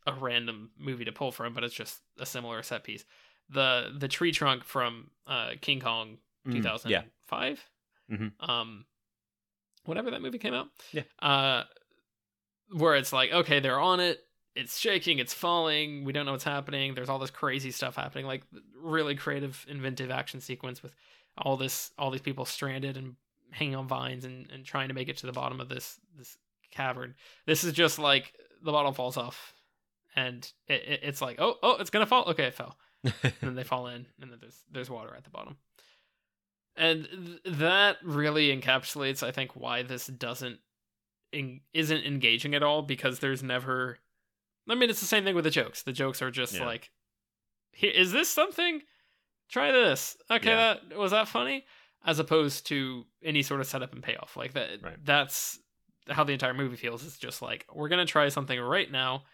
a 0.06 0.14
random 0.14 0.70
movie 0.78 1.04
to 1.04 1.12
pull 1.12 1.32
from 1.32 1.52
but 1.52 1.64
it's 1.64 1.74
just 1.74 2.00
a 2.18 2.24
similar 2.26 2.62
set 2.62 2.82
piece. 2.84 3.04
The 3.50 3.92
the 3.98 4.08
tree 4.08 4.32
trunk 4.32 4.64
from 4.64 5.10
uh 5.26 5.50
king 5.60 5.80
kong 5.80 6.18
Mm, 6.46 6.52
2005 6.52 7.64
Mhm. 8.10 8.32
um 8.48 8.84
whenever 9.84 10.12
that 10.12 10.22
movie 10.22 10.38
came 10.38 10.54
out. 10.54 10.68
Yeah. 10.92 11.02
uh 11.18 11.64
where 12.72 12.94
it's 12.94 13.12
like 13.12 13.32
okay 13.32 13.58
they're 13.60 13.80
on 13.80 13.98
it 14.00 14.20
it's 14.56 14.78
shaking 14.78 15.18
it's 15.18 15.34
falling 15.34 16.04
we 16.04 16.12
don't 16.12 16.26
know 16.26 16.32
what's 16.32 16.42
happening 16.42 16.94
there's 16.94 17.08
all 17.08 17.18
this 17.18 17.30
crazy 17.30 17.70
stuff 17.70 17.94
happening 17.94 18.26
like 18.26 18.42
really 18.80 19.14
creative 19.14 19.64
inventive 19.68 20.10
action 20.10 20.40
sequence 20.40 20.82
with 20.82 20.94
all 21.38 21.56
this 21.56 21.92
all 21.98 22.10
these 22.10 22.22
people 22.22 22.44
stranded 22.44 22.96
and 22.96 23.14
hanging 23.50 23.76
on 23.76 23.86
vines 23.88 24.24
and, 24.24 24.50
and 24.50 24.64
trying 24.64 24.88
to 24.88 24.94
make 24.94 25.08
it 25.08 25.16
to 25.18 25.26
the 25.26 25.32
bottom 25.32 25.60
of 25.60 25.68
this 25.68 26.00
this 26.16 26.36
cavern. 26.70 27.14
This 27.46 27.64
is 27.64 27.72
just 27.72 27.98
like 27.98 28.34
the 28.62 28.72
bottle 28.72 28.92
falls 28.92 29.16
off 29.16 29.54
and 30.14 30.50
it, 30.68 30.82
it, 30.86 31.00
it's 31.02 31.20
like 31.20 31.40
oh 31.40 31.56
oh 31.62 31.76
it's 31.76 31.90
gonna 31.90 32.06
fall. 32.06 32.24
Okay 32.28 32.44
it 32.44 32.54
fell. 32.54 32.76
And 33.04 33.32
then 33.40 33.54
they 33.54 33.64
fall 33.64 33.86
in 33.86 34.06
and 34.20 34.30
then 34.30 34.38
there's 34.40 34.62
there's 34.70 34.90
water 34.90 35.14
at 35.16 35.24
the 35.24 35.30
bottom. 35.30 35.56
And 36.76 37.08
th- 37.10 37.56
that 37.58 37.96
really 38.04 38.54
encapsulates 38.54 39.22
i 39.22 39.30
think 39.30 39.52
why 39.56 39.82
this 39.82 40.06
doesn't 40.08 40.58
in, 41.32 41.60
isn't 41.72 42.04
engaging 42.04 42.54
at 42.54 42.62
all 42.62 42.82
because 42.82 43.18
there's 43.18 43.42
never 43.42 43.98
i 44.68 44.74
mean 44.74 44.90
it's 44.90 45.00
the 45.00 45.06
same 45.06 45.24
thing 45.24 45.34
with 45.34 45.44
the 45.44 45.50
jokes. 45.50 45.82
The 45.82 45.92
jokes 45.92 46.20
are 46.22 46.30
just 46.30 46.54
Yeah. 46.54 46.66
like 46.66 46.90
is 47.80 48.10
this 48.12 48.28
something? 48.30 48.82
Try 49.48 49.70
this. 49.72 50.16
Okay 50.30 50.48
Yeah. 50.50 50.74
that 50.90 50.96
was 50.98 51.10
that 51.12 51.28
funny? 51.28 51.64
As 52.04 52.18
opposed 52.18 52.66
to 52.68 53.04
any 53.22 53.42
sort 53.42 53.60
of 53.60 53.66
setup 53.66 53.92
and 53.92 54.02
payoff. 54.02 54.36
Like 54.36 54.52
that 54.54 54.82
Right. 54.82 55.04
that's 55.04 55.58
how 56.08 56.24
the 56.24 56.32
entire 56.32 56.54
movie 56.54 56.76
feels. 56.76 57.04
It's 57.04 57.18
just 57.18 57.42
like 57.42 57.66
we're 57.72 57.88
gonna 57.88 58.06
try 58.06 58.28
something 58.28 58.58
right 58.60 58.90
now. 58.90 59.24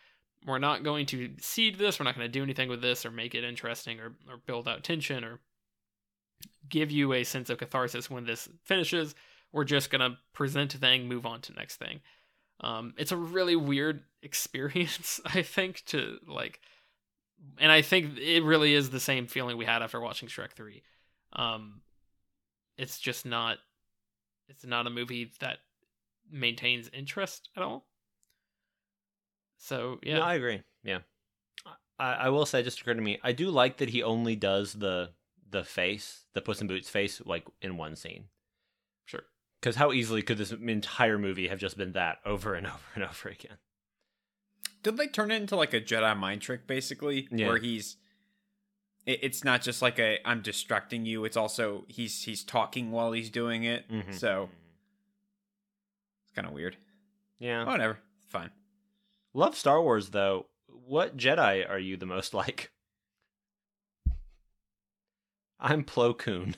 We're 0.44 0.58
not 0.58 0.82
going 0.82 1.06
to 1.06 1.34
seed 1.38 1.78
this. 1.78 2.00
We're 2.00 2.04
not 2.04 2.16
going 2.16 2.26
to 2.26 2.32
do 2.32 2.42
anything 2.42 2.68
with 2.68 2.82
this 2.82 3.06
or 3.06 3.12
make 3.12 3.36
it 3.36 3.44
interesting 3.44 4.00
or, 4.00 4.16
or 4.28 4.38
build 4.38 4.66
out 4.66 4.82
tension 4.82 5.22
or 5.22 5.38
give 6.68 6.90
you 6.90 7.12
a 7.12 7.22
sense 7.22 7.48
of 7.48 7.58
catharsis 7.58 8.10
when 8.10 8.24
this 8.24 8.48
finishes. 8.64 9.14
We're 9.52 9.62
just 9.62 9.88
going 9.90 10.00
to 10.00 10.18
present 10.32 10.74
a 10.74 10.78
thing 10.78 11.06
move 11.06 11.26
on 11.26 11.42
to 11.42 11.52
next 11.52 11.76
thing 11.76 12.00
um, 12.60 12.94
it's 12.96 13.12
a 13.12 13.16
really 13.16 13.56
weird 13.56 14.02
experience 14.22 15.20
i 15.24 15.42
think 15.42 15.82
to 15.86 16.18
like 16.28 16.60
and 17.58 17.72
i 17.72 17.82
think 17.82 18.16
it 18.18 18.44
really 18.44 18.72
is 18.74 18.90
the 18.90 19.00
same 19.00 19.26
feeling 19.26 19.56
we 19.56 19.64
had 19.64 19.82
after 19.82 20.00
watching 20.00 20.28
shrek 20.28 20.52
3 20.52 20.82
um, 21.34 21.80
it's 22.78 22.98
just 23.00 23.26
not 23.26 23.58
it's 24.48 24.64
not 24.64 24.86
a 24.86 24.90
movie 24.90 25.32
that 25.40 25.58
maintains 26.30 26.88
interest 26.92 27.48
at 27.56 27.62
all 27.62 27.86
so 29.58 29.98
yeah 30.02 30.16
No, 30.18 30.22
I 30.22 30.34
agree. 30.34 30.62
Yeah. 30.82 30.98
I, 31.98 32.12
I 32.14 32.28
will 32.30 32.46
say, 32.46 32.62
just 32.62 32.80
occurred 32.80 32.96
to 32.96 33.02
me, 33.02 33.18
I 33.22 33.32
do 33.32 33.50
like 33.50 33.76
that 33.78 33.90
he 33.90 34.02
only 34.02 34.34
does 34.36 34.72
the 34.72 35.10
the 35.48 35.62
face, 35.62 36.24
the 36.32 36.40
Puss 36.40 36.60
in 36.60 36.66
Boots 36.66 36.88
face, 36.88 37.20
like 37.24 37.46
in 37.60 37.76
one 37.76 37.94
scene. 37.94 38.24
Because 39.62 39.76
how 39.76 39.92
easily 39.92 40.22
could 40.22 40.38
this 40.38 40.50
entire 40.50 41.18
movie 41.18 41.46
have 41.46 41.60
just 41.60 41.78
been 41.78 41.92
that 41.92 42.18
over 42.26 42.54
and 42.54 42.66
over 42.74 42.78
and 42.96 43.04
over 43.04 43.28
again? 43.28 43.58
Did 44.82 44.96
they 44.96 45.06
turn 45.06 45.30
it 45.30 45.36
into 45.40 45.54
like 45.54 45.72
a 45.72 45.80
Jedi 45.80 46.16
mind 46.18 46.42
trick, 46.42 46.66
basically, 46.66 47.28
Yeah. 47.30 47.46
where 47.46 47.58
he's? 47.58 47.96
It's 49.06 49.42
not 49.44 49.62
just 49.62 49.80
like 49.82 49.98
a 50.00 50.18
I'm 50.24 50.42
distracting 50.42 51.06
you. 51.06 51.24
It's 51.24 51.36
also 51.36 51.84
he's 51.88 52.22
he's 52.24 52.42
talking 52.44 52.90
while 52.92 53.12
he's 53.12 53.30
doing 53.30 53.62
it. 53.64 53.88
Mhm. 53.90 54.12
So 54.14 54.48
it's 56.24 56.34
kind 56.34 56.46
of 56.46 56.52
weird. 56.52 56.76
yeah. 57.38 57.64
Whatever, 57.64 57.98
fine. 58.28 58.50
Love 59.34 59.56
Star 59.56 59.80
Wars 59.82 60.10
though. 60.10 60.46
What 60.66 61.16
Jedi 61.16 61.68
are 61.68 61.78
you 61.78 61.96
the 61.96 62.06
most 62.06 62.34
like? 62.34 62.70
I'm 65.60 65.84
Plo 65.84 66.16
Koon. 66.16 66.56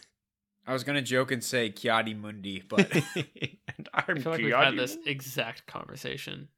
I 0.66 0.72
was 0.72 0.84
gonna 0.84 1.02
joke 1.02 1.30
and 1.30 1.42
say 1.44 1.70
Ki-Adi-Mundi, 1.70 2.64
but 2.68 2.90
and 3.16 3.88
I'm 3.92 4.04
i 4.16 4.20
feel 4.20 4.32
like 4.32 4.40
we've 4.42 4.54
had 4.54 4.76
this 4.76 4.96
exact 5.06 5.66
conversation 5.66 6.48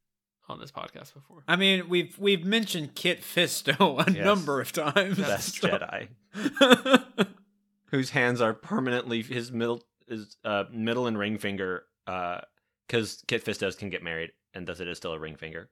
on 0.49 0.61
this 0.61 0.71
podcast 0.71 1.13
before 1.15 1.43
I 1.49 1.57
mean 1.57 1.89
we've 1.89 2.17
we've 2.19 2.45
mentioned 2.45 2.95
Kit 2.95 3.21
Fisto 3.23 4.07
a 4.07 4.11
Yes. 4.13 4.25
number 4.25 4.61
of 4.61 4.71
times. 4.73 5.19
best 5.19 5.57
so- 5.61 5.69
Jedi, 5.69 6.09
whose 7.91 8.11
hands 8.11 8.41
are 8.41 8.55
permanently 8.55 9.23
his 9.23 9.51
middle 9.51 9.83
his 10.09 10.37
uh, 10.45 10.65
middle 10.73 11.07
and 11.07 11.19
ring 11.19 11.39
finger. 11.39 11.85
Because 12.07 13.25
Kit 13.27 13.45
Fistos 13.45 13.77
can 13.77 13.91
get 13.91 14.05
married, 14.05 14.31
and 14.55 14.65
thus 14.69 14.79
it 14.79 14.87
is 14.87 14.97
still 14.97 15.13
a 15.13 15.19
ring 15.19 15.35
finger. 15.35 15.69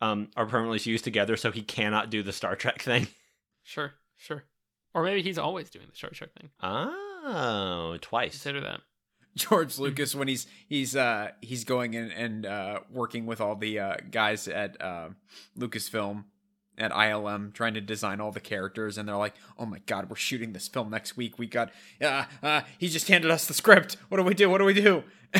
Um, 0.00 0.28
are 0.36 0.44
permanently 0.46 0.80
fused 0.80 1.04
together, 1.04 1.36
so 1.36 1.52
he 1.52 1.62
cannot 1.62 2.10
do 2.10 2.24
the 2.24 2.32
Star 2.32 2.56
Trek 2.56 2.82
thing. 2.82 3.06
sure 3.62 3.92
sure 4.16 4.42
or 4.94 5.02
maybe 5.02 5.22
he's 5.22 5.38
always 5.38 5.68
doing 5.70 5.86
the 5.90 5.96
Star 5.96 6.10
Trek 6.10 6.30
thing 6.40 6.50
Oh, 6.62 7.98
twice. 8.00 8.32
consider 8.32 8.60
that 8.62 8.80
George 9.36 9.78
Lucas 9.78 10.14
when 10.14 10.28
he's 10.28 10.46
he's 10.68 10.94
uh 10.94 11.30
he's 11.40 11.64
going 11.64 11.94
in 11.94 12.10
and 12.12 12.46
uh 12.46 12.80
working 12.90 13.26
with 13.26 13.40
all 13.40 13.56
the 13.56 13.80
uh 13.80 13.96
guys 14.10 14.46
at 14.46 14.80
uh 14.80 15.08
Lucasfilm 15.58 16.24
at 16.78 16.92
ILM 16.92 17.52
trying 17.52 17.74
to 17.74 17.80
design 17.80 18.20
all 18.20 18.30
the 18.32 18.40
characters 18.40 18.96
and 18.98 19.08
they're 19.08 19.16
like, 19.16 19.34
"Oh 19.58 19.66
my 19.66 19.78
god, 19.86 20.08
we're 20.10 20.16
shooting 20.16 20.52
this 20.52 20.68
film 20.68 20.90
next 20.90 21.16
week. 21.16 21.38
We 21.38 21.46
got 21.46 21.72
uh 22.00 22.24
uh 22.42 22.60
he 22.78 22.88
just 22.88 23.08
handed 23.08 23.30
us 23.30 23.46
the 23.46 23.54
script. 23.54 23.96
What 24.08 24.18
do 24.18 24.24
we 24.24 24.34
do? 24.34 24.48
What 24.50 24.58
do 24.58 24.64
we 24.64 24.74
do?" 24.74 25.02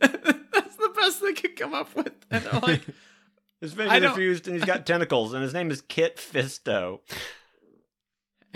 That's 0.00 0.76
the 0.76 0.92
best 0.96 1.20
they 1.22 1.32
could 1.32 1.56
come 1.56 1.74
up 1.74 1.94
with. 1.94 2.12
And 2.30 2.44
they're 2.44 2.60
like, 2.60 2.82
his 3.60 3.72
I 3.74 3.76
fingers 3.76 4.00
don't- 4.02 4.14
fused, 4.16 4.46
and 4.48 4.56
he's 4.56 4.64
got 4.64 4.86
tentacles, 4.86 5.32
and 5.34 5.42
his 5.42 5.54
name 5.54 5.70
is 5.70 5.82
Kit 5.82 6.16
Fisto. 6.16 7.00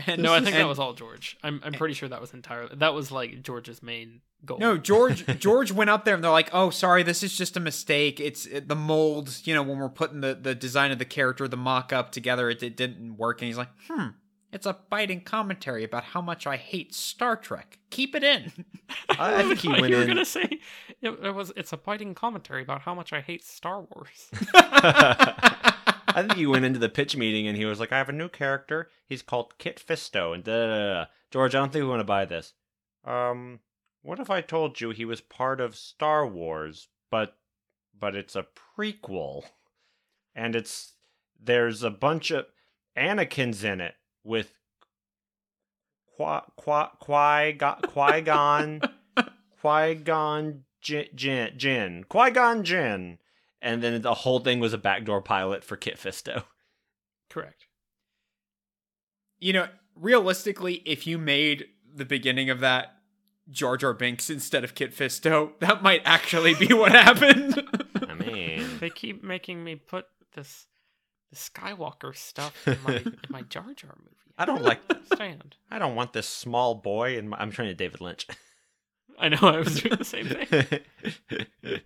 And, 0.06 0.22
no 0.22 0.32
i 0.34 0.40
think 0.40 0.56
that 0.56 0.66
was 0.68 0.78
all 0.78 0.92
george 0.92 1.36
i'm, 1.42 1.60
I'm 1.64 1.72
pretty 1.72 1.94
sure 1.94 2.08
that 2.08 2.20
was 2.20 2.32
entirely 2.34 2.74
that 2.76 2.94
was 2.94 3.10
like 3.12 3.42
george's 3.42 3.82
main 3.82 4.20
goal 4.44 4.58
No, 4.58 4.76
George 4.76 5.24
George 5.38 5.72
went 5.72 5.88
up 5.88 6.04
there 6.04 6.14
and 6.14 6.22
they're 6.22 6.30
like, 6.30 6.50
"Oh, 6.52 6.68
sorry, 6.68 7.02
this 7.02 7.22
is 7.22 7.34
just 7.34 7.56
a 7.56 7.60
mistake. 7.60 8.20
It's 8.20 8.44
it, 8.44 8.68
the 8.68 8.74
mold, 8.76 9.40
you 9.44 9.54
know, 9.54 9.62
when 9.62 9.78
we're 9.78 9.88
putting 9.88 10.20
the 10.20 10.34
the 10.34 10.54
design 10.54 10.92
of 10.92 10.98
the 10.98 11.06
character, 11.06 11.48
the 11.48 11.56
mock-up 11.56 12.12
together, 12.12 12.50
it, 12.50 12.62
it 12.62 12.76
didn't 12.76 13.16
work." 13.16 13.40
And 13.40 13.46
he's 13.46 13.56
like, 13.56 13.70
"Hmm, 13.88 14.08
it's 14.52 14.66
a 14.66 14.76
biting 14.90 15.22
commentary 15.22 15.82
about 15.82 16.04
how 16.04 16.20
much 16.20 16.46
I 16.46 16.58
hate 16.58 16.94
Star 16.94 17.36
Trek. 17.36 17.78
Keep 17.88 18.14
it 18.16 18.22
in." 18.22 18.52
I, 19.08 19.36
I 19.40 19.42
think 19.44 19.60
he 19.60 19.68
thought 19.72 19.80
went 19.80 19.90
you 19.90 19.96
were 19.96 20.02
in. 20.02 20.08
gonna 20.08 20.24
say 20.26 20.60
it, 21.00 21.08
it 21.22 21.34
was 21.34 21.50
it's 21.56 21.72
a 21.72 21.78
biting 21.78 22.14
commentary 22.14 22.60
about 22.62 22.82
how 22.82 22.94
much 22.94 23.14
i 23.14 23.20
hate 23.22 23.42
star 23.44 23.80
wars 23.80 24.28
I 26.14 26.22
think 26.22 26.34
he 26.34 26.46
went 26.46 26.64
into 26.64 26.78
the 26.78 26.88
pitch 26.88 27.16
meeting 27.16 27.46
and 27.46 27.56
he 27.56 27.64
was 27.64 27.80
like, 27.80 27.92
"I 27.92 27.98
have 27.98 28.08
a 28.08 28.12
new 28.12 28.28
character. 28.28 28.88
He's 29.06 29.22
called 29.22 29.58
Kit 29.58 29.82
Fisto." 29.84 30.34
And 30.34 30.44
da, 30.44 30.52
da, 30.52 30.66
da, 30.66 30.94
da. 30.94 31.06
George, 31.30 31.54
I 31.54 31.58
don't 31.58 31.72
think 31.72 31.82
we 31.82 31.88
want 31.88 32.00
to 32.00 32.04
buy 32.04 32.24
this. 32.24 32.54
Um, 33.04 33.60
what 34.02 34.20
if 34.20 34.30
I 34.30 34.40
told 34.40 34.80
you 34.80 34.90
he 34.90 35.04
was 35.04 35.20
part 35.20 35.60
of 35.60 35.76
Star 35.76 36.26
Wars, 36.26 36.88
but 37.10 37.36
but 37.98 38.14
it's 38.14 38.36
a 38.36 38.46
prequel, 38.76 39.44
and 40.34 40.54
it's 40.54 40.92
there's 41.40 41.82
a 41.82 41.90
bunch 41.90 42.30
of 42.30 42.46
Anakin's 42.96 43.64
in 43.64 43.80
it 43.80 43.94
with 44.22 44.52
Qui 46.16 46.40
Qui 46.56 46.84
Qui 47.00 47.52
Qui 47.82 48.20
Gon 48.20 48.80
Qui 49.60 49.94
Gon 49.94 50.64
Jinn 50.80 51.52
Jinn 51.56 52.04
Qui 52.08 52.30
Gon 52.30 52.62
Jinn 52.62 53.18
and 53.64 53.82
then 53.82 54.00
the 54.02 54.14
whole 54.14 54.38
thing 54.38 54.60
was 54.60 54.72
a 54.72 54.78
backdoor 54.78 55.22
pilot 55.22 55.64
for 55.64 55.76
Kit 55.76 55.96
Fisto. 55.98 56.44
Correct. 57.30 57.66
You 59.40 59.52
know, 59.54 59.68
realistically, 59.96 60.82
if 60.84 61.06
you 61.06 61.18
made 61.18 61.64
the 61.92 62.04
beginning 62.04 62.50
of 62.50 62.60
that 62.60 62.94
Jar 63.50 63.76
Jar 63.76 63.92
Binks 63.94 64.30
instead 64.30 64.62
of 64.64 64.74
Kit 64.74 64.94
Fisto, 64.94 65.52
that 65.60 65.82
might 65.82 66.02
actually 66.04 66.54
be 66.54 66.72
what 66.72 66.92
happened. 67.04 67.60
I 68.06 68.14
mean, 68.14 68.78
They 68.78 68.90
keep 68.90 69.24
making 69.24 69.64
me 69.64 69.74
put 69.76 70.06
this 70.34 70.66
the 71.30 71.36
Skywalker 71.36 72.14
stuff 72.14 72.68
in 72.68 72.78
my 72.86 72.96
in 72.98 73.16
my 73.28 73.42
Jar 73.42 73.72
Jar 73.74 73.94
movie. 73.98 74.10
I 74.36 74.44
don't 74.44 74.62
like. 74.62 74.80
stand. 75.12 75.56
I 75.70 75.78
don't 75.78 75.94
want 75.94 76.12
this 76.12 76.28
small 76.28 76.74
boy, 76.74 77.18
and 77.18 77.34
I'm 77.36 77.50
trying 77.50 77.68
to 77.68 77.74
David 77.74 78.00
Lynch. 78.00 78.26
I 79.18 79.28
know 79.28 79.38
I 79.42 79.58
was 79.58 79.80
doing 79.80 79.96
the 79.96 80.04
same 80.04 80.26
thing. 80.26 81.80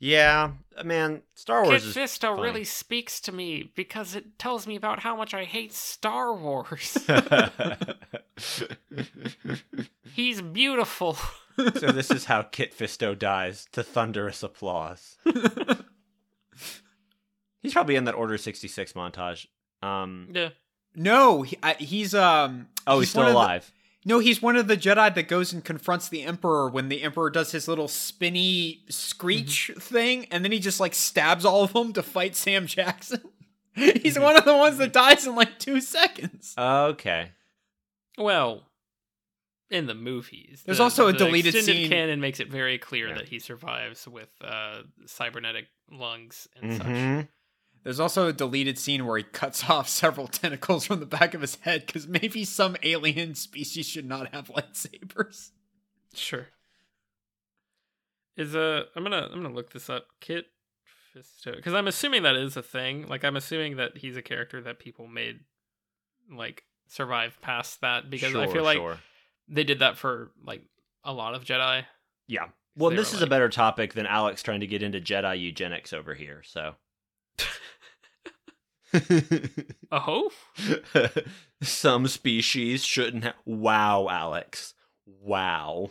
Yeah, 0.00 0.50
man, 0.84 1.22
Star 1.34 1.62
Wars 1.64 1.84
is 1.84 1.94
Fisto 1.94 2.34
fine. 2.34 2.40
really 2.40 2.64
speaks 2.64 3.20
to 3.20 3.32
me 3.32 3.70
because 3.76 4.16
it 4.16 4.38
tells 4.38 4.66
me 4.66 4.74
about 4.74 5.00
how 5.00 5.14
much 5.14 5.34
I 5.34 5.44
hate 5.44 5.72
Star 5.72 6.34
Wars. 6.34 6.98
He's 10.14 10.42
beautiful. 10.42 11.16
so 11.56 11.92
this 11.92 12.10
is 12.10 12.24
how 12.26 12.42
Kit 12.50 12.76
Fisto 12.76 13.18
dies 13.18 13.66
to 13.72 13.82
thunderous 13.82 14.42
applause. 14.42 15.16
He's 17.62 17.72
probably 17.74 17.96
in 17.96 18.04
that 18.04 18.14
Order 18.14 18.38
66 18.38 18.92
montage. 18.94 19.46
Um, 19.82 20.28
Yeah. 20.32 20.50
no, 20.94 21.42
he, 21.42 21.56
I, 21.62 21.74
he's 21.74 22.14
um. 22.14 22.68
oh, 22.86 23.00
he's, 23.00 23.06
one 23.06 23.06
still 23.06 23.22
of 23.22 23.28
the- 23.28 23.32
alive. 23.34 23.72
No, 24.04 24.18
he's 24.18 24.40
one 24.40 24.56
of 24.56 24.66
the 24.66 24.76
Jedi 24.76 25.14
that 25.14 25.28
goes 25.28 25.52
and 25.52 25.64
confronts 25.64 26.08
the 26.08 26.22
Emperor 26.22 26.70
when 26.70 26.88
the 26.88 27.02
Emperor 27.02 27.28
does 27.28 27.52
his 27.52 27.68
little 27.68 27.88
spinny 27.88 28.82
screech 28.88 29.70
mm-hmm. 29.70 29.80
thing, 29.80 30.26
and 30.30 30.42
then 30.42 30.52
he 30.52 30.58
just 30.58 30.80
like 30.80 30.94
stabs 30.94 31.44
all 31.44 31.62
of 31.62 31.72
them 31.72 31.92
to 31.92 32.02
fight 32.02 32.34
Sam 32.34 32.66
Jackson. 32.66 33.20
he's 33.74 34.14
mm-hmm. 34.14 34.22
one 34.22 34.36
of 34.36 34.44
the 34.44 34.56
ones 34.56 34.78
that 34.78 34.92
mm-hmm. 34.92 35.08
dies 35.08 35.26
in 35.26 35.34
like 35.34 35.58
two 35.58 35.80
seconds. 35.80 36.54
Okay. 36.56 37.32
Well, 38.16 38.64
in 39.70 39.86
the 39.86 39.94
movies, 39.94 40.62
There's 40.64 40.78
the- 40.78 40.84
also 40.84 41.08
a 41.08 41.12
the 41.12 41.18
deleted 41.18 41.54
extended 41.54 41.82
scene- 41.82 41.90
Canon 41.90 42.20
makes 42.20 42.40
it 42.40 42.48
very 42.48 42.78
clear 42.78 43.08
Yeah. 43.08 43.14
that 43.16 43.28
he 43.28 43.38
survives 43.38 44.08
with 44.08 44.30
uh, 44.42 44.82
cybernetic 45.06 45.66
lungs 45.90 46.48
and 46.60 46.76
such. 46.76 47.26
There's 47.82 48.00
also 48.00 48.28
a 48.28 48.32
deleted 48.32 48.78
scene 48.78 49.06
where 49.06 49.16
he 49.16 49.24
cuts 49.24 49.68
off 49.70 49.88
several 49.88 50.26
tentacles 50.26 50.86
from 50.86 51.00
the 51.00 51.06
back 51.06 51.34
of 51.34 51.40
his 51.40 51.56
head 51.56 51.86
because 51.86 52.06
maybe 52.06 52.44
some 52.44 52.76
alien 52.82 53.34
species 53.34 53.86
should 53.86 54.06
not 54.06 54.34
have 54.34 54.48
lightsabers. 54.48 55.50
Sure. 56.14 56.48
Is 58.36 58.54
uh, 58.56 58.84
I'm 58.94 59.02
gonna 59.02 59.28
I'm 59.30 59.42
gonna 59.42 59.54
look 59.54 59.72
this 59.72 59.90
up. 59.90 60.06
Kit 60.20 60.46
Fisto, 61.14 61.54
because 61.54 61.74
I'm 61.74 61.88
assuming 61.88 62.22
that 62.22 62.36
is 62.36 62.56
a 62.56 62.62
thing. 62.62 63.06
Like 63.06 63.24
I'm 63.24 63.36
assuming 63.36 63.76
that 63.76 63.98
he's 63.98 64.16
a 64.16 64.22
character 64.22 64.62
that 64.62 64.78
people 64.78 65.06
made 65.06 65.40
like 66.32 66.64
survive 66.88 67.38
past 67.42 67.80
that 67.80 68.08
because 68.08 68.34
I 68.34 68.46
feel 68.46 68.64
like 68.64 68.78
sure. 68.78 68.98
they 69.48 69.64
did 69.64 69.80
that 69.80 69.96
for 69.96 70.30
like 70.44 70.62
a 71.04 71.12
lot 71.12 71.34
of 71.34 71.44
Jedi. 71.44 71.84
Yeah. 72.28 72.46
Well, 72.76 72.90
this 72.90 73.12
were 73.12 73.16
is 73.16 73.22
a 73.22 73.26
better 73.26 73.48
topic 73.48 73.94
than 73.94 74.06
Alex 74.06 74.42
trying 74.42 74.60
to 74.60 74.66
get 74.66 74.82
into 74.82 75.00
Jedi 75.00 75.40
eugenics 75.40 75.92
over 75.92 76.14
here, 76.14 76.42
so. 76.44 76.74
Oh, 79.92 80.30
Some 81.62 82.06
species 82.08 82.84
shouldn't 82.84 83.24
have. 83.24 83.34
Wow, 83.44 84.08
Alex. 84.10 84.74
Wow. 85.06 85.90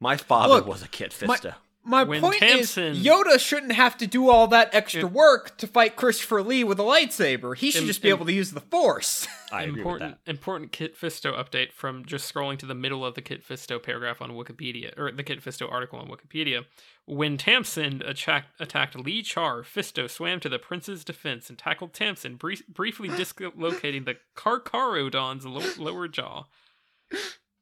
My 0.00 0.16
father 0.16 0.54
Look, 0.54 0.66
was 0.66 0.82
a 0.82 0.88
Kit 0.88 1.14
my- 1.26 1.36
Fisto. 1.36 1.54
My 1.86 2.02
When 2.02 2.22
point 2.22 2.38
Tamson- 2.38 2.94
is, 2.94 3.04
Yoda 3.04 3.38
shouldn't 3.38 3.72
have 3.72 3.98
to 3.98 4.06
do 4.06 4.30
all 4.30 4.46
that 4.46 4.74
extra 4.74 5.02
Im- 5.02 5.12
work 5.12 5.56
to 5.58 5.66
fight 5.66 5.96
Christopher 5.96 6.42
Lee 6.42 6.64
with 6.64 6.80
a 6.80 6.82
lightsaber. 6.82 7.54
He 7.54 7.70
should 7.70 7.82
Im- 7.82 7.86
just 7.86 8.00
be 8.00 8.08
im- 8.08 8.16
able 8.16 8.24
to 8.24 8.32
use 8.32 8.52
the 8.52 8.60
Force. 8.60 9.26
I 9.52 9.64
agree 9.64 9.72
with 9.72 9.78
important 9.80 10.18
that. 10.24 10.30
important 10.30 10.72
Kit 10.72 10.98
Fisto 10.98 11.34
update 11.36 11.72
from 11.72 12.06
just 12.06 12.32
scrolling 12.32 12.58
to 12.60 12.66
the 12.66 12.74
middle 12.74 13.04
of 13.04 13.14
the 13.14 13.20
Kit 13.20 13.46
Fisto 13.46 13.82
paragraph 13.82 14.22
on 14.22 14.30
Wikipedia 14.30 14.98
or 14.98 15.12
the 15.12 15.22
Kit 15.22 15.44
Fisto 15.44 15.70
article 15.70 15.98
on 15.98 16.08
Wikipedia. 16.08 16.64
When 17.04 17.36
Tamson 17.36 18.00
attacked, 18.02 18.58
attacked 18.58 18.98
Lee 18.98 19.22
Char, 19.22 19.62
Fisto 19.62 20.08
swam 20.08 20.40
to 20.40 20.48
the 20.48 20.58
prince's 20.58 21.04
defense 21.04 21.50
and 21.50 21.58
tackled 21.58 21.92
Tamson, 21.92 22.36
brief, 22.36 22.66
briefly 22.66 23.08
dislocating 23.08 24.04
the 24.04 24.16
Karkarodon's 24.34 25.44
lo- 25.44 25.62
lower 25.84 26.08
jaw. 26.08 26.44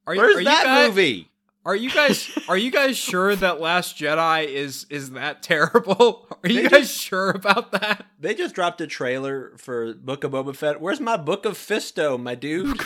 Are, 0.07 0.15
Where's 0.17 0.37
are 0.37 0.41
you 0.41 0.45
that 0.45 0.65
guys, 0.65 0.89
movie? 0.91 1.29
Are 1.65 1.77
you 1.77 1.91
guys 1.91 2.29
are 2.49 2.57
you 2.57 2.71
guys 2.71 2.97
sure 2.99 3.37
that 3.37 3.61
Last 3.61 3.97
Jedi 3.97 4.47
is 4.47 4.87
is 4.91 5.11
that 5.13 5.43
terrible? 5.43 6.27
Are 6.43 6.49
you 6.49 6.63
They 6.63 6.69
guys 6.69 6.91
sure 6.93 7.31
about 7.31 7.73
that? 7.73 8.07
They 8.19 8.35
just 8.35 8.55
dropped 8.55 8.81
a 8.81 8.87
trailer 8.87 9.53
for 9.59 9.95
Book 9.95 10.25
of 10.25 10.33
Boba 10.33 10.57
Fett. 10.57 10.81
Where's 10.81 11.01
my 11.01 11.17
Book 11.17 11.45
of 11.45 11.55
Fisto, 11.55 12.21
my 12.21 12.35
dude? 12.35 12.79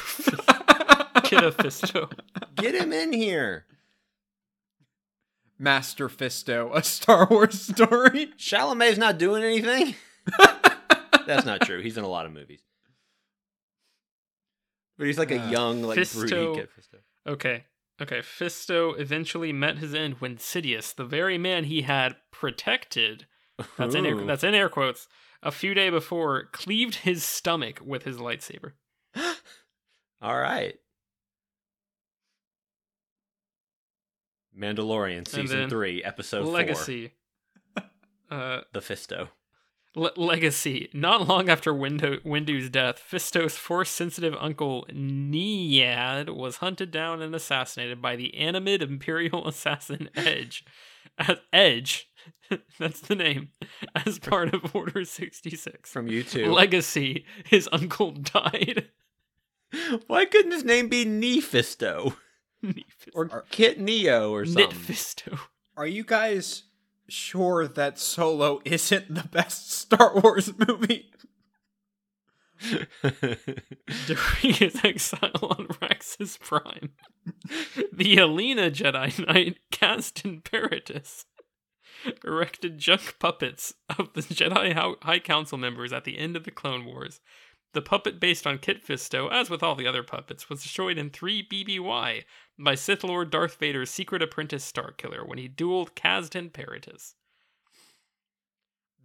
Kit 1.24 1.42
of 1.42 1.56
Fisto. 1.58 2.12
Get 2.56 2.74
him 2.74 2.92
in 2.92 3.12
here. 3.12 3.64
Master 5.58 6.08
Fisto, 6.10 6.70
a 6.74 6.82
Star 6.82 7.26
Wars 7.30 7.58
story. 7.62 8.26
Chalamet's 8.38 8.98
not 8.98 9.16
doing 9.16 9.42
anything. 9.42 9.94
That's 11.26 11.46
not 11.46 11.62
true. 11.62 11.80
He's 11.80 11.96
in 11.96 12.04
a 12.04 12.08
lot 12.08 12.26
of 12.26 12.32
movies. 12.32 12.60
But 14.98 15.06
he's 15.06 15.18
like 15.18 15.30
a 15.30 15.40
Uh, 15.40 15.48
young, 15.50 15.82
like 15.82 15.98
Fisto- 15.98 16.28
broody 16.28 16.68
Fisto. 16.78 16.98
Okay. 17.26 17.64
Okay. 18.00 18.18
Fisto 18.18 18.98
eventually 18.98 19.52
met 19.52 19.78
his 19.78 19.94
end 19.94 20.16
when 20.18 20.36
Sidious, 20.36 20.94
the 20.94 21.04
very 21.04 21.38
man 21.38 21.64
he 21.64 21.82
had 21.82 22.16
protected, 22.30 23.26
that's 23.78 23.94
in 23.94 24.04
air, 24.04 24.16
that's 24.24 24.44
in 24.44 24.54
air 24.54 24.68
quotes, 24.68 25.08
a 25.42 25.50
few 25.50 25.72
day 25.74 25.88
before, 25.90 26.44
cleaved 26.52 26.96
his 26.96 27.24
stomach 27.24 27.80
with 27.84 28.02
his 28.04 28.18
lightsaber. 28.18 28.72
All 30.20 30.38
right. 30.38 30.74
Mandalorian 34.58 35.28
season 35.28 35.58
then 35.60 35.70
three, 35.70 36.02
episode 36.02 36.44
four. 36.44 36.52
Legacy. 36.52 37.12
Uh, 38.28 38.62
The 38.72 38.80
Fisto. 38.80 39.28
Le- 39.96 40.12
Legacy. 40.16 40.88
Not 40.92 41.26
long 41.26 41.48
after 41.48 41.72
Windu- 41.72 42.22
Windu's 42.24 42.68
death, 42.70 43.02
Fisto's 43.10 43.56
force-sensitive 43.56 44.36
uncle 44.38 44.86
Niad 44.92 46.30
was 46.36 46.58
hunted 46.58 46.90
down 46.90 47.22
and 47.22 47.34
assassinated 47.34 48.00
by 48.02 48.14
the 48.14 48.36
animate 48.36 48.82
Imperial 48.82 49.48
assassin 49.48 50.08
Edge. 50.14 50.64
As 51.18 51.38
Edge, 51.52 52.10
that's 52.78 53.00
the 53.00 53.14
name, 53.14 53.48
as 54.04 54.18
part 54.18 54.52
of 54.54 54.74
Order 54.76 55.04
66. 55.04 55.90
From 55.90 56.08
you 56.08 56.22
two. 56.22 56.52
Legacy, 56.52 57.24
his 57.44 57.68
uncle 57.72 58.10
died. 58.12 58.90
Why 60.06 60.26
couldn't 60.26 60.52
his 60.52 60.64
name 60.64 60.88
be 60.88 61.04
Nefisto? 61.06 62.16
or 63.14 63.28
Or 63.32 63.44
Kit 63.50 63.80
Neo 63.80 64.30
or 64.32 64.44
Knit 64.44 64.72
something? 64.72 64.78
Fisto. 64.78 65.38
Are 65.76 65.86
you 65.86 66.04
guys 66.04 66.64
sure 67.08 67.66
that 67.68 67.98
Solo 67.98 68.60
isn't 68.64 69.14
the 69.14 69.28
best 69.28 69.70
Star 69.86 70.18
Wars 70.20 70.52
movie? 70.58 71.10
During 73.02 74.54
his 74.54 74.80
exile 74.82 75.30
on 75.42 75.68
Raxus 75.68 76.40
Prime, 76.40 76.92
the 77.92 78.16
Aleena 78.16 78.70
Jedi 78.70 79.26
Knight, 79.26 79.58
Kazdan 79.70 80.42
Paratus, 80.42 81.26
erected 82.24 82.78
junk 82.78 83.16
puppets 83.18 83.74
of 83.98 84.12
the 84.14 84.22
Jedi 84.22 84.96
High 85.02 85.18
Council 85.18 85.58
members 85.58 85.92
at 85.92 86.04
the 86.04 86.16
end 86.18 86.34
of 86.34 86.44
the 86.44 86.50
Clone 86.50 86.86
Wars. 86.86 87.20
The 87.76 87.82
puppet 87.82 88.18
based 88.18 88.46
on 88.46 88.56
Kit 88.56 88.82
Fisto, 88.82 89.30
as 89.30 89.50
with 89.50 89.62
all 89.62 89.74
the 89.74 89.86
other 89.86 90.02
puppets, 90.02 90.48
was 90.48 90.62
destroyed 90.62 90.96
in 90.96 91.10
3 91.10 91.46
BBY 91.46 92.24
by 92.58 92.74
Sith 92.74 93.04
Lord 93.04 93.28
Darth 93.30 93.56
Vader's 93.58 93.90
secret 93.90 94.22
apprentice 94.22 94.64
Starkiller 94.72 95.28
when 95.28 95.36
he 95.36 95.46
dueled 95.46 95.90
Kazdan 95.94 96.50
Paratus. 96.52 97.16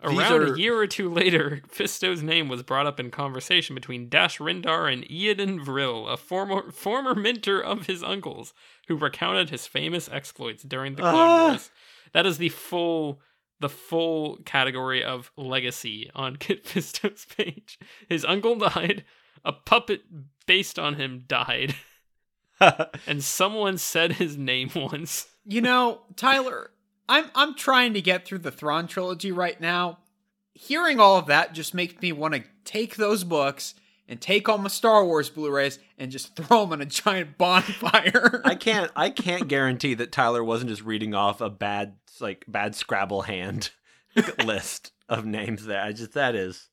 These 0.07 0.17
Around 0.17 0.31
are- 0.41 0.53
a 0.53 0.57
year 0.57 0.77
or 0.77 0.87
two 0.87 1.09
later, 1.13 1.61
Fisto's 1.67 2.23
name 2.23 2.47
was 2.47 2.63
brought 2.63 2.87
up 2.87 2.97
in 2.97 3.11
conversation 3.11 3.75
between 3.75 4.07
Dash 4.07 4.37
Rendar 4.39 4.87
and 4.91 5.03
Eoden 5.03 5.59
Vril, 5.65 6.07
a 6.07 6.15
former 6.15 6.71
former 6.71 7.13
mentor 7.13 7.59
of 7.59 7.87
his 7.87 8.01
uncle's, 8.01 8.53
who 8.87 8.95
recounted 8.95 9.49
his 9.49 9.67
famous 9.67 10.07
exploits 10.09 10.63
during 10.63 10.95
the 10.95 11.01
Clone 11.01 11.15
Ah. 11.15 11.47
Wars. 11.49 11.71
That 12.13 12.25
is 12.25 12.37
the 12.37 12.47
full 12.47 13.19
the 13.61 13.69
full 13.69 14.37
category 14.43 15.03
of 15.03 15.31
legacy 15.37 16.09
on 16.13 16.35
Kit 16.39 16.65
Fisto's 16.65 17.25
page. 17.25 17.79
His 18.09 18.25
uncle 18.25 18.55
died, 18.55 19.05
a 19.45 19.53
puppet 19.53 20.01
based 20.45 20.77
on 20.77 20.95
him 20.95 21.23
died, 21.27 21.75
and 23.07 23.23
someone 23.23 23.77
said 23.77 24.13
his 24.13 24.37
name 24.37 24.71
once. 24.75 25.27
You 25.45 25.61
know, 25.61 26.01
Tyler, 26.15 26.71
I'm 27.07 27.25
I'm 27.33 27.55
trying 27.55 27.93
to 27.93 28.01
get 28.01 28.25
through 28.25 28.39
the 28.39 28.51
Thrawn 28.51 28.87
trilogy 28.87 29.31
right 29.31 29.59
now. 29.59 29.99
Hearing 30.53 30.99
all 30.99 31.17
of 31.17 31.27
that 31.27 31.53
just 31.53 31.73
makes 31.73 32.01
me 32.01 32.11
want 32.11 32.33
to 32.33 32.43
take 32.65 32.95
those 32.95 33.23
books 33.23 33.73
and 34.11 34.19
take 34.21 34.47
all 34.49 34.57
my 34.59 34.67
Star 34.67 35.03
Wars 35.05 35.29
Blu-rays 35.29 35.79
and 35.97 36.11
just 36.11 36.35
throw 36.35 36.61
them 36.65 36.73
on 36.73 36.81
a 36.81 36.85
giant 36.85 37.37
bonfire. 37.39 38.41
I 38.45 38.53
can't 38.55 38.91
I 38.95 39.09
can't 39.09 39.47
guarantee 39.47 39.93
that 39.95 40.11
Tyler 40.11 40.43
wasn't 40.43 40.69
just 40.69 40.83
reading 40.83 41.15
off 41.15 41.41
a 41.41 41.49
bad 41.49 41.95
like 42.19 42.45
bad 42.47 42.75
Scrabble 42.75 43.21
hand 43.23 43.71
list 44.45 44.91
of 45.09 45.25
names 45.25 45.65
there. 45.65 45.81
I 45.81 45.93
just 45.93 46.13
that 46.13 46.35
is 46.35 46.69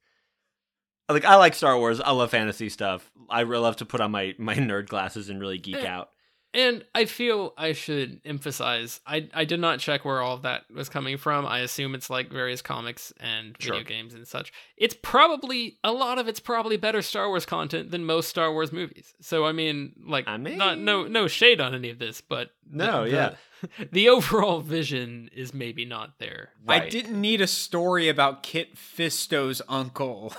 like 1.09 1.25
I 1.25 1.37
like 1.37 1.55
Star 1.55 1.79
Wars. 1.79 2.01
I 2.01 2.11
love 2.11 2.33
fantasy 2.33 2.69
stuff. 2.69 3.11
I 3.31 3.41
really 3.43 3.63
love 3.63 3.77
to 3.77 3.87
put 3.87 4.01
on 4.01 4.11
my 4.11 4.35
my 4.37 4.57
nerd 4.57 4.89
glasses 4.89 5.29
and 5.31 5.41
really 5.41 5.59
geek 5.59 5.77
Eh, 5.77 5.87
out. 5.87 6.11
And 6.55 6.83
I 6.95 7.05
feel 7.05 7.53
I 7.59 7.73
should 7.73 8.23
emphasize 8.25 9.01
I 9.07 9.29
I 9.35 9.45
did 9.45 9.61
not 9.61 9.81
check 9.81 10.05
where 10.07 10.23
all 10.23 10.35
of 10.35 10.43
that 10.43 10.65
was 10.75 10.89
coming 10.89 11.19
from. 11.19 11.45
I 11.47 11.59
assume 11.61 11.95
it's 11.95 12.09
like 12.09 12.31
various 12.33 12.63
comics 12.63 13.13
and 13.21 13.57
video 13.59 13.83
games 13.85 14.15
and 14.15 14.27
such. 14.27 14.51
It's 14.77 14.97
probably 15.03 15.79
a 15.85 15.93
lot 15.93 16.19
of 16.19 16.27
it's 16.27 16.41
probably 16.41 16.79
better 16.79 17.03
Star 17.03 17.29
Wars 17.29 17.45
content 17.45 17.91
than 17.91 18.05
most 18.07 18.29
Star 18.31 18.51
Wars 18.51 18.73
movies. 18.73 19.15
So 19.21 19.45
I 19.45 19.53
mean, 19.53 19.93
like 20.07 20.27
I 20.27 20.39
not 20.39 20.79
no 20.79 21.07
no 21.07 21.29
shade 21.29 21.61
on 21.61 21.75
any 21.75 21.91
of 21.91 21.99
this, 21.99 22.23
but 22.23 22.51
No, 22.71 23.05
the- 23.05 23.11
yeah. 23.11 23.35
The 23.93 24.09
overall 24.09 24.61
vision 24.61 25.31
is 25.35 25.53
maybe 25.53 25.85
not 25.85 26.19
there. 26.21 26.51
I 26.69 26.89
didn't 26.89 27.21
need 27.21 27.41
a 27.41 27.47
story 27.49 28.09
about 28.09 28.43
Kit 28.45 28.79
Fisto's 28.79 29.61
uncle. 29.69 30.33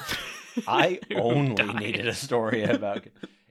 I 0.66 1.00
only 1.16 1.54
died. 1.56 1.76
needed 1.76 2.08
a 2.08 2.14
story 2.16 2.64
about. 2.64 3.04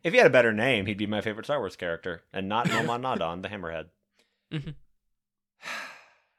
If 0.09 0.14
he 0.14 0.18
had 0.18 0.26
a 0.26 0.30
better 0.30 0.54
name, 0.54 0.86
he'd 0.86 0.96
be 0.96 1.06
my 1.06 1.20
favorite 1.20 1.44
Star 1.44 1.59
Wars 1.59 1.76
character, 1.76 2.22
and 2.32 2.48
not 2.48 2.66
Momaw 2.68 2.98
Nadon, 2.98 3.42
the 3.42 3.48
Hammerhead. 3.48 3.88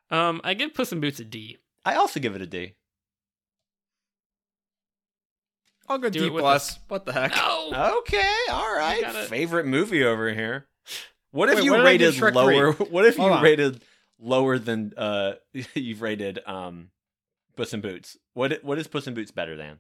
Um, 0.10 0.42
I 0.44 0.56
give 0.56 0.74
Puss 0.74 0.92
in 0.92 1.00
Boots 1.00 1.20
a 1.20 1.24
D. 1.24 1.58
I 1.86 1.94
also 1.94 2.20
give 2.20 2.36
it 2.36 2.42
a 2.42 2.48
D. 2.48 2.74
I'll 5.88 6.00
go 6.00 6.10
Do 6.10 6.20
D 6.20 6.26
it 6.26 6.34
with 6.34 6.42
plus. 6.42 6.80
What 6.88 7.06
the 7.06 7.14
heck? 7.14 7.36
No, 7.36 7.98
Okay, 8.00 8.36
all 8.52 8.76
right. 8.76 9.02
gotta- 9.02 9.26
Favorite 9.26 9.68
movie 9.68 10.04
over 10.04 10.34
here. 10.34 10.66
What 11.30 11.50
if 11.50 11.58
Wait, 11.58 11.66
you 11.66 11.72
what 11.74 11.78
did 11.78 11.86
I 11.86 11.98
give 11.98 12.20
rated 12.22 12.36
lower? 12.36 12.72
What 12.90 13.06
if 13.06 13.18
you 13.20 13.24
on. 13.26 13.44
rated 13.44 13.84
lower 14.20 14.58
than 14.58 14.94
uh 14.98 15.34
you've 15.76 16.02
rated 16.02 16.40
um 16.48 16.90
Puss 17.56 17.72
in 17.76 17.82
Boots? 17.82 18.18
What 18.34 18.64
what 18.64 18.80
is 18.80 18.88
Puss 18.88 19.06
in 19.06 19.14
Boots 19.14 19.30
better 19.30 19.56
than? 19.56 19.80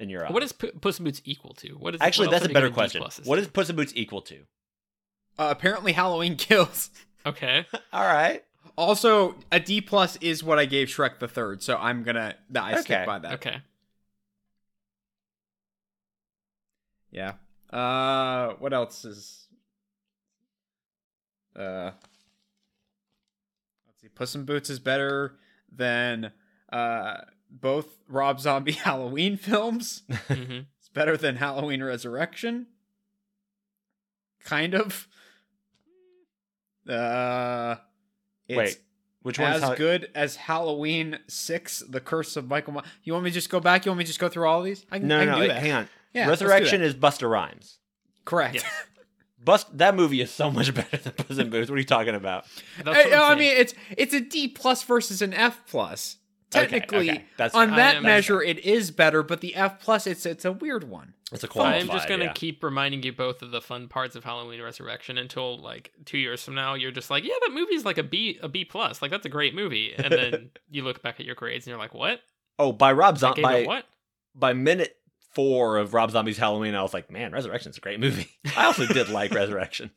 In 0.00 0.08
your 0.08 0.24
eyes? 0.26 0.32
what 0.32 0.42
is 0.42 0.50
P- 0.52 0.70
Puss 0.72 0.98
in 0.98 1.04
Boots 1.04 1.22
equal 1.24 1.54
to? 1.54 1.68
What 1.74 1.94
is 1.94 2.00
actually 2.00 2.26
what 2.28 2.34
else 2.34 2.42
that's 2.42 2.50
a 2.50 2.54
better 2.54 2.70
question. 2.70 3.02
pluses 3.02 3.26
What 3.26 3.36
to? 3.36 3.42
is 3.42 3.48
Puss 3.48 3.70
in 3.70 3.76
Boots 3.76 3.92
equal 3.94 4.22
to? 4.22 4.38
Uh, 5.38 5.48
apparently, 5.50 5.92
Halloween 5.92 6.36
kills. 6.38 6.90
okay? 7.24 7.66
All 7.92 8.04
right. 8.06 8.42
Also, 8.76 9.36
a 9.52 9.60
D 9.60 9.80
plus 9.80 10.16
is 10.16 10.42
what 10.42 10.58
I 10.58 10.64
gave 10.64 10.88
Shrek 10.88 11.18
the 11.18 11.28
Third, 11.28 11.62
so 11.62 11.76
I'm 11.76 12.02
gonna. 12.02 12.34
I 12.56 12.72
Okay, 12.72 12.80
stick 12.80 13.06
by 13.06 13.18
that. 13.18 13.34
Okay. 13.34 13.58
Yeah. 17.10 17.32
Uh, 17.70 18.54
what 18.58 18.72
else 18.72 19.04
is? 19.04 19.46
Uh, 21.56 21.90
let's 23.86 24.00
see. 24.00 24.08
Puss 24.08 24.34
in 24.34 24.44
Boots 24.44 24.70
is 24.70 24.78
better 24.78 25.36
than 25.74 26.32
uh 26.72 27.18
both 27.50 27.86
Rob 28.08 28.40
Zombie 28.40 28.72
Halloween 28.86 29.36
films. 29.36 30.02
hmm 30.28 30.60
It's 30.78 30.88
better 30.92 31.16
than 31.16 31.36
Halloween 31.36 31.82
Resurrection. 31.82 32.66
Kind 34.44 34.74
of. 34.74 35.06
Uh, 36.88 37.76
it's 38.48 38.56
Wait, 38.56 38.78
which 39.22 39.38
one 39.38 39.52
as 39.52 39.76
good 39.76 40.10
as 40.14 40.36
Halloween 40.36 41.18
Six: 41.28 41.80
The 41.88 42.00
Curse 42.00 42.36
of 42.36 42.48
Michael. 42.48 42.72
My- 42.74 42.84
you 43.04 43.12
want 43.12 43.24
me 43.24 43.30
to 43.30 43.34
just 43.34 43.50
go 43.50 43.60
back? 43.60 43.84
You 43.84 43.90
want 43.90 43.98
me 43.98 44.04
to 44.04 44.08
just 44.08 44.18
go 44.20 44.28
through 44.28 44.46
all 44.48 44.60
of 44.60 44.64
these? 44.64 44.84
I 44.90 44.98
can, 44.98 45.08
No, 45.08 45.16
I 45.16 45.20
can 45.20 45.28
no. 45.28 45.34
do 45.34 45.40
wait, 45.42 45.48
that. 45.48 45.58
hang 45.62 45.72
on. 45.72 45.88
Yeah, 46.14 46.28
Resurrection 46.28 46.82
is 46.82 46.94
Busta 46.94 47.30
Rhymes. 47.30 47.78
correct. 48.24 48.56
Yes. 48.56 48.64
Bust 49.44 49.78
that 49.78 49.94
movie 49.94 50.20
is 50.20 50.30
so 50.30 50.50
much 50.50 50.74
better 50.74 50.98
than 50.98 51.12
Puss 51.12 51.38
in 51.38 51.48
Boots. 51.48 51.70
What 51.70 51.76
are 51.76 51.80
you 51.80 51.86
talking 51.86 52.14
about? 52.14 52.44
I'm 52.84 52.94
I 52.94 53.34
mean 53.36 53.56
it's 53.56 53.72
it's 53.96 54.12
a 54.12 54.20
D 54.20 54.48
plus 54.48 54.82
versus 54.82 55.22
an 55.22 55.32
F 55.32 55.60
plus. 55.66 56.16
Okay, 56.52 56.62
Technically, 56.62 57.10
okay, 57.10 57.24
that's 57.36 57.54
on 57.54 57.68
fair. 57.68 57.76
that 57.76 58.02
measure, 58.02 58.42
it 58.42 58.58
is 58.58 58.90
better, 58.90 59.22
but 59.22 59.40
the 59.40 59.54
F 59.54 59.78
plus, 59.78 60.06
it's 60.08 60.26
it's 60.26 60.44
a 60.44 60.50
weird 60.50 60.82
one. 60.82 61.14
It's 61.30 61.44
a 61.44 61.48
qualified, 61.48 61.82
i'm 61.82 61.88
just 61.88 62.08
gonna 62.08 62.24
yeah. 62.24 62.32
keep 62.32 62.64
reminding 62.64 63.04
you 63.04 63.12
both 63.12 63.40
of 63.40 63.52
the 63.52 63.60
fun 63.60 63.86
parts 63.86 64.16
of 64.16 64.24
Halloween 64.24 64.60
Resurrection 64.60 65.16
until 65.16 65.56
like 65.58 65.92
two 66.04 66.18
years 66.18 66.42
from 66.42 66.56
now. 66.56 66.74
You're 66.74 66.90
just 66.90 67.08
like, 67.08 67.22
yeah, 67.22 67.34
that 67.46 67.52
movie's 67.52 67.84
like 67.84 67.98
a 67.98 68.02
B, 68.02 68.40
a 68.42 68.48
B 68.48 68.64
plus. 68.64 69.00
Like 69.00 69.12
that's 69.12 69.26
a 69.26 69.28
great 69.28 69.54
movie. 69.54 69.94
And 69.96 70.12
then 70.12 70.50
you 70.70 70.82
look 70.82 71.02
back 71.02 71.20
at 71.20 71.26
your 71.26 71.36
grades 71.36 71.66
and 71.66 71.70
you're 71.70 71.78
like, 71.78 71.94
what? 71.94 72.20
Oh, 72.58 72.72
by 72.72 72.92
Rob 72.92 73.14
I 73.14 73.18
Zombie. 73.18 73.42
By 73.42 73.62
what? 73.62 73.84
by 74.34 74.52
minute 74.52 74.96
four 75.32 75.76
of 75.76 75.94
Rob 75.94 76.10
Zombie's 76.10 76.38
Halloween, 76.38 76.74
I 76.74 76.82
was 76.82 76.92
like, 76.92 77.12
man, 77.12 77.30
Resurrection's 77.30 77.78
a 77.78 77.80
great 77.80 78.00
movie. 78.00 78.28
I 78.56 78.64
also 78.64 78.86
did 78.86 79.08
like 79.08 79.30
Resurrection. 79.34 79.92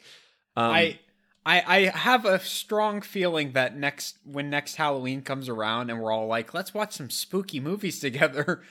Um, 0.55 0.71
I, 0.71 0.99
I 1.45 1.61
I 1.67 1.79
have 1.97 2.25
a 2.25 2.39
strong 2.39 3.01
feeling 3.01 3.51
that 3.53 3.75
next 3.75 4.17
when 4.23 4.49
next 4.49 4.75
Halloween 4.75 5.21
comes 5.21 5.49
around 5.49 5.89
and 5.89 5.99
we're 6.01 6.11
all 6.11 6.27
like, 6.27 6.53
let's 6.53 6.73
watch 6.73 6.93
some 6.93 7.09
spooky 7.09 7.59
movies 7.59 7.99
together. 8.07 8.61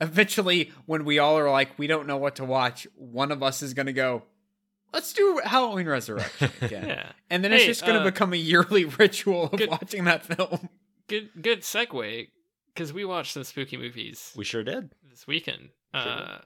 Eventually, 0.00 0.70
when 0.86 1.04
we 1.04 1.18
all 1.18 1.36
are 1.38 1.50
like, 1.50 1.76
we 1.78 1.86
don't 1.88 2.06
know 2.06 2.16
what 2.16 2.36
to 2.36 2.44
watch, 2.44 2.86
one 2.94 3.32
of 3.32 3.42
us 3.42 3.62
is 3.62 3.74
gonna 3.74 3.92
go, 3.92 4.22
let's 4.92 5.12
do 5.12 5.40
Halloween 5.44 5.88
Resurrection 5.88 6.50
again. 6.60 6.86
Yeah. 6.86 7.12
And 7.30 7.42
then 7.44 7.52
it's 7.52 7.64
just 7.64 7.84
gonna 7.84 8.00
uh, 8.00 8.04
become 8.04 8.32
a 8.32 8.36
yearly 8.36 8.84
ritual 8.98 9.44
of 9.44 9.58
good- 9.58 9.70
watching 9.70 10.04
that 10.04 10.24
film. 10.24 10.68
Good 11.08 11.30
good 11.40 11.60
segue 11.62 12.28
because 12.74 12.92
we 12.92 13.04
watched 13.04 13.32
some 13.32 13.42
spooky 13.44 13.76
movies 13.76 14.32
we 14.36 14.44
sure 14.44 14.62
did. 14.62 14.90
this 15.10 15.26
weekend. 15.26 15.70
Uh, 15.94 16.38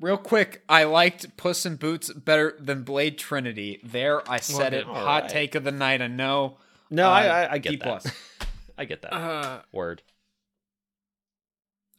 Real 0.00 0.16
quick, 0.18 0.62
I 0.68 0.84
liked 0.84 1.36
Puss 1.36 1.64
in 1.64 1.76
Boots 1.76 2.12
better 2.12 2.56
than 2.60 2.82
Blade 2.82 3.16
Trinity. 3.16 3.80
There, 3.84 4.28
I 4.30 4.38
said 4.40 4.70
good. 4.72 4.80
it. 4.80 4.86
Hot 4.86 5.22
right. 5.22 5.30
take 5.30 5.54
of 5.54 5.64
the 5.64 5.70
night. 5.72 6.02
I 6.02 6.08
know. 6.08 6.58
No, 6.90 7.06
Uh, 7.06 7.10
I, 7.10 7.26
I, 7.26 7.52
I 7.52 7.58
get 7.58 7.70
D 7.70 7.76
that. 7.76 7.84
plus. 7.84 8.06
I 8.78 8.84
get 8.84 9.02
that 9.02 9.14
uh, 9.14 9.62
word. 9.72 10.02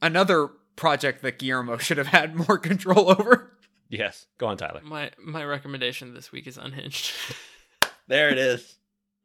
Another 0.02 0.50
project 0.76 1.22
that 1.24 1.40
Guillermo 1.40 1.78
should 1.80 1.98
have 1.98 2.08
had 2.08 2.36
more 2.36 2.58
control 2.58 3.10
over. 3.10 3.52
Yes, 3.90 4.26
go 4.38 4.48
on, 4.48 4.58
Tyler. 4.58 4.82
my 4.84 5.12
my 5.24 5.44
recommendation 5.46 6.14
this 6.14 6.32
week 6.32 6.48
is 6.48 6.58
Unhinged 6.58 7.14
There 8.08 8.30
it 8.30 8.38
is. 8.38 8.76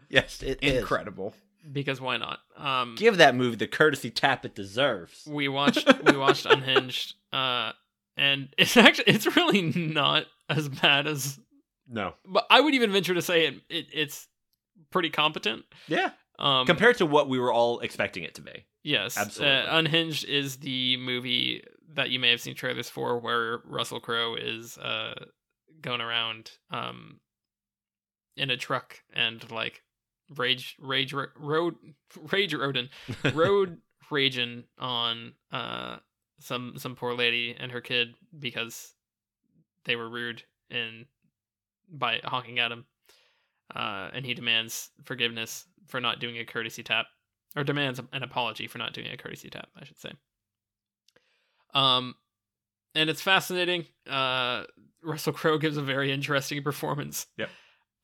Yes, 0.09 0.43
it 0.43 0.59
is. 0.63 0.79
Incredible. 0.81 1.35
because 1.73 2.01
why 2.01 2.17
not? 2.19 2.41
Um, 2.57 2.95
Give 2.97 3.17
that 3.19 3.35
movie 3.35 3.57
the 3.57 3.67
courtesy 3.67 4.11
tap 4.11 4.45
it 4.45 4.55
deserves. 4.55 5.27
we 5.29 5.49
watched 5.49 5.87
we 6.05 6.17
watched 6.17 6.47
Unhinged, 6.47 7.15
uh, 7.33 7.73
and 8.21 8.49
it's 8.59 8.77
actually 8.77 9.13
it's 9.13 9.35
really 9.37 9.63
not 9.63 10.27
as 10.49 10.69
bad 10.69 11.07
as. 11.07 11.41
No. 11.89 12.15
But 12.25 12.47
I 12.51 12.61
would 12.61 12.75
even 12.75 12.93
venture 12.93 13.15
to 13.15 13.23
say 13.23 13.47
it, 13.47 13.55
it 13.69 13.87
it's 13.93 14.29
pretty 14.91 15.11
competent. 15.11 15.65
Yeah. 15.89 16.11
Um, 16.39 16.67
Compared 16.67 16.99
to 16.99 17.07
what 17.07 17.29
we 17.29 17.39
were 17.39 17.53
all 17.53 17.81
expecting 17.81 18.23
it 18.23 18.35
to 18.37 18.43
be. 18.43 18.67
Yes, 18.83 19.19
Absolutely. 19.19 19.57
Uh, 19.57 19.79
Unhinged 19.79 20.25
is 20.25 20.57
the 20.59 20.97
movie 20.99 21.63
that 21.95 22.11
you 22.11 22.19
may 22.19 22.31
have 22.31 22.41
seen 22.41 22.55
trailers 22.55 22.89
for, 22.89 23.19
where 23.19 23.61
Russell 23.65 24.01
Crowe 24.01 24.37
is 24.37 24.79
uh, 24.79 25.27
going 25.83 26.01
around 26.01 26.53
um, 26.71 27.21
in 28.37 28.49
a 28.49 28.57
truck 28.57 29.03
and 29.13 29.51
like 29.51 29.83
rage, 30.35 30.77
rage, 30.81 31.13
ro- 31.13 31.27
road, 31.37 31.75
rage, 32.33 32.55
rodin, 32.55 32.89
road 33.35 33.79
raging 34.11 34.65
on 34.79 35.35
uh, 35.53 35.97
some 36.41 36.75
some 36.77 36.97
poor 36.97 37.15
lady 37.15 37.55
and 37.59 37.71
her 37.73 37.81
kid 37.81 38.15
because 38.39 38.95
they 39.85 39.97
were 39.97 40.09
rude 40.09 40.43
and 40.71 41.07
by 41.89 42.21
honking 42.25 42.59
at 42.59 42.73
him, 42.73 42.87
uh, 43.75 44.11
and 44.13 44.25
he 44.25 44.35
demands 44.35 44.91
forgiveness 45.05 45.67
for 45.87 46.01
not 46.01 46.21
doing 46.21 46.39
a 46.39 46.45
courtesy 46.45 46.83
tap 46.83 47.07
or 47.57 47.65
demands 47.65 48.01
an 48.13 48.23
apology 48.23 48.67
for 48.67 48.79
not 48.79 48.93
doing 48.93 49.09
a 49.09 49.17
courtesy 49.17 49.51
tap, 49.51 49.69
I 49.77 49.85
should 49.85 49.99
say. 49.99 50.13
Um, 51.75 52.15
and 52.95 53.11
it's 53.11 53.21
fascinating. 53.21 53.87
Uh, 54.09 54.65
Russell 55.03 55.33
Crowe 55.33 55.59
gives 55.59 55.77
a 55.77 55.83
very 55.83 56.13
interesting 56.13 56.63
performance. 56.63 57.27
Yep. 57.39 57.51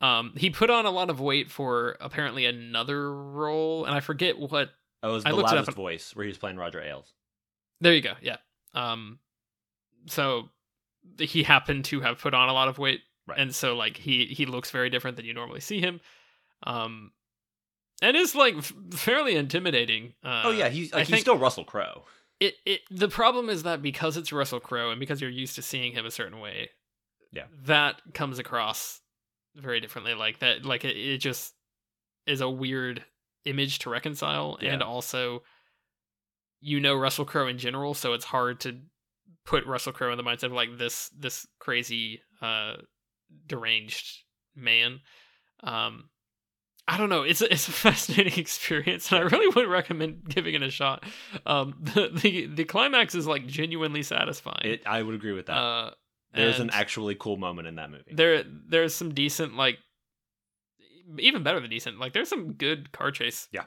Um, 0.01 0.33
he 0.37 0.51
put 0.51 0.69
on 0.69 0.85
a 0.85 0.91
lot 0.91 1.11
of 1.11 1.21
weight 1.21 1.51
for 1.51 1.97
apparently 2.01 2.45
another 2.45 3.13
role, 3.13 3.85
and 3.85 3.95
I 3.95 4.01
forget 4.01 4.39
what. 4.39 4.71
Oh, 5.03 5.11
it 5.11 5.13
was 5.13 5.25
I 5.25 5.31
the 5.31 5.37
loudest 5.37 5.73
voice 5.73 6.15
where 6.15 6.25
he 6.25 6.29
was 6.29 6.39
playing 6.39 6.57
Roger 6.57 6.83
Ailes. 6.83 7.13
There 7.81 7.93
you 7.95 8.01
go. 8.01 8.15
Yeah. 8.23 8.37
Um, 8.75 9.19
so 10.07 10.49
he 11.19 11.43
happened 11.43 11.85
to 11.87 12.01
have 12.01 12.19
put 12.21 12.35
on 12.35 12.49
a 12.49 12.53
lot 12.53 12.69
of 12.69 12.79
weight, 12.79 13.01
Right. 13.27 13.39
and 13.39 13.55
so 13.55 13.75
like 13.77 13.97
he 13.97 14.27
he 14.27 14.47
looks 14.47 14.71
very 14.71 14.91
different 14.91 15.17
than 15.17 15.27
you 15.27 15.35
normally 15.35 15.61
see 15.61 15.81
him. 15.81 16.01
Um, 16.63 17.13
and 18.03 18.17
is 18.17 18.35
like 18.35 18.57
f- 18.57 18.73
fairly 18.93 19.37
intimidating. 19.37 20.15
Uh, 20.25 20.43
oh 20.47 20.51
yeah, 20.53 20.69
he's 20.69 20.93
like 20.93 21.07
he's 21.09 21.21
still 21.21 21.39
Russell 21.39 21.65
Crowe. 21.65 22.05
it 22.41 22.55
it 22.65 22.81
the 22.91 23.09
problem 23.09 23.49
is 23.49 23.63
that 23.65 23.83
because 23.83 24.17
it's 24.17 24.33
Russell 24.33 24.61
Crowe 24.61 24.91
and 24.91 25.01
because 25.01 25.21
you're 25.21 25.31
used 25.31 25.55
to 25.57 25.63
seeing 25.63 25.93
him 25.93 26.05
a 26.07 26.11
certain 26.11 26.39
way, 26.41 26.71
Yeah. 27.33 27.45
that 27.65 28.01
comes 28.15 28.39
across 28.39 29.01
very 29.55 29.81
differently. 29.81 30.15
Like 30.15 30.39
that, 30.41 30.65
like 30.65 30.85
it, 30.85 30.97
it 30.97 31.19
just 31.19 31.55
is 32.27 32.41
a 32.41 32.51
weird 32.51 33.03
image 33.45 33.79
to 33.81 33.91
reconcile, 33.91 34.59
and 34.61 34.83
also 34.83 35.43
you 36.67 36.81
know 36.81 36.97
Russell 36.97 37.25
Crowe 37.25 37.47
in 37.47 37.59
general, 37.59 37.95
so 37.95 38.13
it's 38.13 38.25
hard 38.25 38.59
to 38.61 38.81
put 39.45 39.65
Russell 39.67 39.93
Crowe 39.93 40.11
in 40.11 40.19
the 40.19 40.25
mindset 40.25 40.45
of 40.45 40.53
like 40.53 40.77
this 40.77 41.09
this 41.17 41.47
crazy 41.61 42.21
uh 42.43 42.75
deranged 43.47 44.23
man. 44.55 45.01
Um 45.63 46.11
I 46.89 46.99
don't 46.99 47.09
know. 47.09 47.23
It's 47.23 47.41
a, 47.43 47.53
it's 47.53 47.67
a 47.67 47.73
fascinating 47.87 48.39
experience, 48.39 49.11
and 49.11 49.19
I 49.21 49.23
really 49.23 49.49
would 49.49 49.69
recommend 49.69 50.29
giving 50.29 50.55
it 50.55 50.63
a 50.63 50.71
shot. 50.71 51.03
Um, 51.45 51.75
the 51.81 52.11
the, 52.15 52.47
the 52.47 52.65
climax 52.65 53.15
is 53.17 53.27
like 53.27 53.47
genuinely 53.47 54.03
satisfying. 54.05 54.61
It, 54.65 54.83
I 54.87 55.03
would 55.03 55.15
agree 55.15 55.33
with 55.33 55.47
that. 55.47 55.57
uh, 55.57 55.91
There's 56.33 56.61
an 56.61 56.71
actually 56.73 57.17
cool 57.17 57.37
moment 57.39 57.67
in 57.67 57.75
that 57.77 57.91
movie. 57.91 58.13
there 58.13 58.45
there's 58.69 58.95
some 58.95 59.15
decent 59.15 59.57
like 59.57 59.79
even 61.19 61.43
better 61.43 61.61
than 61.61 61.71
decent. 61.71 61.99
Like 61.99 62.13
there's 62.13 62.29
some 62.29 62.53
good 62.53 62.93
car 62.93 63.11
chase. 63.11 63.49
Yeah. 63.53 63.65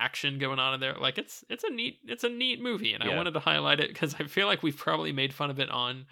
Action 0.00 0.38
going 0.38 0.58
on 0.58 0.74
in 0.74 0.80
there. 0.80 0.94
Like 0.94 1.18
it's 1.18 1.44
it's 1.48 1.62
a 1.62 1.70
neat 1.70 1.98
it's 2.04 2.24
a 2.24 2.28
neat 2.30 2.60
movie, 2.62 2.94
and 2.94 3.02
I 3.02 3.08
wanted 3.16 3.34
to 3.34 3.40
highlight 3.40 3.78
it 3.80 3.88
because 3.88 4.14
I 4.18 4.24
feel 4.24 4.46
like 4.46 4.62
we've 4.62 4.76
probably 4.76 5.12
made 5.12 5.32
fun 5.34 5.50
of 5.50 5.60
it 5.60 5.70
on 5.70 6.06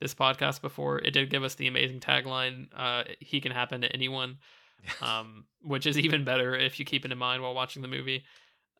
this 0.00 0.14
podcast 0.14 0.62
before. 0.62 0.98
It 0.98 1.10
did 1.12 1.28
give 1.30 1.44
us 1.44 1.54
the 1.54 1.66
amazing 1.68 2.00
tagline, 2.00 2.68
uh, 2.74 3.04
"He 3.20 3.40
can 3.40 3.52
happen 3.52 3.82
to 3.82 3.92
anyone." 3.92 4.38
um, 5.02 5.44
which 5.60 5.84
is 5.86 5.98
even 5.98 6.24
better 6.24 6.56
if 6.56 6.78
you 6.78 6.86
keep 6.86 7.04
it 7.04 7.12
in 7.12 7.18
mind 7.18 7.42
while 7.42 7.52
watching 7.52 7.82
the 7.82 7.88
movie. 7.88 8.24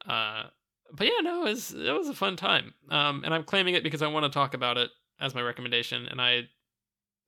Uh, 0.09 0.45
but 0.91 1.07
yeah, 1.07 1.21
no, 1.23 1.43
it 1.43 1.51
was, 1.51 1.75
it 1.75 1.93
was 1.93 2.09
a 2.09 2.15
fun 2.15 2.37
time. 2.37 2.73
Um, 2.91 3.23
and 3.23 3.35
I'm 3.35 3.45
claiming 3.45 3.75
it 3.75 3.83
because 3.83 4.01
I 4.01 4.07
want 4.07 4.25
to 4.25 4.31
talk 4.31 4.55
about 4.55 4.79
it 4.79 4.89
as 5.21 5.35
my 5.35 5.43
recommendation, 5.43 6.07
and 6.07 6.19
I 6.19 6.45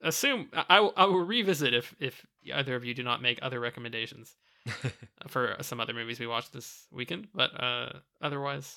assume 0.03 0.49
I, 0.55 0.81
will- 0.81 0.95
I 0.97 1.05
will 1.05 1.21
revisit 1.25 1.75
if 1.75 1.95
if 2.01 2.25
either 2.51 2.75
of 2.75 2.85
you 2.85 2.95
do 2.95 3.03
not 3.03 3.21
make 3.21 3.39
other 3.43 3.61
recommendations 3.61 4.37
for 5.29 5.57
some 5.63 5.81
other 5.81 5.93
movies 5.93 6.21
we 6.21 6.27
watched 6.27 6.53
this 6.53 6.87
weekend. 6.91 7.29
But 7.35 7.51
uh, 7.63 7.93
otherwise, 8.21 8.77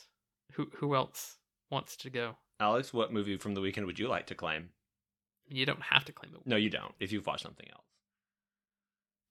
who 0.54 0.70
who 0.78 0.96
else 0.96 1.38
wants 1.70 1.96
to 1.98 2.10
go? 2.10 2.36
Alex, 2.60 2.94
what 2.94 3.12
movie 3.14 3.38
from 3.38 3.54
the 3.54 3.62
weekend 3.62 3.86
would 3.86 4.00
you 4.00 4.08
like 4.08 4.28
to 4.28 4.36
claim? 4.36 4.70
You 5.48 5.66
don't 5.66 5.82
have 5.84 6.06
to 6.06 6.12
claim 6.14 6.32
the, 6.32 6.40
No, 6.50 6.56
you 6.56 6.70
don't. 6.70 6.94
If 7.00 7.12
you've 7.12 7.28
watched 7.28 7.44
something 7.44 7.68
else. 7.72 7.84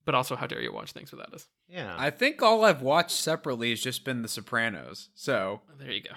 but 0.04 0.14
also 0.14 0.36
how 0.36 0.46
dare 0.46 0.60
you 0.60 0.72
watch 0.72 0.92
things 0.92 1.10
without 1.10 1.32
us? 1.32 1.48
Yeah. 1.66 1.94
I 1.98 2.10
think 2.10 2.42
all 2.42 2.64
I've 2.64 2.82
watched 2.82 3.12
separately 3.16 3.70
has 3.70 3.80
just 3.80 4.04
been 4.04 4.20
The 4.22 4.28
Sopranos. 4.28 5.08
So, 5.14 5.62
There 5.78 5.90
you 5.90 6.02
go. 6.02 6.10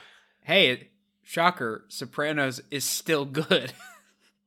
hey, 0.44 0.90
shocker, 1.24 1.86
Sopranos 1.88 2.62
is 2.70 2.84
still 2.84 3.24
good. 3.26 3.72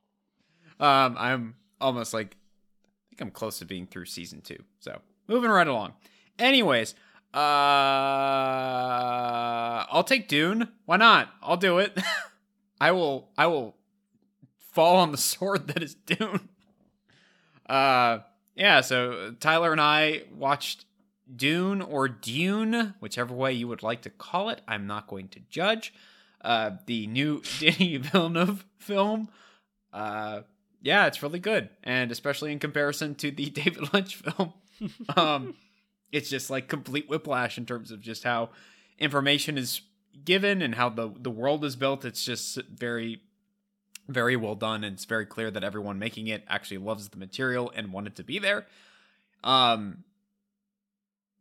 um, 0.79 1.17
I'm 1.19 1.55
almost 1.81 2.13
like, 2.15 2.37
I 2.85 3.09
think 3.11 3.21
I'm 3.23 3.31
close 3.31 3.59
to 3.59 3.65
being 3.65 3.87
through 3.87 4.05
season 4.07 4.41
two. 4.43 4.63
So, 4.81 5.01
moving 5.31 5.51
right 5.51 5.67
along. 5.67 5.95
Anyways, 6.39 6.95
uh, 7.33 7.39
I'll 9.91 10.05
take 10.05 10.29
Dune. 10.29 10.69
Why 10.85 10.97
not? 10.97 11.31
I'll 11.43 11.57
do 11.57 11.79
it. 11.79 11.97
I 12.81 12.91
will. 12.93 13.31
I 13.39 13.47
will 13.47 13.77
fall 14.59 14.97
on 14.97 15.13
the 15.13 15.19
sword 15.31 15.69
that 15.69 15.83
is 15.83 15.95
Dune. 15.95 16.49
Uh, 17.67 18.19
yeah. 18.55 18.81
So 18.81 19.35
Tyler 19.39 19.73
and 19.73 19.81
I 19.81 20.25
watched 20.37 20.85
Dune 21.35 21.81
or 21.81 22.09
Dune, 22.09 22.95
whichever 22.99 23.33
way 23.33 23.53
you 23.53 23.69
would 23.69 23.85
like 23.85 24.03
to 24.03 24.11
call 24.11 24.49
it. 24.49 24.61
I'm 24.67 24.87
not 24.89 25.07
going 25.07 25.29
to 25.29 25.41
judge. 25.49 25.95
Uh, 26.41 26.73
the 26.87 27.07
new 27.07 27.43
Denis 27.61 28.09
Villeneuve 28.09 28.65
film. 28.79 29.29
Uh, 29.93 30.41
yeah, 30.83 31.07
it's 31.07 31.23
really 31.23 31.39
good, 31.39 31.69
and 31.85 32.11
especially 32.11 32.53
in 32.53 32.59
comparison 32.59 33.15
to 33.17 33.31
the 33.31 33.51
David 33.51 33.93
Lynch 33.93 34.17
film. 34.17 34.55
Um, 35.17 35.55
it's 36.13 36.31
just 36.31 36.51
like 36.51 36.69
complete 36.69 37.09
whiplash 37.09 37.59
in 37.59 37.67
terms 37.67 37.91
of 37.91 38.01
just 38.01 38.25
how 38.25 38.51
information 38.99 39.57
is 39.59 39.83
given 40.25 40.61
and 40.63 40.75
how 40.75 40.89
the 40.89 41.13
the 41.19 41.31
world 41.31 41.65
is 41.65 41.77
built. 41.77 42.05
It's 42.05 42.25
just 42.25 42.61
very 42.65 43.23
very 44.09 44.35
well 44.35 44.57
done 44.57 44.83
and 44.83 44.95
it's 44.95 45.05
very 45.05 45.25
clear 45.25 45.51
that 45.53 45.63
everyone 45.63 45.99
making 45.99 46.27
it 46.27 46.43
actually 46.49 46.79
loves 46.79 47.09
the 47.11 47.17
material 47.17 47.73
and 47.77 47.93
wanted 47.93 48.17
to 48.17 48.25
be 48.25 48.39
there. 48.39 48.67
Um 49.45 50.05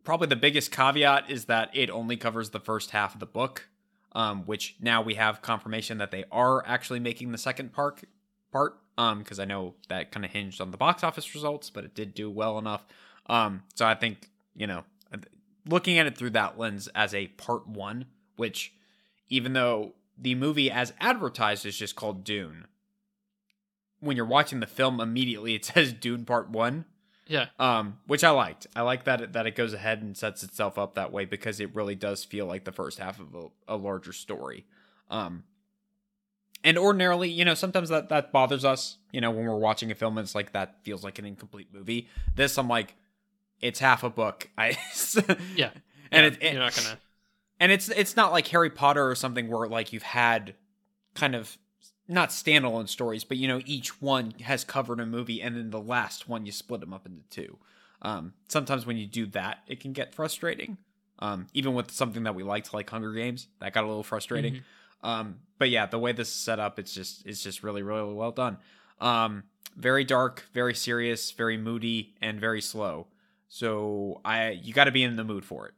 probably 0.03 0.27
the 0.27 0.35
biggest 0.35 0.71
caveat 0.71 1.29
is 1.29 1.45
that 1.45 1.69
it 1.73 1.89
only 1.89 2.15
covers 2.15 2.51
the 2.51 2.59
first 2.59 2.91
half 2.91 3.13
of 3.13 3.19
the 3.19 3.25
book, 3.25 3.67
um 4.13 4.43
which 4.45 4.75
now 4.79 5.01
we 5.01 5.15
have 5.15 5.41
confirmation 5.41 5.97
that 5.97 6.11
they 6.11 6.25
are 6.31 6.65
actually 6.67 6.99
making 6.99 7.31
the 7.31 7.37
second 7.37 7.73
part 7.73 8.03
part 8.51 8.77
um 8.97 9.19
because 9.19 9.39
I 9.39 9.45
know 9.45 9.73
that 9.87 10.11
kind 10.11 10.25
of 10.25 10.31
hinged 10.31 10.61
on 10.61 10.69
the 10.71 10.77
box 10.77 11.03
office 11.03 11.33
results, 11.33 11.69
but 11.71 11.83
it 11.83 11.95
did 11.95 12.13
do 12.13 12.29
well 12.29 12.59
enough. 12.59 12.85
Um 13.29 13.63
so 13.75 13.85
I 13.85 13.95
think, 13.95 14.29
you 14.55 14.67
know, 14.67 14.83
looking 15.67 15.97
at 15.99 16.07
it 16.07 16.17
through 16.17 16.31
that 16.31 16.57
lens 16.57 16.89
as 16.95 17.13
a 17.13 17.27
part 17.27 17.67
1, 17.67 18.05
which 18.37 18.73
even 19.29 19.53
though 19.53 19.93
the 20.17 20.35
movie 20.35 20.69
as 20.71 20.91
advertised 20.99 21.65
is 21.65 21.77
just 21.77 21.95
called 21.95 22.23
Dune. 22.23 22.65
When 24.01 24.15
you're 24.17 24.25
watching 24.25 24.59
the 24.61 24.67
film, 24.67 24.99
immediately 24.99 25.55
it 25.55 25.65
says 25.73 25.93
Dune 25.93 26.25
Part 26.25 26.49
One, 26.49 26.85
Yeah. 27.27 27.47
um, 27.59 27.99
which 28.07 28.23
I 28.23 28.29
liked. 28.31 28.65
I 28.75 28.81
like 28.81 29.03
that 29.05 29.21
it, 29.21 29.33
that 29.33 29.45
it 29.45 29.55
goes 29.55 29.73
ahead 29.73 30.01
and 30.01 30.15
sets 30.17 30.41
itself 30.43 30.77
up 30.77 30.95
that 30.95 31.11
way 31.11 31.25
because 31.25 31.59
it 31.59 31.73
really 31.75 31.95
does 31.95 32.23
feel 32.23 32.45
like 32.45 32.63
the 32.63 32.71
first 32.71 32.97
half 32.99 33.19
of 33.19 33.35
a, 33.35 33.73
a 33.73 33.75
larger 33.75 34.13
story. 34.13 34.65
Um, 35.09 35.43
and 36.63 36.77
ordinarily, 36.77 37.29
you 37.29 37.45
know, 37.45 37.53
sometimes 37.53 37.89
that 37.89 38.09
that 38.09 38.31
bothers 38.31 38.65
us. 38.65 38.97
You 39.11 39.21
know, 39.21 39.31
when 39.31 39.45
we're 39.45 39.55
watching 39.57 39.91
a 39.91 39.95
film, 39.95 40.17
and 40.17 40.25
it's 40.25 40.35
like 40.35 40.51
that 40.53 40.83
feels 40.83 41.03
like 41.03 41.17
an 41.19 41.25
incomplete 41.25 41.67
movie. 41.73 42.07
This, 42.35 42.57
I'm 42.57 42.67
like, 42.67 42.95
it's 43.61 43.79
half 43.79 44.03
a 44.03 44.09
book. 44.09 44.49
I 44.57 44.77
Yeah. 45.55 45.71
and 46.11 46.23
Yeah, 46.25 46.25
it, 46.25 46.37
it 46.41 46.53
you're 46.53 46.61
not 46.61 46.75
gonna. 46.75 46.99
and 47.59 47.71
it's 47.71 47.89
it's 47.89 48.15
not 48.15 48.31
like 48.31 48.47
Harry 48.47 48.69
Potter 48.69 49.07
or 49.09 49.15
something 49.15 49.47
where 49.49 49.67
like 49.67 49.93
you've 49.93 50.03
had 50.03 50.55
kind 51.15 51.35
of 51.35 51.57
not 52.07 52.29
standalone 52.29 52.89
stories, 52.89 53.23
but 53.23 53.37
you 53.37 53.47
know 53.47 53.61
each 53.65 54.01
one 54.01 54.31
has 54.41 54.63
covered 54.63 54.99
a 54.99 55.05
movie, 55.05 55.41
and 55.41 55.55
then 55.55 55.69
the 55.69 55.79
last 55.81 56.27
one 56.27 56.45
you 56.45 56.51
split 56.51 56.79
them 56.81 56.93
up 56.93 57.05
into 57.05 57.21
two. 57.29 57.57
Um, 58.01 58.33
sometimes 58.47 58.85
when 58.85 58.97
you 58.97 59.05
do 59.05 59.25
that, 59.27 59.59
it 59.67 59.79
can 59.79 59.93
get 59.93 60.15
frustrating. 60.15 60.77
Um, 61.19 61.47
even 61.53 61.73
with 61.73 61.91
something 61.91 62.23
that 62.23 62.33
we 62.33 62.43
liked, 62.43 62.73
like 62.73 62.89
Hunger 62.89 63.11
Games, 63.11 63.47
that 63.59 63.73
got 63.73 63.83
a 63.83 63.87
little 63.87 64.03
frustrating. 64.03 64.53
Mhm. 64.55 64.61
Um, 65.03 65.35
but 65.57 65.69
yeah, 65.69 65.85
the 65.85 65.99
way 65.99 66.13
this 66.13 66.29
is 66.29 66.33
set 66.33 66.59
up, 66.59 66.79
it's 66.79 66.93
just 66.93 67.25
it's 67.25 67.43
just 67.43 67.61
really 67.61 67.83
really 67.83 68.13
well 68.13 68.31
done. 68.31 68.57
Um, 69.01 69.43
very 69.75 70.03
dark, 70.05 70.45
very 70.53 70.73
serious, 70.73 71.31
very 71.31 71.57
moody, 71.57 72.15
and 72.21 72.39
very 72.39 72.61
slow. 72.61 73.07
So 73.49 74.21
I 74.23 74.51
you 74.51 74.73
got 74.73 74.85
to 74.85 74.91
be 74.91 75.03
in 75.03 75.15
the 75.17 75.23
mood 75.23 75.43
for 75.43 75.67
it. 75.67 75.73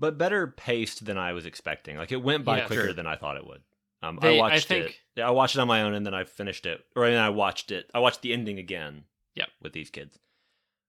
but 0.00 0.16
better 0.16 0.46
paced 0.46 1.04
than 1.06 1.18
I 1.18 1.32
was 1.32 1.44
expecting. 1.44 1.96
Like 1.96 2.12
it 2.12 2.22
went 2.22 2.44
by 2.44 2.58
Yeah, 2.58 2.66
quicker 2.66 2.82
sure. 2.84 2.92
than 2.92 3.06
I 3.08 3.16
thought 3.16 3.36
it 3.36 3.44
would. 3.46 3.62
Um, 4.00 4.18
They- 4.22 4.34
I 4.38 4.46
I 4.46 4.50
watched 4.52 4.68
think- 4.68 4.90
it. 4.90 4.96
Yeah, 5.16 5.26
I 5.26 5.30
watched 5.30 5.56
it 5.56 5.58
on 5.60 5.66
my 5.66 5.82
own, 5.82 5.92
and 5.94 6.06
then 6.06 6.14
I 6.14 6.22
finished 6.22 6.66
it, 6.66 6.84
or 6.94 7.10
then 7.10 7.18
I 7.20 7.30
watched 7.30 7.72
it. 7.72 7.90
I 7.92 7.98
watched 7.98 8.22
the 8.22 8.32
ending 8.32 8.58
again. 8.60 9.06
Yeah, 9.34 9.46
with 9.60 9.72
these 9.72 9.90
kids. 9.90 10.16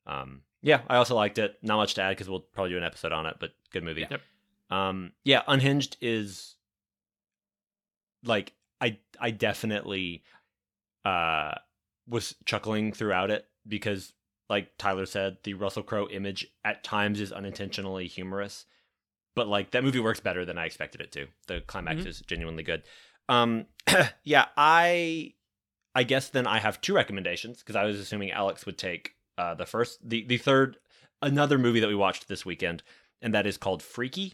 Um, 0.05 0.43
yeah, 0.61 0.81
I 0.87 0.97
also 0.97 1.15
liked 1.15 1.39
it. 1.39 1.57
Not 1.63 1.77
much 1.77 1.95
to 1.95 2.01
add 2.03 2.09
because 2.11 2.29
we'll 2.29 2.41
probably 2.41 2.69
do 2.71 2.77
an 2.77 2.83
episode 2.83 3.11
on 3.11 3.25
it, 3.25 3.37
but 3.39 3.53
good 3.71 3.83
movie. 3.83 4.05
Yep. 4.09 4.21
Um, 4.69 5.13
yeah, 5.23 5.41
Unhinged 5.47 5.97
is 6.01 6.55
like 8.23 8.53
I 8.81 8.99
I 9.19 9.31
definitely 9.31 10.23
uh 11.05 11.55
was 12.07 12.35
chuckling 12.45 12.91
throughout 12.93 13.31
it 13.31 13.47
because 13.67 14.13
like 14.49 14.77
Tyler 14.77 15.05
said, 15.05 15.37
the 15.43 15.53
Russell 15.53 15.83
Crowe 15.83 16.07
image 16.09 16.47
at 16.65 16.83
times 16.83 17.19
is 17.21 17.31
unintentionally 17.31 18.07
humorous. 18.07 18.65
But 19.35 19.47
like 19.47 19.71
that 19.71 19.83
movie 19.83 19.99
works 19.99 20.19
better 20.19 20.43
than 20.43 20.57
I 20.57 20.65
expected 20.65 21.01
it 21.01 21.11
to. 21.13 21.27
The 21.47 21.61
climax 21.61 22.01
Mhm. 22.01 22.07
is 22.07 22.21
genuinely 22.21 22.63
good. 22.63 22.83
Um 23.29 23.67
yeah, 24.23 24.47
I 24.57 25.33
I 25.95 26.03
guess 26.03 26.29
then 26.29 26.47
I 26.47 26.59
have 26.59 26.81
two 26.81 26.93
recommendations 26.95 27.59
because 27.59 27.75
I 27.75 27.83
was 27.85 27.99
assuming 27.99 28.31
Alex 28.31 28.65
would 28.65 28.77
take 28.77 29.13
uh 29.37 29.53
the 29.53 29.65
first 29.67 29.99
the 30.07 30.25
the 30.25 30.37
third 30.37 30.77
another 31.21 31.57
movie 31.57 31.79
that 31.79 31.87
we 31.87 31.95
watched 31.95 32.27
this 32.27 32.45
weekend 32.45 32.81
and 33.21 33.33
that 33.33 33.45
is 33.45 33.57
called 33.57 33.83
Freaky. 33.83 34.33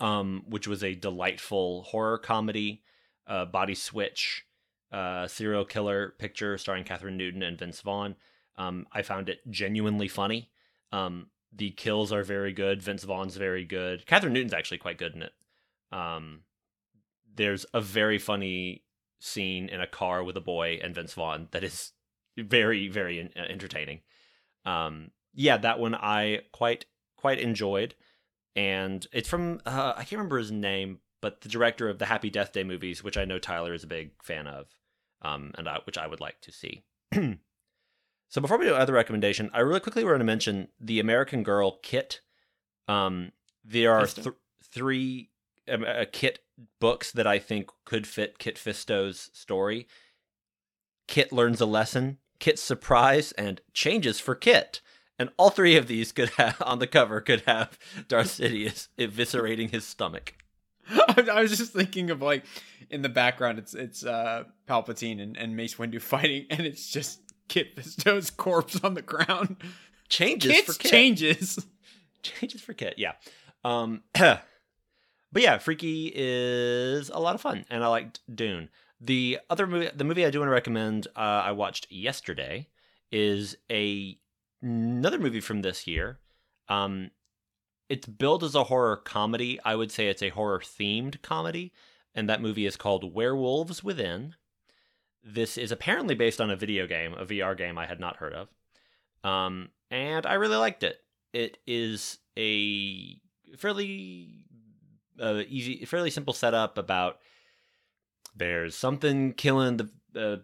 Um 0.00 0.44
which 0.48 0.66
was 0.66 0.82
a 0.82 0.94
delightful 0.94 1.82
horror 1.82 2.18
comedy 2.18 2.82
uh 3.26 3.44
body 3.44 3.74
switch 3.74 4.44
uh 4.90 5.26
serial 5.28 5.64
killer 5.64 6.14
picture 6.18 6.58
starring 6.58 6.84
Kathryn 6.84 7.16
Newton 7.16 7.42
and 7.42 7.58
Vince 7.58 7.80
Vaughn. 7.82 8.16
Um 8.56 8.86
I 8.92 9.02
found 9.02 9.28
it 9.28 9.40
genuinely 9.50 10.08
funny. 10.08 10.50
Um 10.92 11.28
the 11.54 11.70
kills 11.70 12.12
are 12.12 12.22
very 12.22 12.52
good. 12.52 12.82
Vince 12.82 13.04
Vaughn's 13.04 13.36
very 13.36 13.64
good. 13.64 14.06
Kathryn 14.06 14.32
Newton's 14.32 14.54
actually 14.54 14.78
quite 14.78 14.98
good 14.98 15.14
in 15.14 15.22
it. 15.22 15.32
Um 15.90 16.40
there's 17.34 17.64
a 17.72 17.80
very 17.80 18.18
funny 18.18 18.84
scene 19.20 19.68
in 19.68 19.80
a 19.80 19.86
car 19.86 20.22
with 20.24 20.36
a 20.36 20.40
boy 20.40 20.80
and 20.82 20.94
Vince 20.94 21.14
Vaughn 21.14 21.48
that 21.52 21.64
is 21.64 21.92
very 22.36 22.88
very 22.88 23.30
uh, 23.36 23.40
entertaining. 23.40 24.00
Um, 24.64 25.10
yeah, 25.34 25.56
that 25.58 25.78
one 25.78 25.94
I 25.94 26.40
quite 26.52 26.86
quite 27.16 27.38
enjoyed, 27.38 27.94
and 28.56 29.06
it's 29.12 29.28
from 29.28 29.60
uh, 29.66 29.92
I 29.96 30.00
can't 30.04 30.12
remember 30.12 30.38
his 30.38 30.52
name, 30.52 30.98
but 31.20 31.40
the 31.40 31.48
director 31.48 31.88
of 31.88 31.98
the 31.98 32.06
Happy 32.06 32.30
Death 32.30 32.52
Day 32.52 32.64
movies, 32.64 33.02
which 33.02 33.16
I 33.16 33.24
know 33.24 33.38
Tyler 33.38 33.74
is 33.74 33.84
a 33.84 33.88
big 33.88 34.10
fan 34.22 34.46
of, 34.46 34.66
um, 35.22 35.52
and 35.56 35.68
I, 35.68 35.78
which 35.84 35.98
I 35.98 36.06
would 36.06 36.20
like 36.20 36.40
to 36.42 36.52
see. 36.52 36.84
so 38.32 38.40
before 38.40 38.56
we 38.56 38.64
do 38.64 38.74
other 38.74 38.94
recommendation, 38.94 39.50
I 39.52 39.60
really 39.60 39.78
quickly 39.78 40.02
want 40.04 40.20
to 40.20 40.24
mention 40.24 40.68
the 40.80 41.00
American 41.00 41.42
Girl 41.42 41.78
kit. 41.82 42.22
Um, 42.88 43.32
there 43.62 43.92
are 43.92 44.06
th- 44.06 44.28
three 44.64 45.28
um, 45.70 45.84
uh, 45.86 46.06
kit 46.10 46.38
books 46.80 47.12
that 47.12 47.26
I 47.26 47.38
think 47.38 47.68
could 47.84 48.06
fit 48.06 48.38
Kit 48.38 48.56
Fisto's 48.56 49.28
story. 49.34 49.86
Kit 51.06 51.30
learns 51.30 51.60
a 51.60 51.66
lesson, 51.66 52.16
Kit's 52.38 52.62
surprise, 52.62 53.32
and 53.32 53.60
changes 53.74 54.18
for 54.18 54.34
Kit. 54.34 54.80
And 55.18 55.28
all 55.36 55.50
three 55.50 55.76
of 55.76 55.86
these 55.86 56.10
could 56.10 56.30
have 56.30 56.56
on 56.64 56.78
the 56.78 56.86
cover 56.86 57.20
could 57.20 57.42
have 57.42 57.78
Darth 58.08 58.28
Sidious 58.28 58.88
eviscerating 58.98 59.68
his 59.68 59.86
stomach. 59.86 60.32
I 60.88 61.42
was 61.42 61.58
just 61.58 61.74
thinking 61.74 62.08
of 62.08 62.22
like 62.22 62.46
in 62.88 63.02
the 63.02 63.10
background, 63.10 63.58
it's 63.58 63.74
it's 63.74 64.06
uh 64.06 64.44
Palpatine 64.66 65.20
and, 65.20 65.36
and 65.36 65.54
Mace 65.54 65.74
Windu 65.74 66.00
fighting, 66.00 66.46
and 66.48 66.60
it's 66.60 66.90
just 66.90 67.20
Kit 67.52 67.76
Fisto's 67.76 68.30
corpse 68.44 68.82
on 68.82 68.94
the 68.94 69.02
ground. 69.02 69.56
Changes 70.08 70.50
Kit's 70.50 70.76
for 70.76 70.82
Kit. 70.82 70.90
changes. 70.90 71.66
Changes 72.22 72.62
for 72.62 72.72
Kit. 72.72 72.94
Yeah. 72.96 73.12
Um, 73.62 74.02
but 74.14 74.42
yeah, 75.36 75.58
Freaky 75.58 76.10
is 76.14 77.10
a 77.10 77.18
lot 77.18 77.34
of 77.34 77.42
fun, 77.42 77.66
and 77.68 77.84
I 77.84 77.88
liked 77.88 78.20
Dune. 78.34 78.70
The 79.02 79.38
other 79.50 79.66
movie, 79.66 79.90
the 79.94 80.04
movie 80.04 80.24
I 80.24 80.30
do 80.30 80.38
want 80.38 80.48
to 80.48 80.52
recommend, 80.54 81.08
uh, 81.14 81.18
I 81.44 81.52
watched 81.52 81.90
yesterday, 81.92 82.68
is 83.10 83.56
a 83.70 84.16
another 84.62 85.18
movie 85.18 85.40
from 85.40 85.60
this 85.60 85.86
year. 85.86 86.20
Um, 86.68 87.10
it's 87.90 88.06
billed 88.06 88.44
as 88.44 88.54
a 88.54 88.64
horror 88.64 88.96
comedy. 88.96 89.60
I 89.62 89.74
would 89.74 89.92
say 89.92 90.08
it's 90.08 90.22
a 90.22 90.30
horror 90.30 90.60
themed 90.60 91.20
comedy, 91.20 91.74
and 92.14 92.30
that 92.30 92.40
movie 92.40 92.64
is 92.64 92.76
called 92.76 93.12
Werewolves 93.12 93.84
Within. 93.84 94.36
This 95.24 95.56
is 95.56 95.70
apparently 95.70 96.14
based 96.14 96.40
on 96.40 96.50
a 96.50 96.56
video 96.56 96.86
game, 96.86 97.14
a 97.14 97.24
VR 97.24 97.56
game 97.56 97.78
I 97.78 97.86
had 97.86 98.00
not 98.00 98.16
heard 98.16 98.34
of, 98.34 98.48
um, 99.22 99.70
and 99.90 100.26
I 100.26 100.34
really 100.34 100.56
liked 100.56 100.82
it. 100.82 100.98
It 101.32 101.58
is 101.66 102.18
a 102.36 103.20
fairly 103.56 104.46
uh, 105.20 105.42
easy, 105.48 105.84
fairly 105.84 106.10
simple 106.10 106.34
setup 106.34 106.76
about 106.76 107.18
there's 108.34 108.74
something 108.74 109.32
killing 109.34 109.76
the 109.76 109.90
uh, 110.16 110.36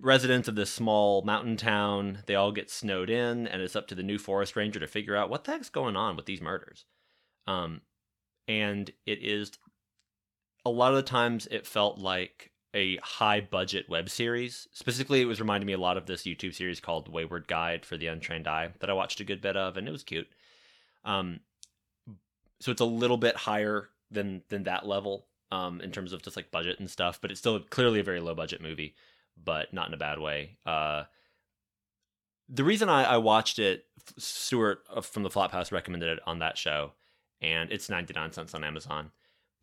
residents 0.00 0.48
of 0.48 0.54
this 0.54 0.72
small 0.72 1.22
mountain 1.22 1.56
town. 1.56 2.18
They 2.26 2.34
all 2.34 2.52
get 2.52 2.70
snowed 2.70 3.10
in, 3.10 3.46
and 3.46 3.62
it's 3.62 3.76
up 3.76 3.88
to 3.88 3.94
the 3.94 4.02
new 4.02 4.18
forest 4.18 4.56
ranger 4.56 4.80
to 4.80 4.86
figure 4.86 5.16
out 5.16 5.30
what 5.30 5.44
the 5.44 5.52
heck's 5.52 5.68
going 5.68 5.96
on 5.96 6.16
with 6.16 6.26
these 6.26 6.40
murders. 6.40 6.84
Um, 7.46 7.82
and 8.48 8.90
it 9.06 9.18
is 9.22 9.52
a 10.64 10.70
lot 10.70 10.92
of 10.92 10.96
the 10.96 11.02
times 11.02 11.48
it 11.50 11.66
felt 11.66 11.98
like 11.98 12.51
a 12.74 12.96
high 12.98 13.40
budget 13.40 13.88
web 13.88 14.08
series. 14.08 14.68
Specifically, 14.72 15.20
it 15.20 15.26
was 15.26 15.40
reminding 15.40 15.66
me 15.66 15.72
a 15.72 15.78
lot 15.78 15.96
of 15.96 16.06
this 16.06 16.22
YouTube 16.22 16.54
series 16.54 16.80
called 16.80 17.12
Wayward 17.12 17.46
Guide 17.46 17.84
for 17.84 17.96
the 17.96 18.06
Untrained 18.06 18.48
Eye 18.48 18.70
that 18.80 18.90
I 18.90 18.94
watched 18.94 19.20
a 19.20 19.24
good 19.24 19.40
bit 19.40 19.56
of, 19.56 19.76
and 19.76 19.86
it 19.86 19.92
was 19.92 20.02
cute. 20.02 20.28
Um, 21.04 21.40
so 22.60 22.70
it's 22.70 22.80
a 22.80 22.86
little 22.86 23.16
bit 23.16 23.36
higher 23.36 23.88
than 24.10 24.42
than 24.48 24.64
that 24.64 24.86
level 24.86 25.26
um, 25.50 25.80
in 25.80 25.90
terms 25.90 26.12
of 26.12 26.22
just 26.22 26.36
like 26.36 26.50
budget 26.50 26.80
and 26.80 26.90
stuff, 26.90 27.20
but 27.20 27.30
it's 27.30 27.40
still 27.40 27.60
clearly 27.60 28.00
a 28.00 28.04
very 28.04 28.20
low 28.20 28.34
budget 28.34 28.62
movie, 28.62 28.94
but 29.42 29.72
not 29.72 29.88
in 29.88 29.94
a 29.94 29.98
bad 29.98 30.18
way. 30.18 30.56
Uh, 30.64 31.04
the 32.48 32.64
reason 32.64 32.88
I, 32.88 33.04
I 33.04 33.16
watched 33.18 33.58
it, 33.58 33.84
Stuart 34.16 34.80
from 35.04 35.22
the 35.22 35.30
Flophouse 35.30 35.72
recommended 35.72 36.08
it 36.08 36.20
on 36.26 36.38
that 36.40 36.56
show, 36.56 36.92
and 37.40 37.70
it's 37.70 37.90
99 37.90 38.32
cents 38.32 38.54
on 38.54 38.64
Amazon. 38.64 39.10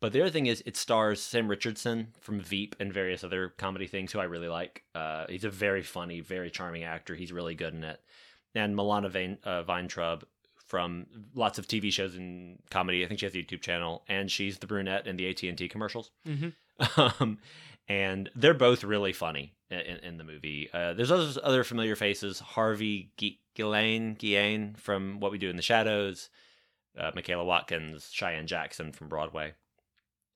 But 0.00 0.12
the 0.12 0.22
other 0.22 0.30
thing 0.30 0.46
is, 0.46 0.62
it 0.64 0.76
stars 0.76 1.20
Sam 1.20 1.48
Richardson 1.48 2.14
from 2.20 2.40
Veep 2.40 2.74
and 2.80 2.92
various 2.92 3.22
other 3.22 3.50
comedy 3.50 3.86
things, 3.86 4.12
who 4.12 4.18
I 4.18 4.24
really 4.24 4.48
like. 4.48 4.84
Uh, 4.94 5.26
he's 5.28 5.44
a 5.44 5.50
very 5.50 5.82
funny, 5.82 6.20
very 6.20 6.50
charming 6.50 6.84
actor. 6.84 7.14
He's 7.14 7.32
really 7.32 7.54
good 7.54 7.74
in 7.74 7.84
it. 7.84 8.00
And 8.54 8.74
Milana 8.74 9.10
Vain, 9.10 9.38
uh, 9.44 9.62
Vayntrub 9.62 10.22
from 10.66 11.06
lots 11.34 11.58
of 11.58 11.66
TV 11.66 11.92
shows 11.92 12.14
and 12.14 12.58
comedy. 12.70 13.04
I 13.04 13.08
think 13.08 13.20
she 13.20 13.26
has 13.26 13.34
a 13.34 13.38
YouTube 13.38 13.60
channel, 13.60 14.02
and 14.08 14.30
she's 14.30 14.58
the 14.58 14.66
brunette 14.66 15.06
in 15.06 15.16
the 15.16 15.28
AT 15.28 15.42
and 15.42 15.58
T 15.58 15.68
commercials. 15.68 16.10
Mm-hmm. 16.26 16.48
Um, 16.96 17.36
and 17.88 18.30
they're 18.34 18.54
both 18.54 18.84
really 18.84 19.12
funny 19.12 19.52
in, 19.68 19.98
in 20.02 20.16
the 20.16 20.24
movie. 20.24 20.70
Uh, 20.72 20.94
there's 20.94 21.10
those 21.10 21.38
other 21.42 21.62
familiar 21.62 21.94
faces: 21.94 22.38
Harvey 22.38 23.10
Guillén, 23.18 24.16
Guillén 24.16 24.78
from 24.78 25.20
What 25.20 25.30
We 25.30 25.36
Do 25.36 25.50
in 25.50 25.56
the 25.56 25.62
Shadows, 25.62 26.30
uh, 26.96 27.10
Michaela 27.14 27.44
Watkins, 27.44 28.08
Cheyenne 28.10 28.46
Jackson 28.46 28.92
from 28.92 29.08
Broadway. 29.08 29.52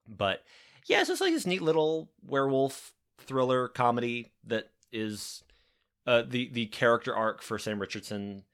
But 0.09 0.43
yeah, 0.87 1.01
it's 1.01 1.09
just 1.09 1.21
like 1.21 1.33
this 1.33 1.47
neat 1.47 1.63
little 1.63 2.11
werewolf 2.27 2.93
thriller 3.19 3.69
comedy 3.69 4.33
that 4.47 4.71
is 4.93 5.43
uh, 6.07 6.23
the 6.27 6.49
the 6.53 6.67
character 6.67 7.15
arc 7.15 7.43
for 7.43 7.59
Sam 7.59 7.79
Richardson 7.79 8.45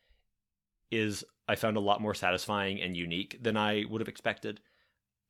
is 0.90 1.24
I 1.48 1.56
found 1.56 1.76
a 1.76 1.80
lot 1.80 2.00
more 2.00 2.14
satisfying 2.14 2.80
and 2.80 2.96
unique 2.96 3.38
than 3.42 3.56
I 3.56 3.84
would 3.88 4.00
have 4.00 4.08
expected. 4.08 4.60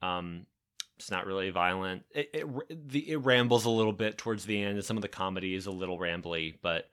Um, 0.02 0.46
it's 0.98 1.10
not 1.10 1.26
really 1.26 1.50
violent. 1.50 2.04
It, 2.14 2.30
it 2.34 2.88
the 2.88 3.10
it 3.10 3.16
rambles 3.16 3.64
a 3.64 3.70
little 3.70 3.92
bit 3.92 4.18
towards 4.18 4.44
the 4.44 4.62
end, 4.62 4.76
and 4.76 4.84
some 4.84 4.98
of 4.98 5.02
the 5.02 5.08
comedy 5.08 5.54
is 5.54 5.66
a 5.66 5.70
little 5.70 5.98
rambly, 5.98 6.56
but 6.60 6.90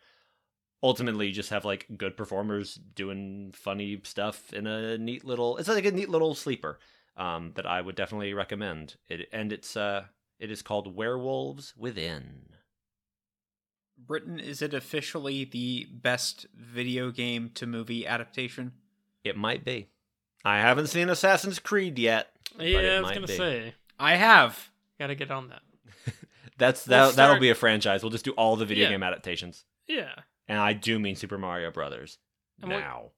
ultimately 0.81 1.27
you 1.27 1.33
just 1.33 1.49
have 1.49 1.65
like 1.65 1.87
good 1.97 2.15
performers 2.15 2.75
doing 2.75 3.53
funny 3.55 3.99
stuff 4.03 4.53
in 4.53 4.65
a 4.65 4.97
neat 4.97 5.25
little. 5.25 5.57
It's 5.57 5.67
like 5.67 5.85
a 5.85 5.91
neat 5.91 6.09
little 6.09 6.35
sleeper 6.35 6.79
um, 7.17 7.51
that 7.55 7.65
I 7.65 7.81
would 7.81 7.95
definitely 7.95 8.33
recommend. 8.33 8.95
It 9.09 9.27
and 9.31 9.51
it's 9.51 9.75
uh 9.75 10.05
it 10.39 10.49
is 10.51 10.61
called 10.61 10.95
Werewolves 10.95 11.73
Within. 11.77 12.43
Britton, 13.97 14.39
is 14.39 14.61
it 14.61 14.73
officially 14.73 15.43
the 15.43 15.87
best 15.91 16.45
video 16.55 17.09
game 17.11 17.49
to 17.55 17.65
movie 17.65 18.05
adaptation? 18.05 18.73
It 19.23 19.35
might 19.35 19.65
be. 19.65 19.87
I 20.45 20.59
haven't 20.59 20.87
seen 20.87 21.09
Assassin's 21.09 21.57
Creed 21.59 21.97
yet. 21.97 22.29
Yeah, 22.59 22.77
it 22.79 22.97
I 22.97 23.01
was 23.01 23.11
gonna 23.11 23.27
be. 23.27 23.35
say, 23.35 23.73
I 23.99 24.15
have. 24.15 24.69
gotta 24.99 25.15
get 25.15 25.31
on 25.31 25.49
that. 25.49 25.61
That's 26.59 26.87
We'll 26.87 27.07
that. 27.09 27.15
That'll 27.15 27.39
be 27.39 27.49
a 27.49 27.55
franchise. 27.55 28.03
We'll 28.03 28.11
just 28.11 28.23
do 28.25 28.31
all 28.33 28.55
the 28.55 28.65
video 28.65 28.85
Yeah. 28.85 28.91
game 28.91 29.03
adaptations, 29.03 29.65
Yeah, 29.87 30.13
and 30.47 30.59
I 30.59 30.73
do 30.73 30.99
mean 30.99 31.15
Super 31.15 31.37
Mario 31.39 31.71
Brothers 31.71 32.19
And 32.61 32.71
what- 32.71 32.79
now. 32.79 33.11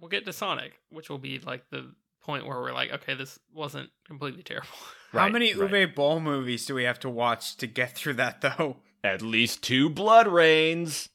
we'll 0.00 0.08
get 0.08 0.24
to 0.24 0.32
Sonic, 0.32 0.80
which 0.88 1.10
will 1.10 1.18
be 1.18 1.38
like 1.38 1.68
the 1.70 1.94
point 2.24 2.46
where 2.46 2.60
we're 2.60 2.72
like, 2.72 2.92
okay, 2.92 3.14
this 3.14 3.38
wasn't 3.52 3.90
completely 4.06 4.42
terrible. 4.42 4.68
How 5.12 5.28
many 5.28 5.54
right. 5.54 5.70
Uwe 5.70 5.94
Boll 5.94 6.20
movies 6.20 6.66
do 6.66 6.74
we 6.74 6.84
have 6.84 6.98
to 7.00 7.10
watch 7.10 7.56
to 7.58 7.66
get 7.66 7.94
through 7.94 8.14
that, 8.14 8.40
though? 8.40 8.78
At 9.04 9.22
least 9.22 9.62
two 9.62 9.88
BloodRaynes. 9.90 11.08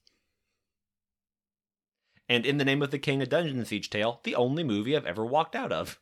And 2.29 2.45
in 2.45 2.57
the 2.57 2.65
name 2.65 2.81
of 2.81 2.91
the 2.91 2.99
king, 2.99 3.21
a 3.21 3.25
dungeon 3.25 3.65
siege 3.65 3.89
tale, 3.89 4.21
the 4.23 4.35
only 4.35 4.63
movie 4.63 4.95
I've 4.95 5.05
ever 5.05 5.25
walked 5.25 5.55
out 5.55 5.71
of. 5.71 5.99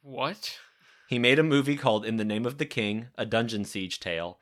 what? 0.00 0.58
He 1.08 1.18
made 1.18 1.38
a 1.38 1.44
movie 1.44 1.76
called 1.76 2.04
In 2.04 2.16
the 2.16 2.24
Name 2.24 2.46
of 2.46 2.58
the 2.58 2.66
King, 2.66 3.08
a 3.16 3.26
dungeon 3.26 3.64
siege 3.64 4.00
tale. 4.00 4.38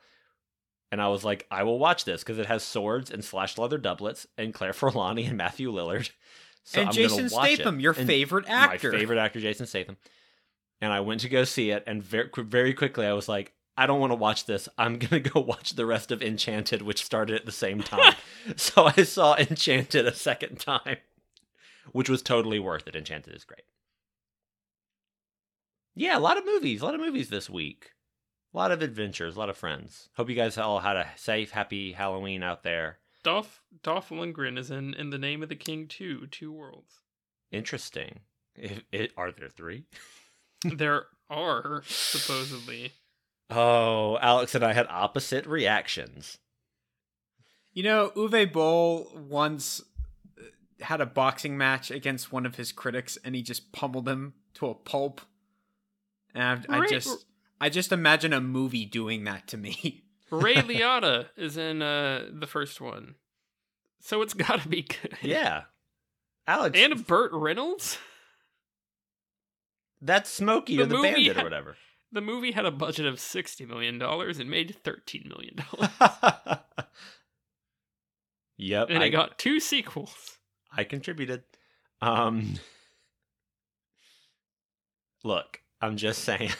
And 0.91 1.01
I 1.01 1.09
was 1.09 1.23
like, 1.23 1.45
I 1.51 1.63
will 1.63 1.77
watch 1.79 2.05
this 2.05 2.23
because 2.23 2.39
it 2.39 2.45
has 2.45 2.63
swords 2.63 3.11
and 3.11 3.23
slash 3.23 3.57
leather 3.57 3.77
doublets 3.77 4.27
and 4.37 4.53
Claire 4.53 4.71
Forlani 4.71 5.27
and 5.27 5.37
Matthew 5.37 5.71
Lillard. 5.71 6.09
So 6.65 6.81
and 6.81 6.89
I'm 6.89 6.95
Jason 6.95 7.29
watch 7.31 7.51
it. 7.51 7.55
Statham, 7.55 7.79
your 7.79 7.93
And 7.97 8.07
favorite 8.07 8.45
actor. 8.47 8.91
My 8.91 8.97
favorite 8.99 9.19
actor, 9.19 9.39
Jason 9.39 9.67
Statham. 9.67 9.97
And 10.81 10.91
I 10.91 10.99
went 10.99 11.21
to 11.21 11.29
go 11.29 11.43
see 11.45 11.69
it, 11.71 11.83
and 11.87 12.03
very, 12.03 12.29
very 12.37 12.73
quickly 12.73 13.05
I 13.05 13.13
was 13.13 13.29
like, 13.29 13.53
I 13.77 13.87
don't 13.87 13.99
want 13.99 14.11
to 14.11 14.15
watch 14.15 14.45
this. 14.45 14.67
I'm 14.77 14.97
going 14.99 15.23
to 15.23 15.29
go 15.29 15.39
watch 15.39 15.71
the 15.71 15.85
rest 15.85 16.11
of 16.11 16.21
Enchanted, 16.21 16.81
which 16.81 17.05
started 17.05 17.35
at 17.35 17.45
the 17.45 17.51
same 17.51 17.81
time. 17.83 18.15
so 18.55 18.85
I 18.85 19.03
saw 19.03 19.35
Enchanted 19.35 20.05
a 20.05 20.13
second 20.13 20.59
time, 20.59 20.97
which 21.91 22.09
was 22.09 22.21
totally 22.21 22.59
worth 22.59 22.87
it. 22.87 22.95
Enchanted 22.95 23.35
is 23.35 23.43
great. 23.45 23.63
Yeah, 25.95 26.17
a 26.17 26.19
lot 26.19 26.37
of 26.37 26.45
movies, 26.45 26.81
a 26.81 26.85
lot 26.85 26.95
of 26.95 26.99
movies 26.99 27.29
this 27.29 27.49
week. 27.49 27.91
A 28.53 28.57
lot 28.57 28.71
of 28.71 28.81
adventures, 28.81 29.35
a 29.35 29.39
lot 29.39 29.49
of 29.49 29.57
friends. 29.57 30.09
Hope 30.15 30.29
you 30.29 30.35
guys 30.35 30.57
all 30.57 30.79
had 30.79 30.95
a 30.95 31.07
safe, 31.15 31.51
happy 31.51 31.91
Halloween 31.91 32.41
out 32.41 32.63
there. 32.63 32.99
Dolph 33.25 33.63
Dolph 33.81 34.09
Lundgren 34.09 34.55
is 34.55 34.69
in 34.69 34.93
in 34.93 35.09
the 35.09 35.17
name 35.17 35.41
of 35.41 35.49
the 35.49 35.55
King 35.55 35.87
two 35.87 36.27
Two 36.27 36.51
Worlds. 36.53 37.01
Interesting. 37.51 38.19
If, 38.55 38.83
it, 38.91 39.11
are 39.17 39.31
there 39.31 39.49
three? 39.49 39.85
there 40.63 41.07
are 41.29 41.81
supposedly. 41.87 42.93
Oh, 43.49 44.17
Alex 44.21 44.53
and 44.53 44.63
I 44.63 44.73
had 44.73 44.85
opposite 44.89 45.47
reactions. 45.47 46.37
You 47.73 47.81
know, 47.83 48.11
Uwe 48.15 48.51
Boll 48.53 49.11
once 49.15 49.81
uh, 50.39 50.43
had 50.85 51.01
a 51.01 51.05
boxing 51.07 51.57
match 51.57 51.89
against 51.89 52.31
one 52.31 52.45
of 52.45 52.55
his 52.55 52.71
critics, 52.71 53.17
and 53.25 53.33
he 53.35 53.41
just 53.41 53.71
pummeled 53.73 54.07
him 54.07 54.35
to 54.53 54.67
a 54.67 54.75
pulp. 54.75 55.19
And 56.33 56.65
I, 56.69 56.75
I 56.75 56.79
Right. 56.81 56.89
just, 56.89 57.25
I 57.59 57.69
just 57.69 57.91
imagine 57.91 58.33
a 58.33 58.39
movie 58.41 58.85
doing 58.85 59.23
that 59.25 59.47
to 59.47 59.57
me. 59.57 60.03
Ray 60.41 60.55
Liotta 60.55 61.27
is 61.35 61.57
in 61.57 61.81
uh 61.81 62.27
the 62.31 62.47
first 62.47 62.79
one, 62.81 63.15
so 63.99 64.21
it's 64.21 64.33
got 64.45 64.61
to 64.61 64.67
be 64.69 64.83
good. 64.83 65.17
Yeah. 65.21 65.63
Alex, 66.47 66.79
and 66.79 67.07
Burt 67.07 67.31
Reynolds. 67.33 67.97
that's 70.01 70.29
Smokey 70.29 70.77
The 70.77 70.83
or 70.83 70.85
the 70.85 71.01
Bandit 71.01 71.35
ha- 71.35 71.41
or 71.41 71.45
whatever. 71.45 71.77
The 72.11 72.21
movie 72.21 72.51
had 72.51 72.65
a 72.65 72.71
budget 72.71 73.07
of 73.07 73.19
sixty 73.19 73.65
million 73.65 73.97
dollars 73.97 74.37
and 74.39 74.49
made 74.49 74.75
thirteen 74.83 75.23
million 75.27 75.55
dollars, 75.55 75.89
yep. 78.57 78.89
and 78.89 78.99
I, 78.99 79.07
it 79.07 79.09
got 79.09 79.37
two 79.39 79.59
sequels. 79.59 80.37
I 80.71 80.83
contributed. 80.83 81.43
Um 82.01 82.55
Look, 85.23 85.61
I'm 85.81 85.97
just 85.97 86.21
saying 86.23 86.51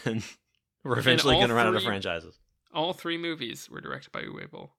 we're 0.84 0.97
eventually 0.97 1.36
going 1.36 1.49
to 1.49 1.53
run 1.53 1.67
out 1.67 1.76
of 1.76 1.84
franchises. 1.84 2.36
All 2.76 2.93
three 2.93 3.17
movies 3.17 3.69
were 3.69 3.80
directed 3.82 4.11
by 4.11 4.21
Uwe 4.23 4.51
Boll, 4.51 4.76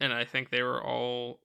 and 0.00 0.12
I 0.12 0.24
think 0.24 0.50
they 0.50 0.62
were 0.62 0.82
all 0.82 1.38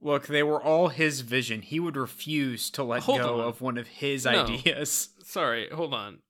Look, 0.00 0.28
they 0.28 0.42
were 0.44 0.62
all 0.62 0.88
his 0.88 1.20
vision. 1.22 1.60
He 1.60 1.78
would 1.80 1.96
refuse 1.96 2.70
to 2.70 2.82
let 2.84 3.02
Hold 3.02 3.18
go 3.18 3.40
on. 3.40 3.48
of 3.48 3.60
one 3.60 3.76
of 3.76 3.88
his 3.88 4.24
No. 4.24 4.44
ideas. 4.44 5.08
Sorry, 5.24 5.68
hold 5.70 5.92
on. 5.92 6.20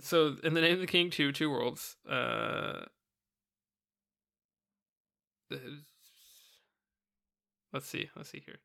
So, 0.00 0.36
in 0.44 0.52
the 0.54 0.60
name 0.60 0.74
of 0.74 0.80
the 0.80 0.86
king, 0.86 1.08
two, 1.10 1.32
two 1.32 1.50
worlds. 1.50 1.96
Uh, 2.08 2.84
uh, 5.50 5.56
let's 7.72 7.86
see. 7.88 8.10
Let's 8.14 8.30
see 8.30 8.42
here. 8.44 8.56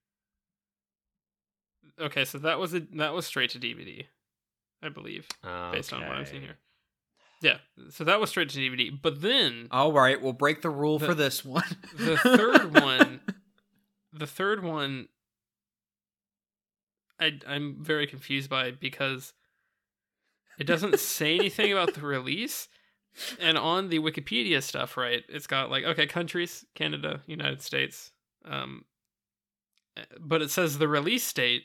Okay, 2.00 2.26
so 2.26 2.38
that 2.39 2.60
was 2.60 2.74
a 2.74 2.82
that 2.95 3.14
was 3.14 3.26
straight 3.26 3.50
to 3.52 3.60
DVD, 3.60 4.06
I 4.84 4.89
believe, 4.89 5.28
based 5.72 5.93
on 5.93 6.02
what 6.02 6.12
I'm 6.18 6.26
seeing 6.26 6.41
here. 6.43 6.58
Yeah, 7.42 7.58
so 7.90 8.04
that 8.04 8.20
was 8.20 8.30
straight 8.32 8.50
to 8.50 8.58
DVD. 8.58 8.90
But 9.00 9.22
then 9.22 9.68
All 9.72 9.92
right, 9.94 10.20
we'll 10.22 10.34
break 10.34 10.62
the 10.62 10.70
rule 10.72 10.98
The- 11.00 11.06
for 11.08 11.14
this 11.14 11.46
one. 11.46 11.64
the 11.96 12.18
third 12.18 12.74
one, 12.82 13.22
the 14.12 14.26
third 14.28 14.64
one, 14.64 15.08
I 17.20 17.40
I'm 17.48 17.78
very 17.84 18.08
confused 18.08 18.50
by 18.50 18.72
because 18.72 19.34
it 20.60 20.66
doesn't 20.66 21.00
say 21.00 21.36
anything 21.36 21.72
about 21.72 21.94
the 21.94 22.02
release, 22.02 22.68
and 23.40 23.58
on 23.58 23.90
the 23.90 24.00
Wikipedia 24.00 24.62
stuff, 24.62 24.98
right? 24.98 25.24
It's 25.30 25.48
got 25.48 25.70
like 25.70 25.84
okay, 25.84 26.08
countries: 26.08 26.66
Canada, 26.76 27.22
United 27.28 27.62
States, 27.62 28.12
um, 28.46 28.86
but 30.20 30.42
it 30.42 30.50
says 30.52 30.78
the 30.78 30.88
release 30.88 31.32
date 31.34 31.64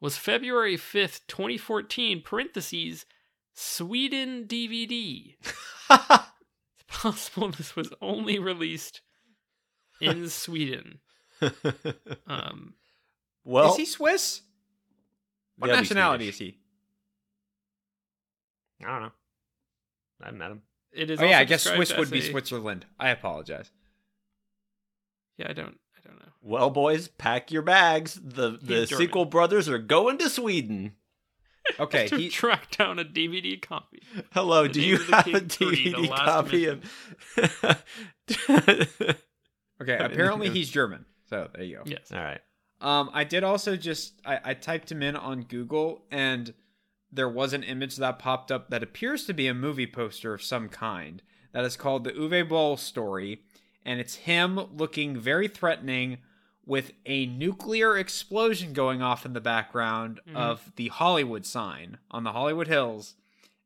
was 0.00 0.16
February 0.16 0.76
fifth, 0.76 1.26
twenty 1.26 1.56
fourteen. 1.58 2.22
Parentheses 2.22 3.06
Sweden 3.60 4.46
DVD. 4.46 5.34
It's 5.90 7.02
possible 7.02 7.50
this 7.50 7.76
was 7.76 7.90
only 8.00 8.38
released 8.38 9.00
in 10.00 10.28
Sweden. 10.28 11.00
Um, 12.26 12.74
well, 13.44 13.70
is 13.72 13.76
he 13.76 13.84
Swiss? 13.86 14.42
What 15.56 15.68
gotta 15.68 15.80
nationality 15.80 16.28
is 16.28 16.38
he? 16.38 16.58
I 18.84 18.86
don't 18.90 19.02
know. 19.02 19.12
I 20.20 20.24
haven't 20.26 20.38
met 20.38 20.50
him. 20.50 20.62
it 20.92 21.10
is. 21.10 21.20
Oh 21.20 21.24
yeah, 21.24 21.38
I 21.38 21.44
guess 21.44 21.62
Swiss 21.64 21.92
would 21.96 22.08
as 22.08 22.10
be 22.10 22.18
a- 22.20 22.30
Switzerland. 22.30 22.86
I 22.98 23.08
apologize. 23.10 23.70
Yeah, 25.38 25.46
I 25.48 25.52
don't. 25.54 25.78
I 25.96 26.06
don't 26.06 26.18
know. 26.18 26.32
Well, 26.42 26.70
boys, 26.70 27.08
pack 27.08 27.50
your 27.50 27.62
bags. 27.62 28.14
The 28.22 28.58
the 28.60 28.86
German. 28.86 29.06
sequel 29.06 29.24
brothers 29.24 29.68
are 29.68 29.78
going 29.78 30.18
to 30.18 30.28
Sweden. 30.28 30.92
Okay, 31.78 32.08
to 32.08 32.16
he, 32.16 32.28
track 32.28 32.76
down 32.76 32.98
a 32.98 33.04
DVD 33.04 33.60
copy. 33.60 34.02
Hello, 34.32 34.64
The 34.64 34.68
do 34.70 34.82
you 34.82 34.98
have 34.98 35.26
a 35.26 35.40
DVD 35.40 36.08
copy 36.08 36.66
of? 36.66 36.84
okay. 39.80 39.98
Apparently, 39.98 40.50
he's 40.50 40.70
German. 40.70 41.04
So 41.28 41.48
there 41.54 41.64
you 41.64 41.76
go. 41.76 41.82
Yes. 41.86 42.10
All 42.12 42.18
right. 42.18 42.40
Um, 42.80 43.10
I 43.12 43.24
did 43.24 43.44
also 43.44 43.76
just 43.76 44.14
I, 44.24 44.40
I 44.42 44.54
typed 44.54 44.90
him 44.90 45.02
in 45.02 45.14
on 45.14 45.42
Google 45.42 46.02
and 46.10 46.54
there 47.12 47.28
was 47.28 47.52
an 47.52 47.62
image 47.62 47.96
that 47.96 48.18
popped 48.18 48.50
up 48.52 48.70
that 48.70 48.82
appears 48.82 49.24
to 49.26 49.34
be 49.34 49.46
a 49.46 49.54
movie 49.54 49.86
poster 49.86 50.34
of 50.34 50.42
some 50.42 50.68
kind 50.68 51.22
that 51.52 51.64
is 51.64 51.76
called 51.76 52.04
the 52.04 52.12
Uwe 52.12 52.48
Boll 52.48 52.76
story, 52.76 53.42
and 53.84 53.98
it's 53.98 54.14
him 54.14 54.60
looking 54.76 55.18
very 55.18 55.48
threatening 55.48 56.18
with 56.70 56.92
a 57.04 57.26
nuclear 57.26 57.98
explosion 57.98 58.72
going 58.72 59.02
off 59.02 59.26
in 59.26 59.32
the 59.32 59.40
background 59.40 60.20
Mhm. 60.28 60.36
of 60.36 60.72
the 60.76 60.86
Hollywood 60.86 61.44
sign 61.44 61.98
on 62.12 62.22
the 62.22 62.30
Hollywood 62.30 62.68
Hills, 62.68 63.16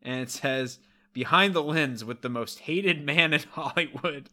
and 0.00 0.20
it 0.22 0.30
says 0.30 0.78
behind 1.12 1.52
the 1.52 1.62
lens 1.62 2.02
with 2.02 2.22
the 2.22 2.30
most 2.30 2.61
hated 2.61 3.05
man 3.05 3.34
in 3.34 3.42
Hollywood. 3.52 4.30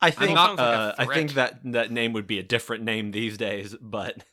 I 0.00 0.10
think 0.10 0.36
sounds 0.36 0.58
like 0.58 0.68
uh, 0.68 0.94
I 0.98 1.04
think 1.06 1.34
that 1.34 1.60
that 1.72 1.92
name 1.92 2.12
would 2.14 2.26
be 2.26 2.40
a 2.40 2.42
different 2.42 2.82
name 2.82 3.12
these 3.12 3.38
days, 3.38 3.76
but 3.80 4.24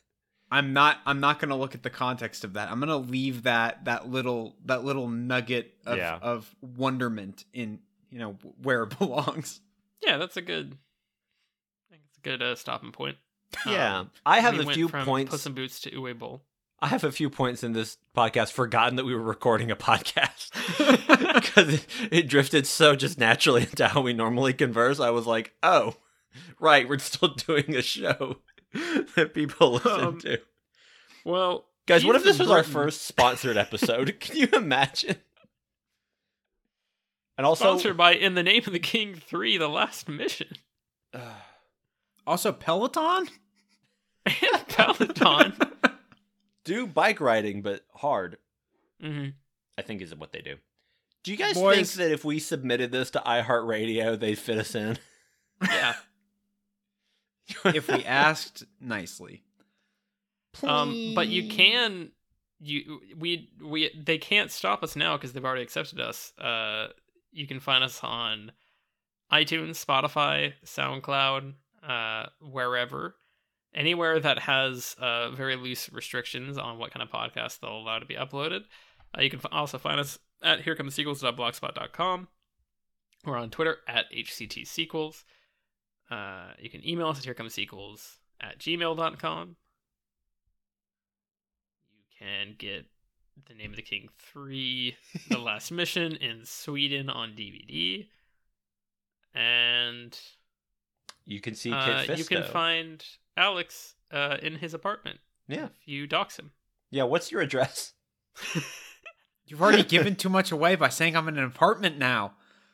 I'm 0.50 0.72
not 0.72 0.98
I'm 1.06 1.20
not 1.20 1.38
going 1.38 1.50
to 1.50 1.54
look 1.54 1.76
at 1.76 1.84
the 1.84 1.90
context 1.90 2.42
of 2.42 2.54
that. 2.54 2.68
I'm 2.68 2.80
going 2.80 2.88
to 2.88 2.96
leave 2.96 3.44
that 3.44 3.84
that 3.84 4.08
little 4.08 4.56
that 4.64 4.82
little 4.82 5.08
nugget 5.08 5.72
of 5.86 5.98
Yeah. 5.98 6.18
of 6.20 6.52
wonderment 6.60 7.44
in, 7.52 7.78
you 8.10 8.18
know, 8.18 8.32
where 8.60 8.82
it 8.82 8.90
belongs. 8.98 9.60
Yeah, 10.04 10.16
that's 10.16 10.36
a 10.36 10.42
good. 10.42 10.76
I 11.88 11.92
think 11.92 12.02
it's 12.08 12.09
a 12.09 12.09
good 12.22 12.42
uh, 12.42 12.54
stopping 12.54 12.92
point. 12.92 13.16
yeah, 13.66 14.00
Um, 14.00 14.10
I 14.24 14.40
have 14.40 14.56
we 14.58 14.66
a 14.66 14.72
few 14.74 14.88
points. 14.88 15.30
Puss 15.32 15.46
in 15.46 15.54
Boots 15.54 15.80
to 15.80 15.90
Uwe 15.90 16.18
Boll. 16.18 16.42
I 16.82 16.86
have 16.88 17.04
a 17.04 17.12
few 17.12 17.28
points 17.28 17.62
in 17.62 17.72
this 17.74 17.98
podcast 18.16 18.52
forgotten 18.52 18.96
that 18.96 19.04
we 19.04 19.14
were 19.14 19.20
recording 19.22 19.70
a 19.70 19.76
podcast 19.76 20.50
because 21.34 21.74
it, 21.74 21.86
it 22.10 22.28
drifted 22.28 22.66
so 22.66 22.96
just 22.96 23.18
naturally 23.18 23.62
into 23.70 23.86
how 23.88 24.00
we 24.00 24.12
normally 24.14 24.52
converse. 24.54 24.98
I 25.00 25.10
was 25.10 25.26
like, 25.26 25.52
oh, 25.62 25.96
right, 26.58 26.88
we're 26.88 26.98
still 26.98 27.28
doing 27.34 27.74
a 27.76 27.82
show 27.82 28.36
that 29.16 29.32
people 29.34 29.72
listen 29.72 30.00
Um, 30.00 30.18
to. 30.20 30.40
Well, 31.24 31.66
Guys, 31.86 32.04
what 32.04 32.14
if 32.16 32.22
this 32.24 32.38
was 32.38 32.50
our 32.50 32.62
first 32.62 33.02
sponsored 33.02 33.56
episode? 33.56 34.16
Can 34.20 34.36
you 34.36 34.48
imagine? 34.52 35.16
And 37.36 37.46
also, 37.46 37.64
Sponsored 37.64 37.96
by 37.96 38.12
In 38.14 38.34
the 38.34 38.42
Name 38.42 38.62
of 38.66 38.72
the 38.72 38.78
King 38.78 39.14
3, 39.14 39.56
The 39.58 39.68
Last 39.68 40.08
Mission. 40.08 40.48
Also 42.30 42.52
Peloton? 42.52 43.26
And 44.24 44.68
Peloton. 44.68 45.52
do 46.64 46.86
bike 46.86 47.20
riding, 47.20 47.60
but 47.60 47.84
hard. 47.92 48.38
hmm 49.00 49.30
I 49.76 49.82
think 49.82 50.00
is 50.00 50.14
what 50.14 50.30
they 50.30 50.40
do. 50.40 50.54
Do 51.24 51.32
you 51.32 51.36
guys 51.36 51.54
Boys- 51.54 51.94
think 51.96 52.08
that 52.08 52.12
if 52.14 52.24
we 52.24 52.38
submitted 52.38 52.92
this 52.92 53.10
to 53.10 53.18
iHeartRadio, 53.26 54.18
they'd 54.18 54.38
fit 54.38 54.58
us 54.58 54.74
in? 54.76 54.96
Yeah. 55.60 55.94
if 57.64 57.88
we 57.88 58.04
asked 58.04 58.62
nicely. 58.80 59.42
Um, 60.62 61.12
but 61.16 61.26
you 61.26 61.48
can 61.48 62.12
you 62.60 63.00
we 63.18 63.48
we 63.60 63.90
they 64.00 64.18
can't 64.18 64.52
stop 64.52 64.84
us 64.84 64.94
now 64.94 65.16
because 65.16 65.32
they've 65.32 65.44
already 65.44 65.62
accepted 65.62 65.98
us. 65.98 66.32
Uh, 66.38 66.88
you 67.32 67.48
can 67.48 67.58
find 67.58 67.82
us 67.82 68.00
on 68.04 68.52
iTunes, 69.32 69.84
Spotify, 69.84 70.52
SoundCloud, 70.64 71.54
uh, 71.86 72.26
wherever, 72.40 73.16
anywhere 73.74 74.18
that 74.20 74.40
has 74.40 74.96
uh 75.00 75.30
very 75.30 75.56
loose 75.56 75.90
restrictions 75.92 76.58
on 76.58 76.78
what 76.78 76.92
kind 76.92 77.02
of 77.02 77.10
podcast 77.10 77.60
they'll 77.60 77.78
allow 77.78 77.98
to 77.98 78.06
be 78.06 78.14
uploaded. 78.14 78.62
Uh, 79.16 79.22
you 79.22 79.30
can 79.30 79.38
f- 79.40 79.46
also 79.52 79.78
find 79.78 79.98
us 80.00 80.18
at 80.42 80.62
herecomesequels.blogspot.com. 80.64 82.28
We're 83.24 83.36
on 83.36 83.50
Twitter 83.50 83.78
at 83.86 84.06
HCT 84.12 84.66
Sequels. 84.66 85.24
Uh, 86.10 86.52
you 86.58 86.70
can 86.70 86.86
email 86.86 87.08
us 87.08 87.18
at 87.18 87.36
herecomesequels 87.36 88.16
at 88.40 88.58
gmail.com. 88.58 89.56
You 91.92 92.26
can 92.26 92.54
get 92.58 92.86
The 93.48 93.54
Name 93.54 93.70
of 93.70 93.76
the 93.76 93.82
King 93.82 94.08
3, 94.32 94.96
The 95.28 95.38
Last 95.38 95.70
Mission 95.70 96.16
in 96.16 96.44
Sweden 96.44 97.10
on 97.10 97.30
DVD. 97.32 98.06
And 99.34 100.18
You 101.30 101.40
can 101.40 101.54
see 101.54 101.70
Kit 101.70 101.78
uh, 101.78 102.02
Fisto. 102.04 102.18
you 102.18 102.24
can 102.24 102.42
find 102.42 103.04
Alex 103.36 103.94
uh, 104.10 104.36
in 104.42 104.56
his 104.56 104.74
apartment 104.74 105.20
Yeah. 105.48 105.66
if 105.66 105.70
you 105.86 106.06
dox 106.06 106.38
him. 106.38 106.50
Yeah, 106.90 107.04
what's 107.04 107.30
your 107.30 107.40
address? 107.40 107.92
You've 109.46 109.62
already 109.62 109.84
given 109.84 110.16
too 110.16 110.28
much 110.28 110.50
away 110.52 110.74
by 110.76 110.88
saying 110.88 111.16
I'm 111.16 111.28
in 111.28 111.38
an 111.38 111.44
apartment 111.44 111.98
now. 111.98 112.32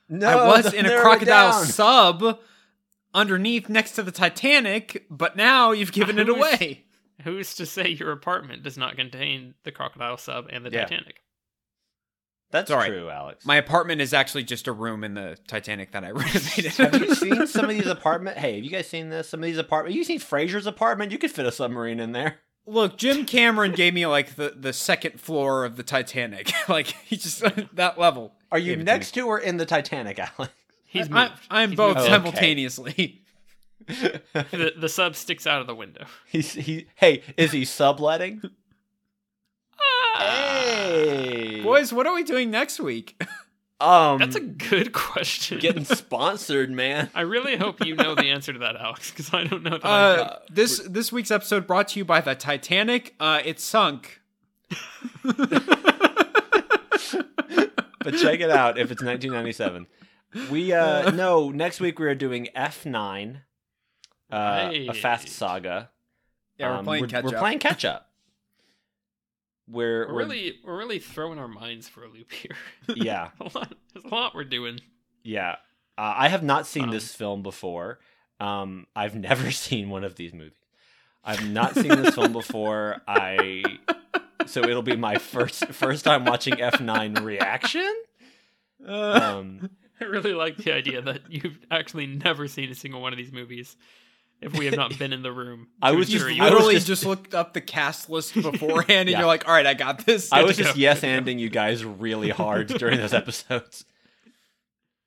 No, 0.09 0.29
I 0.29 0.47
was 0.63 0.73
in 0.75 0.87
a 0.87 1.01
crocodile 1.01 1.53
down. 1.53 1.65
sub 1.67 2.39
underneath 3.15 3.69
next 3.69 3.93
to 3.93 4.03
the 4.03 4.13
Titanic, 4.13 5.07
but 5.11 5.37
now 5.37 5.73
you've 5.73 5.93
given 5.93 6.19
it 6.19 6.29
away. 6.29 6.85
Who's 7.25 7.55
to 7.57 7.67
say 7.67 7.89
your 7.89 8.13
apartment 8.13 8.63
does 8.63 8.77
not 8.79 8.97
contain 8.97 9.55
the 9.65 9.73
crocodile 9.73 10.17
sub 10.19 10.47
and 10.51 10.65
the 10.67 10.71
Yeah. 10.71 10.83
Titanic? 10.85 11.21
That's 12.51 12.69
Sorry. 12.69 12.89
true, 12.89 13.11
Alex. 13.11 13.45
My 13.45 13.57
apartment 13.57 14.01
is 14.01 14.15
actually 14.15 14.45
just 14.45 14.69
a 14.69 14.73
room 14.73 15.03
in 15.05 15.15
the 15.15 15.37
Titanic 15.49 15.91
that 15.93 16.05
I 16.05 16.11
renovated. 16.13 16.73
have 16.75 16.95
you 16.95 17.15
seen 17.15 17.47
some 17.47 17.65
of 17.65 17.71
these 17.71 17.87
apartment? 17.87 18.39
Hey, 18.39 18.57
have 18.57 18.65
you 18.65 18.71
guys 18.71 18.87
seen 18.89 19.09
this? 19.11 19.29
Some 19.29 19.41
of 19.41 19.45
these 19.47 19.59
apartment. 19.59 19.95
You 19.97 20.05
seen 20.05 20.21
Frasier's 20.21 20.67
apartment? 20.67 21.11
You 21.13 21.19
could 21.19 21.31
fit 21.33 21.45
a 21.47 21.53
submarine 21.53 21.99
in 22.01 22.13
there. 22.13 22.39
Look, 22.69 22.97
Jim 22.97 23.25
Cameron 23.27 23.73
gave 23.73 23.95
me 23.95 24.07
like 24.07 24.35
the, 24.37 24.55
the 24.57 24.73
second 24.73 25.21
floor 25.21 25.65
of 25.65 25.77
the 25.77 25.83
Titanic. 25.83 26.53
like 26.69 26.87
he 26.87 27.17
just 27.17 27.43
that 27.75 27.99
level. 27.99 28.35
Are 28.51 28.59
you 28.59 28.73
Gave 28.73 28.79
to 28.79 28.85
next 28.85 29.11
to 29.13 29.21
or 29.23 29.39
in 29.39 29.57
the 29.57 29.67
Titanic, 29.67 30.19
Alex? 30.19 30.53
He's 30.85 31.11
I, 31.11 31.29
moved. 31.29 31.41
I'm 31.51 31.69
He's 31.71 31.77
both 31.77 31.97
moved. 31.97 32.09
Okay. 32.09 32.15
simultaneously. 32.17 33.23
the, 33.87 34.73
the 34.77 34.89
sub 34.89 35.15
sticks 35.15 35.47
out 35.47 35.61
of 35.61 35.67
the 35.67 35.75
window. 35.75 36.07
He's 36.27 36.53
he. 36.55 36.87
Hey, 36.97 37.23
is 37.37 37.53
he 37.53 37.65
subletting? 37.65 38.43
Hey, 40.19 41.61
Boys, 41.63 41.93
what 41.93 42.07
are 42.07 42.15
we 42.15 42.23
doing 42.25 42.51
next 42.51 42.81
week? 42.81 43.23
Um, 43.79 44.19
That's 44.19 44.37
a 44.37 44.41
good 44.41 44.95
question. 44.95 45.59
getting 45.59 45.85
sponsored, 45.85 46.71
man. 46.71 47.11
I 47.15 47.21
really 47.21 47.59
hope 47.59 47.85
you 47.85 47.95
know 47.95 48.15
the 48.15 48.31
answer 48.31 48.55
to 48.55 48.59
that, 48.61 48.75
Alex, 48.77 49.11
because 49.11 49.35
I 49.35 49.45
don't 49.45 49.63
know 49.63 49.77
that. 49.77 49.85
Uh, 49.85 50.39
this 50.49 50.79
this 50.89 51.13
week's 51.13 51.31
episode 51.31 51.67
brought 51.67 51.89
to 51.89 51.99
you 51.99 52.05
by 52.07 52.23
the 52.23 52.35
Titanic. 52.35 53.15
Uh, 53.21 53.43
it 53.45 53.61
sunk. 53.61 54.23
but 55.23 55.37
check 58.17 58.41
it 58.41 58.49
out 58.51 58.79
if 58.79 58.91
it's 58.91 59.03
1997. 59.03 59.87
We 60.51 60.73
uh 60.73 61.11
no, 61.11 61.51
next 61.51 61.79
week 61.79 61.99
we 61.99 62.07
are 62.07 62.15
doing 62.15 62.49
F9, 62.57 63.43
uh, 64.33 64.71
a 64.73 64.93
fast 64.95 65.29
saga. 65.29 65.91
Yeah, 66.59 66.71
we're 66.71 66.77
Um, 66.79 66.85
playing 66.87 67.09
catch 67.09 67.25
We're 67.25 67.35
up. 67.35 67.41
playing 67.41 67.59
catch 67.59 67.85
up. 67.85 68.06
We're, 69.69 70.07
We're 70.07 70.13
we're 70.15 70.19
really 70.21 70.55
we're 70.65 70.79
really 70.79 70.99
throwing 70.99 71.39
our 71.39 71.49
minds 71.49 71.89
for 71.89 72.05
a 72.05 72.09
loop 72.09 72.31
here. 72.33 72.57
yeah 72.95 73.31
a 73.41 73.45
lot, 73.55 73.73
there's 73.93 74.05
a 74.05 74.09
lot 74.15 74.35
we're 74.35 74.45
doing. 74.45 74.81
yeah. 75.23 75.57
Uh, 75.99 76.13
I 76.17 76.29
have 76.29 76.43
not 76.43 76.67
seen 76.67 76.85
Um, 76.85 76.91
this 76.91 77.15
film 77.15 77.43
before. 77.43 77.99
Um, 78.39 78.87
I've 78.95 79.15
never 79.31 79.51
seen 79.51 79.89
one 79.91 80.05
of 80.05 80.15
these 80.17 80.33
movies. 80.35 80.53
I've 81.25 81.49
not 81.49 81.75
seen 81.75 81.89
this 81.89 82.15
film 82.15 82.33
before. 82.43 83.01
I 83.09 83.63
so 84.47 84.61
it'll 84.63 84.83
be 84.83 84.97
my 84.97 85.17
first 85.17 85.67
first 85.69 86.05
time 86.05 86.25
watching 86.25 86.61
F 86.61 86.81
nine 86.81 87.15
reaction. 87.15 87.93
Uh, 88.87 89.21
Um, 89.39 89.71
I 90.01 90.05
really 90.05 90.35
like 90.35 90.59
the 90.59 90.73
idea 90.75 91.01
that 91.01 91.23
you've 91.31 91.59
actually 91.71 92.07
never 92.07 92.47
seen 92.47 92.71
a 92.71 92.75
single 92.75 93.01
one 93.01 93.13
of 93.13 93.17
these 93.17 93.33
movies. 93.33 93.77
If 94.41 94.53
we 94.59 94.67
have 94.67 94.77
not 94.77 94.99
been 94.99 95.13
in 95.15 95.23
the 95.23 95.33
room, 95.33 95.69
I 95.83 95.93
was 95.93 96.09
just- 96.09 96.25
was 96.25 96.37
literally 96.39 96.75
just- 96.75 96.87
just, 96.87 97.07
looked 97.07 97.35
up 97.35 97.55
the 97.55 97.61
cast 97.63 98.11
list 98.11 98.35
beforehand, 98.41 99.09
and 99.09 99.11
Yeah. 99.11 99.19
you're 99.21 99.27
like, 99.27 99.49
"All 99.49 99.55
right, 99.55 99.67
I 99.67 99.75
got 99.75 100.05
this." 100.05 100.31
I 100.33 100.43
was 100.43 100.57
just 100.57 100.75
go. 100.75 100.79
yes 100.81 101.01
anding 101.01 101.39
you 101.39 101.49
guys 101.49 101.85
really 101.85 102.29
hard 102.31 102.69
during 102.69 102.99
those 102.99 103.15
episodes. 103.15 103.85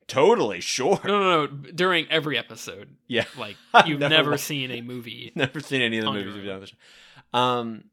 Totally 0.08 0.60
sure. 0.60 1.00
No, 1.06 1.20
no, 1.20 1.46
no. 1.46 1.48
During 1.72 2.08
every 2.10 2.36
episode, 2.38 2.96
Yeah, 3.08 3.26
like 3.38 3.56
you've 3.86 4.00
never 4.00 4.16
never, 4.16 4.38
seen 4.38 4.72
a 4.72 4.82
movie. 4.82 5.32
never 5.36 5.60
seen 5.60 5.82
any 5.84 6.00
of 6.00 6.06
the 6.06 6.12
movies 6.12 6.34
we've 6.34 6.46
done 6.46 6.56
on 6.56 6.62
the 6.62 6.68
show. 6.68 6.76
Um, 7.32 7.84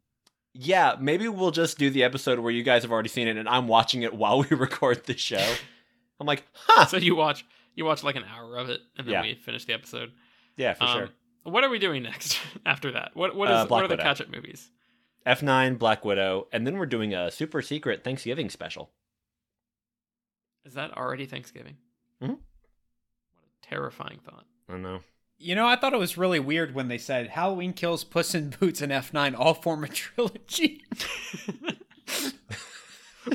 yeah, 0.54 0.96
maybe 0.98 1.28
we'll 1.28 1.50
just 1.50 1.76
do 1.76 1.90
the 1.90 2.04
episode 2.04 2.38
where 2.38 2.50
you 2.50 2.62
guys 2.62 2.82
have 2.84 2.90
already 2.90 3.10
seen 3.10 3.28
it 3.28 3.36
and 3.36 3.46
I'm 3.46 3.68
watching 3.68 4.00
it 4.00 4.14
while 4.14 4.38
we 4.40 4.48
record 4.56 5.04
the 5.04 5.14
show. 5.18 5.46
I'm 6.18 6.26
like, 6.26 6.44
huh? 6.54 6.86
So 6.86 6.96
you 6.96 7.14
watch 7.14 7.44
you 7.74 7.84
watch 7.84 8.02
like 8.02 8.16
an 8.16 8.24
hour 8.24 8.56
of 8.56 8.70
it, 8.70 8.80
and 8.96 9.06
then 9.06 9.12
Yeah. 9.12 9.20
we 9.20 9.34
finish 9.34 9.66
the 9.66 9.74
episode. 9.74 10.12
Yeah, 10.56 10.72
for 10.72 10.84
Um, 10.84 10.96
sure. 10.98 11.08
What 11.46 11.64
are 11.64 11.70
we 11.70 11.78
doing 11.78 12.02
next 12.02 12.38
after 12.66 12.90
that? 12.92 13.12
What 13.14 13.34
what 13.36 13.48
is 13.48 13.54
Uh, 13.54 13.60
what 13.60 13.68
Black 13.68 13.84
are 13.84 13.88
the 13.88 13.92
Widow. 13.94 14.02
catch 14.02 14.20
up 14.20 14.28
movies? 14.30 14.70
F9, 15.26 15.78
Black 15.78 16.04
Widow, 16.04 16.46
and 16.52 16.66
then 16.66 16.76
we're 16.78 16.86
doing 16.86 17.12
a 17.14 17.30
super 17.30 17.60
secret 17.62 18.04
Thanksgiving 18.04 18.48
special. 18.50 18.90
Is 20.64 20.74
that 20.74 20.96
already 20.96 21.26
Thanksgiving? 21.26 21.76
Mhm. 22.22 22.28
What 22.30 22.38
a 23.44 23.66
terrifying 23.68 24.20
thought. 24.24 24.44
I 24.68 24.76
know. 24.76 25.00
You 25.38 25.54
know, 25.54 25.66
I 25.66 25.76
thought 25.76 25.92
it 25.92 25.98
was 25.98 26.16
really 26.16 26.40
weird 26.40 26.74
when 26.74 26.88
they 26.88 26.96
said 26.98 27.28
Halloween 27.28 27.72
Kills, 27.74 28.04
Puss 28.04 28.34
in 28.34 28.50
Boots, 28.50 28.80
and 28.80 28.90
F9 28.90 29.34
all 29.38 29.54
form 29.54 29.84
a 29.84 29.88
trilogy. 30.02 30.82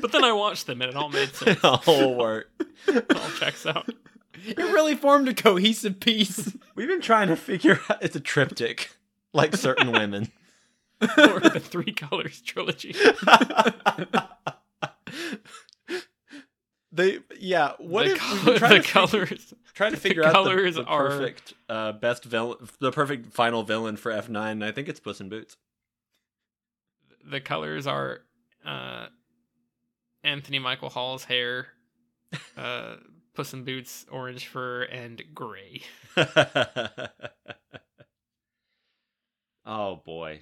but 0.02 0.12
then 0.12 0.24
I 0.24 0.32
watched 0.32 0.68
them 0.68 0.82
and 0.82 0.90
it 0.90 0.96
all 0.96 1.10
made 1.10 1.34
sense. 1.36 1.58
It 1.58 1.64
all 1.88 2.16
work. 2.18 2.50
All 2.88 3.30
checks 3.38 3.66
out. 3.66 3.90
It 4.34 4.58
really 4.58 4.96
formed 4.96 5.28
a 5.30 5.34
cohesive 5.34 6.00
piece. 6.00 6.56
We've 6.76 6.88
been 6.88 7.02
trying 7.02 7.28
to 7.30 7.36
figure 7.36 7.80
out 7.90 8.04
it's 8.04 8.16
a 8.16 8.20
triptych, 8.20 8.96
like 9.34 9.56
certain 9.56 9.92
women. 9.94 10.32
or 11.02 11.40
the 11.40 11.60
Three 11.60 11.92
Colors 11.94 12.42
trilogy. 12.42 12.94
they 16.92 17.20
yeah. 17.40 17.74
What 17.80 18.06
the, 18.06 18.12
if 18.14 18.20
col- 18.20 18.38
we've 18.46 18.58
trying 18.60 18.70
the 18.74 18.78
to 18.78 18.84
figure- 18.84 18.92
colors? 19.26 19.54
trying 19.74 19.92
to 19.92 19.96
the 19.98 20.02
figure 20.02 20.24
out 20.26 20.34
colors 20.34 20.76
the, 20.76 20.82
the 20.84 20.88
are- 20.88 21.08
perfect 21.10 21.54
uh, 21.70 21.92
best 21.94 22.24
villain, 22.26 22.58
the 22.80 22.92
perfect 22.92 23.34
final 23.34 23.64
villain 23.64 23.96
for 23.98 24.12
F 24.12 24.30
nine. 24.30 24.62
I 24.64 24.72
think 24.72 24.88
it's 24.90 25.00
Puss 25.00 25.20
in 25.22 25.30
Boots. 25.30 25.58
The 27.24 27.40
colors 27.40 27.88
are 27.88 28.22
uh, 28.66 29.08
Anthony 30.24 30.60
Michael 30.60 30.90
Hall's 30.90 31.24
hair, 31.24 31.68
uh, 32.58 32.96
Puss 33.34 33.54
in 33.54 33.64
Boots, 33.64 34.06
orange 34.12 34.46
fur, 34.48 34.84
and 34.84 35.22
gray. 35.34 35.82
oh 39.66 39.96
boy, 40.06 40.42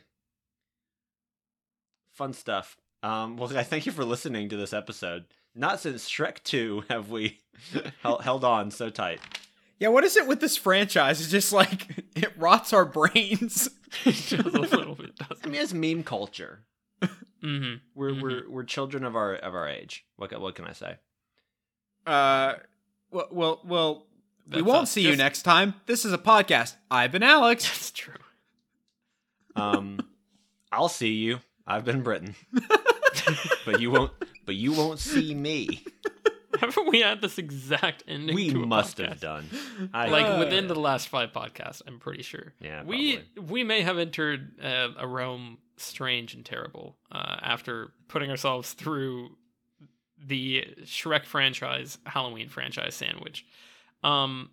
fun 2.14 2.34
stuff. 2.34 2.78
Um, 3.04 3.38
well, 3.38 3.56
I 3.58 3.64
thank 3.64 3.86
you 3.86 3.92
for 3.92 4.04
listening 4.04 4.50
to 4.50 4.58
this 4.58 4.74
episode. 4.74 5.26
Not 5.56 5.80
since 5.80 6.10
Shrek 6.10 6.44
Two 6.44 6.84
have 6.90 7.10
we 7.10 7.40
held, 8.02 8.24
held 8.24 8.44
on 8.44 8.72
so 8.72 8.90
tight. 8.90 9.20
yeah, 9.80 9.88
what 9.90 10.04
is 10.04 10.18
it 10.18 10.28
with 10.28 10.40
this 10.42 10.58
franchise? 10.58 11.22
It's 11.22 11.32
just 11.32 11.54
like 11.54 11.88
it 12.16 12.34
rots 12.38 12.74
our 12.74 12.86
brains. 12.86 13.70
Just 14.04 14.34
a 14.34 14.42
little 14.44 14.96
bit, 14.96 15.12
I 15.22 15.26
doesn't 15.34 15.52
mean, 15.52 15.62
it's 15.62 15.74
meme 15.74 16.04
culture. 16.04 16.64
hmm 17.42 17.76
We're 17.96 18.12
Mhm. 18.12 18.22
we're 18.22 18.50
we're 18.50 18.64
children 18.64 19.04
of 19.04 19.16
our 19.16 19.36
of 19.36 19.56
our 19.56 19.68
age. 19.68 20.06
What 20.18 20.38
what 20.42 20.56
can 20.56 20.66
I 20.66 20.74
say? 20.74 20.98
Uh, 22.06 22.56
well, 23.12 23.28
well, 23.32 23.62
well 23.64 24.06
we 24.52 24.62
won't 24.62 24.84
us. 24.84 24.92
see 24.92 25.02
you 25.02 25.16
next 25.16 25.44
time. 25.44 25.76
This 25.86 26.06
is 26.06 26.14
a 26.14 26.18
podcast. 26.18 26.76
I've 26.90 27.12
been 27.12 27.24
Alex. 27.24 27.64
That's 27.68 27.92
true. 27.92 28.14
Um, 29.56 30.00
I'll 30.72 30.90
see 30.90 31.14
you. 31.14 31.40
I've 31.68 31.86
been 31.86 32.02
Britton, 32.02 32.36
but 33.66 33.80
you 33.80 33.92
won't. 33.92 34.12
But 34.46 34.56
you 34.56 34.74
won't 34.74 35.00
see 35.00 35.36
me. 35.36 35.84
Haven't 36.60 36.90
we 36.90 37.02
had 37.02 37.22
this 37.22 37.38
exact 37.38 38.04
ending? 38.08 38.36
We 38.36 38.50
to 38.50 38.64
a 38.64 38.66
must 38.66 38.98
podcast? 38.98 39.08
have 39.10 39.20
done. 39.22 39.50
I, 39.94 40.08
Like 40.10 40.26
Uh, 40.26 40.40
within 40.40 40.68
the 40.68 40.76
last 40.80 41.08
five 41.08 41.32
podcasts, 41.32 41.84
I'm 41.86 42.00
pretty 42.00 42.24
sure. 42.24 42.54
Yeah, 42.60 42.84
we 42.84 43.20
we 43.40 43.64
may 43.64 43.82
have 43.82 44.00
entered 44.00 44.60
uh, 44.62 44.90
a 44.98 45.08
realm 45.08 45.60
strange 45.78 46.34
and 46.34 46.44
terrible 46.44 46.98
uh, 47.12 47.38
after 47.42 47.92
putting 48.08 48.32
ourselves 48.32 48.74
through 48.74 49.30
the 50.26 50.66
Shrek 50.84 51.26
franchise, 51.26 51.98
Halloween 52.06 52.50
franchise 52.50 52.96
sandwich. 52.96 53.46
Um, 54.04 54.50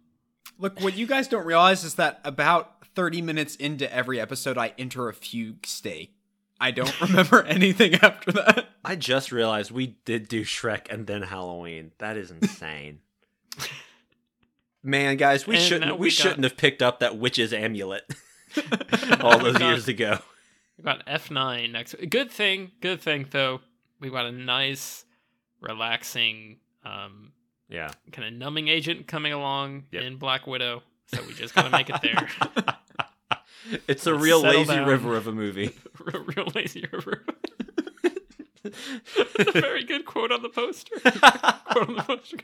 Look, 0.58 0.80
what 0.80 0.96
you 0.96 1.06
guys 1.06 1.28
don't 1.28 1.44
realize 1.44 1.84
is 1.84 1.96
that 1.96 2.20
about 2.24 2.86
30 2.94 3.20
minutes 3.20 3.56
into 3.56 3.92
every 3.92 4.18
episode, 4.20 4.56
I 4.56 4.72
enter 4.78 5.08
a 5.08 5.12
fugue 5.12 5.66
state. 5.66 6.12
I 6.58 6.70
don't 6.70 6.98
remember 7.00 7.42
anything 7.42 7.94
after 7.96 8.32
that. 8.32 8.66
I 8.84 8.96
just 8.96 9.32
realized 9.32 9.70
we 9.70 9.98
did 10.06 10.28
do 10.28 10.42
Shrek 10.42 10.90
and 10.90 11.06
then 11.06 11.22
Halloween. 11.22 11.90
That 11.98 12.16
is 12.16 12.30
insane. 12.30 13.00
Man, 14.82 15.16
guys, 15.16 15.46
we 15.46 15.56
And 15.56 15.64
shouldn't 15.64 15.92
we, 15.94 15.98
we 15.98 16.08
got- 16.08 16.12
shouldn't 16.14 16.44
have 16.44 16.56
picked 16.56 16.80
up 16.82 17.00
that 17.00 17.18
witch's 17.18 17.52
amulet 17.52 18.04
all 19.20 19.38
those 19.38 19.58
got- 19.58 19.68
years 19.68 19.88
ago. 19.88 20.18
we 20.78 20.84
got 20.84 21.02
F 21.06 21.30
nine 21.30 21.72
next. 21.72 21.96
Good 22.08 22.30
thing, 22.30 22.70
good 22.80 23.00
thing 23.00 23.26
though. 23.30 23.60
We 24.00 24.10
got 24.10 24.26
a 24.26 24.32
nice, 24.32 25.04
relaxing, 25.60 26.58
um, 26.84 27.32
Yeah. 27.68 27.90
kind 28.12 28.28
of 28.28 28.34
numbing 28.34 28.68
agent 28.68 29.06
coming 29.06 29.32
along 29.32 29.84
Yep. 29.92 30.02
in 30.02 30.16
Black 30.16 30.46
Widow. 30.46 30.82
So 31.08 31.22
we 31.22 31.34
just 31.34 31.54
gotta 31.54 31.70
make 31.70 31.90
it 31.90 32.00
there. 32.02 32.28
It's 33.88 34.06
a 34.06 34.12
Let's 34.12 34.22
real 34.22 34.42
lazy 34.42 34.74
down. 34.76 34.86
river 34.86 35.16
of 35.16 35.26
a 35.26 35.32
movie. 35.32 35.72
real, 36.04 36.24
real 36.36 36.46
lazy 36.54 36.86
river. 36.92 37.24
That's 38.62 38.76
a 39.56 39.60
very 39.60 39.82
good 39.82 40.04
quote 40.06 40.30
on 40.30 40.42
the 40.42 40.48
poster. 40.48 40.94
quote 41.00 41.88
on 41.88 41.96
the 41.96 42.02
poster. 42.04 42.36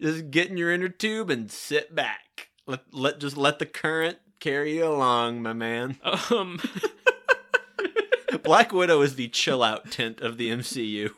Just 0.00 0.30
get 0.30 0.48
in 0.48 0.56
your 0.56 0.72
inner 0.72 0.88
tube 0.88 1.28
and 1.28 1.50
sit 1.50 1.94
back. 1.94 2.48
Let 2.66 2.80
let 2.92 3.20
just 3.20 3.36
let 3.36 3.58
the 3.58 3.66
current 3.66 4.16
carry 4.40 4.76
you 4.78 4.86
along, 4.86 5.42
my 5.42 5.52
man. 5.52 5.98
Um, 6.30 6.58
Black 8.42 8.72
Widow 8.72 9.02
is 9.02 9.16
the 9.16 9.28
chill 9.28 9.62
out 9.62 9.90
tent 9.90 10.20
of 10.22 10.38
the 10.38 10.48
MCU. 10.50 11.10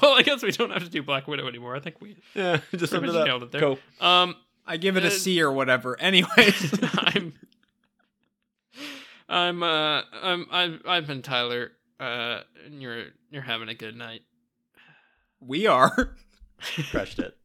Well, 0.00 0.14
I 0.14 0.22
guess 0.22 0.42
we 0.42 0.50
don't 0.52 0.70
have 0.70 0.84
to 0.84 0.88
do 0.90 1.02
Black 1.02 1.26
Widow 1.26 1.46
anymore. 1.48 1.74
I 1.76 1.80
think 1.80 2.00
we. 2.00 2.16
yeah, 2.34 2.60
just 2.76 2.92
Pretty 2.92 3.08
it 3.08 3.12
much 3.12 3.26
nailed 3.26 3.42
it 3.42 3.50
there. 3.52 3.60
Cool. 3.60 3.78
Um, 4.00 4.36
I 4.66 4.76
give 4.76 4.96
it 4.96 5.04
a 5.04 5.08
Uh, 5.08 5.10
C 5.10 5.42
or 5.42 5.50
whatever. 5.52 5.98
Anyways, 6.00 6.78
I'm. 6.98 7.34
I'm. 9.28 9.62
Uh. 9.62 10.02
I'm. 10.22 10.46
I've. 10.50 10.82
I've 10.86 11.06
been 11.06 11.22
Tyler. 11.22 11.72
Uh. 12.00 12.40
And 12.66 12.80
you're. 12.80 13.04
You're 13.30 13.42
having 13.42 13.68
a 13.68 13.74
good 13.74 13.96
night. 13.96 14.22
we 15.40 15.66
are. 15.66 16.14
Crushed 16.90 17.18
it. 17.18 17.36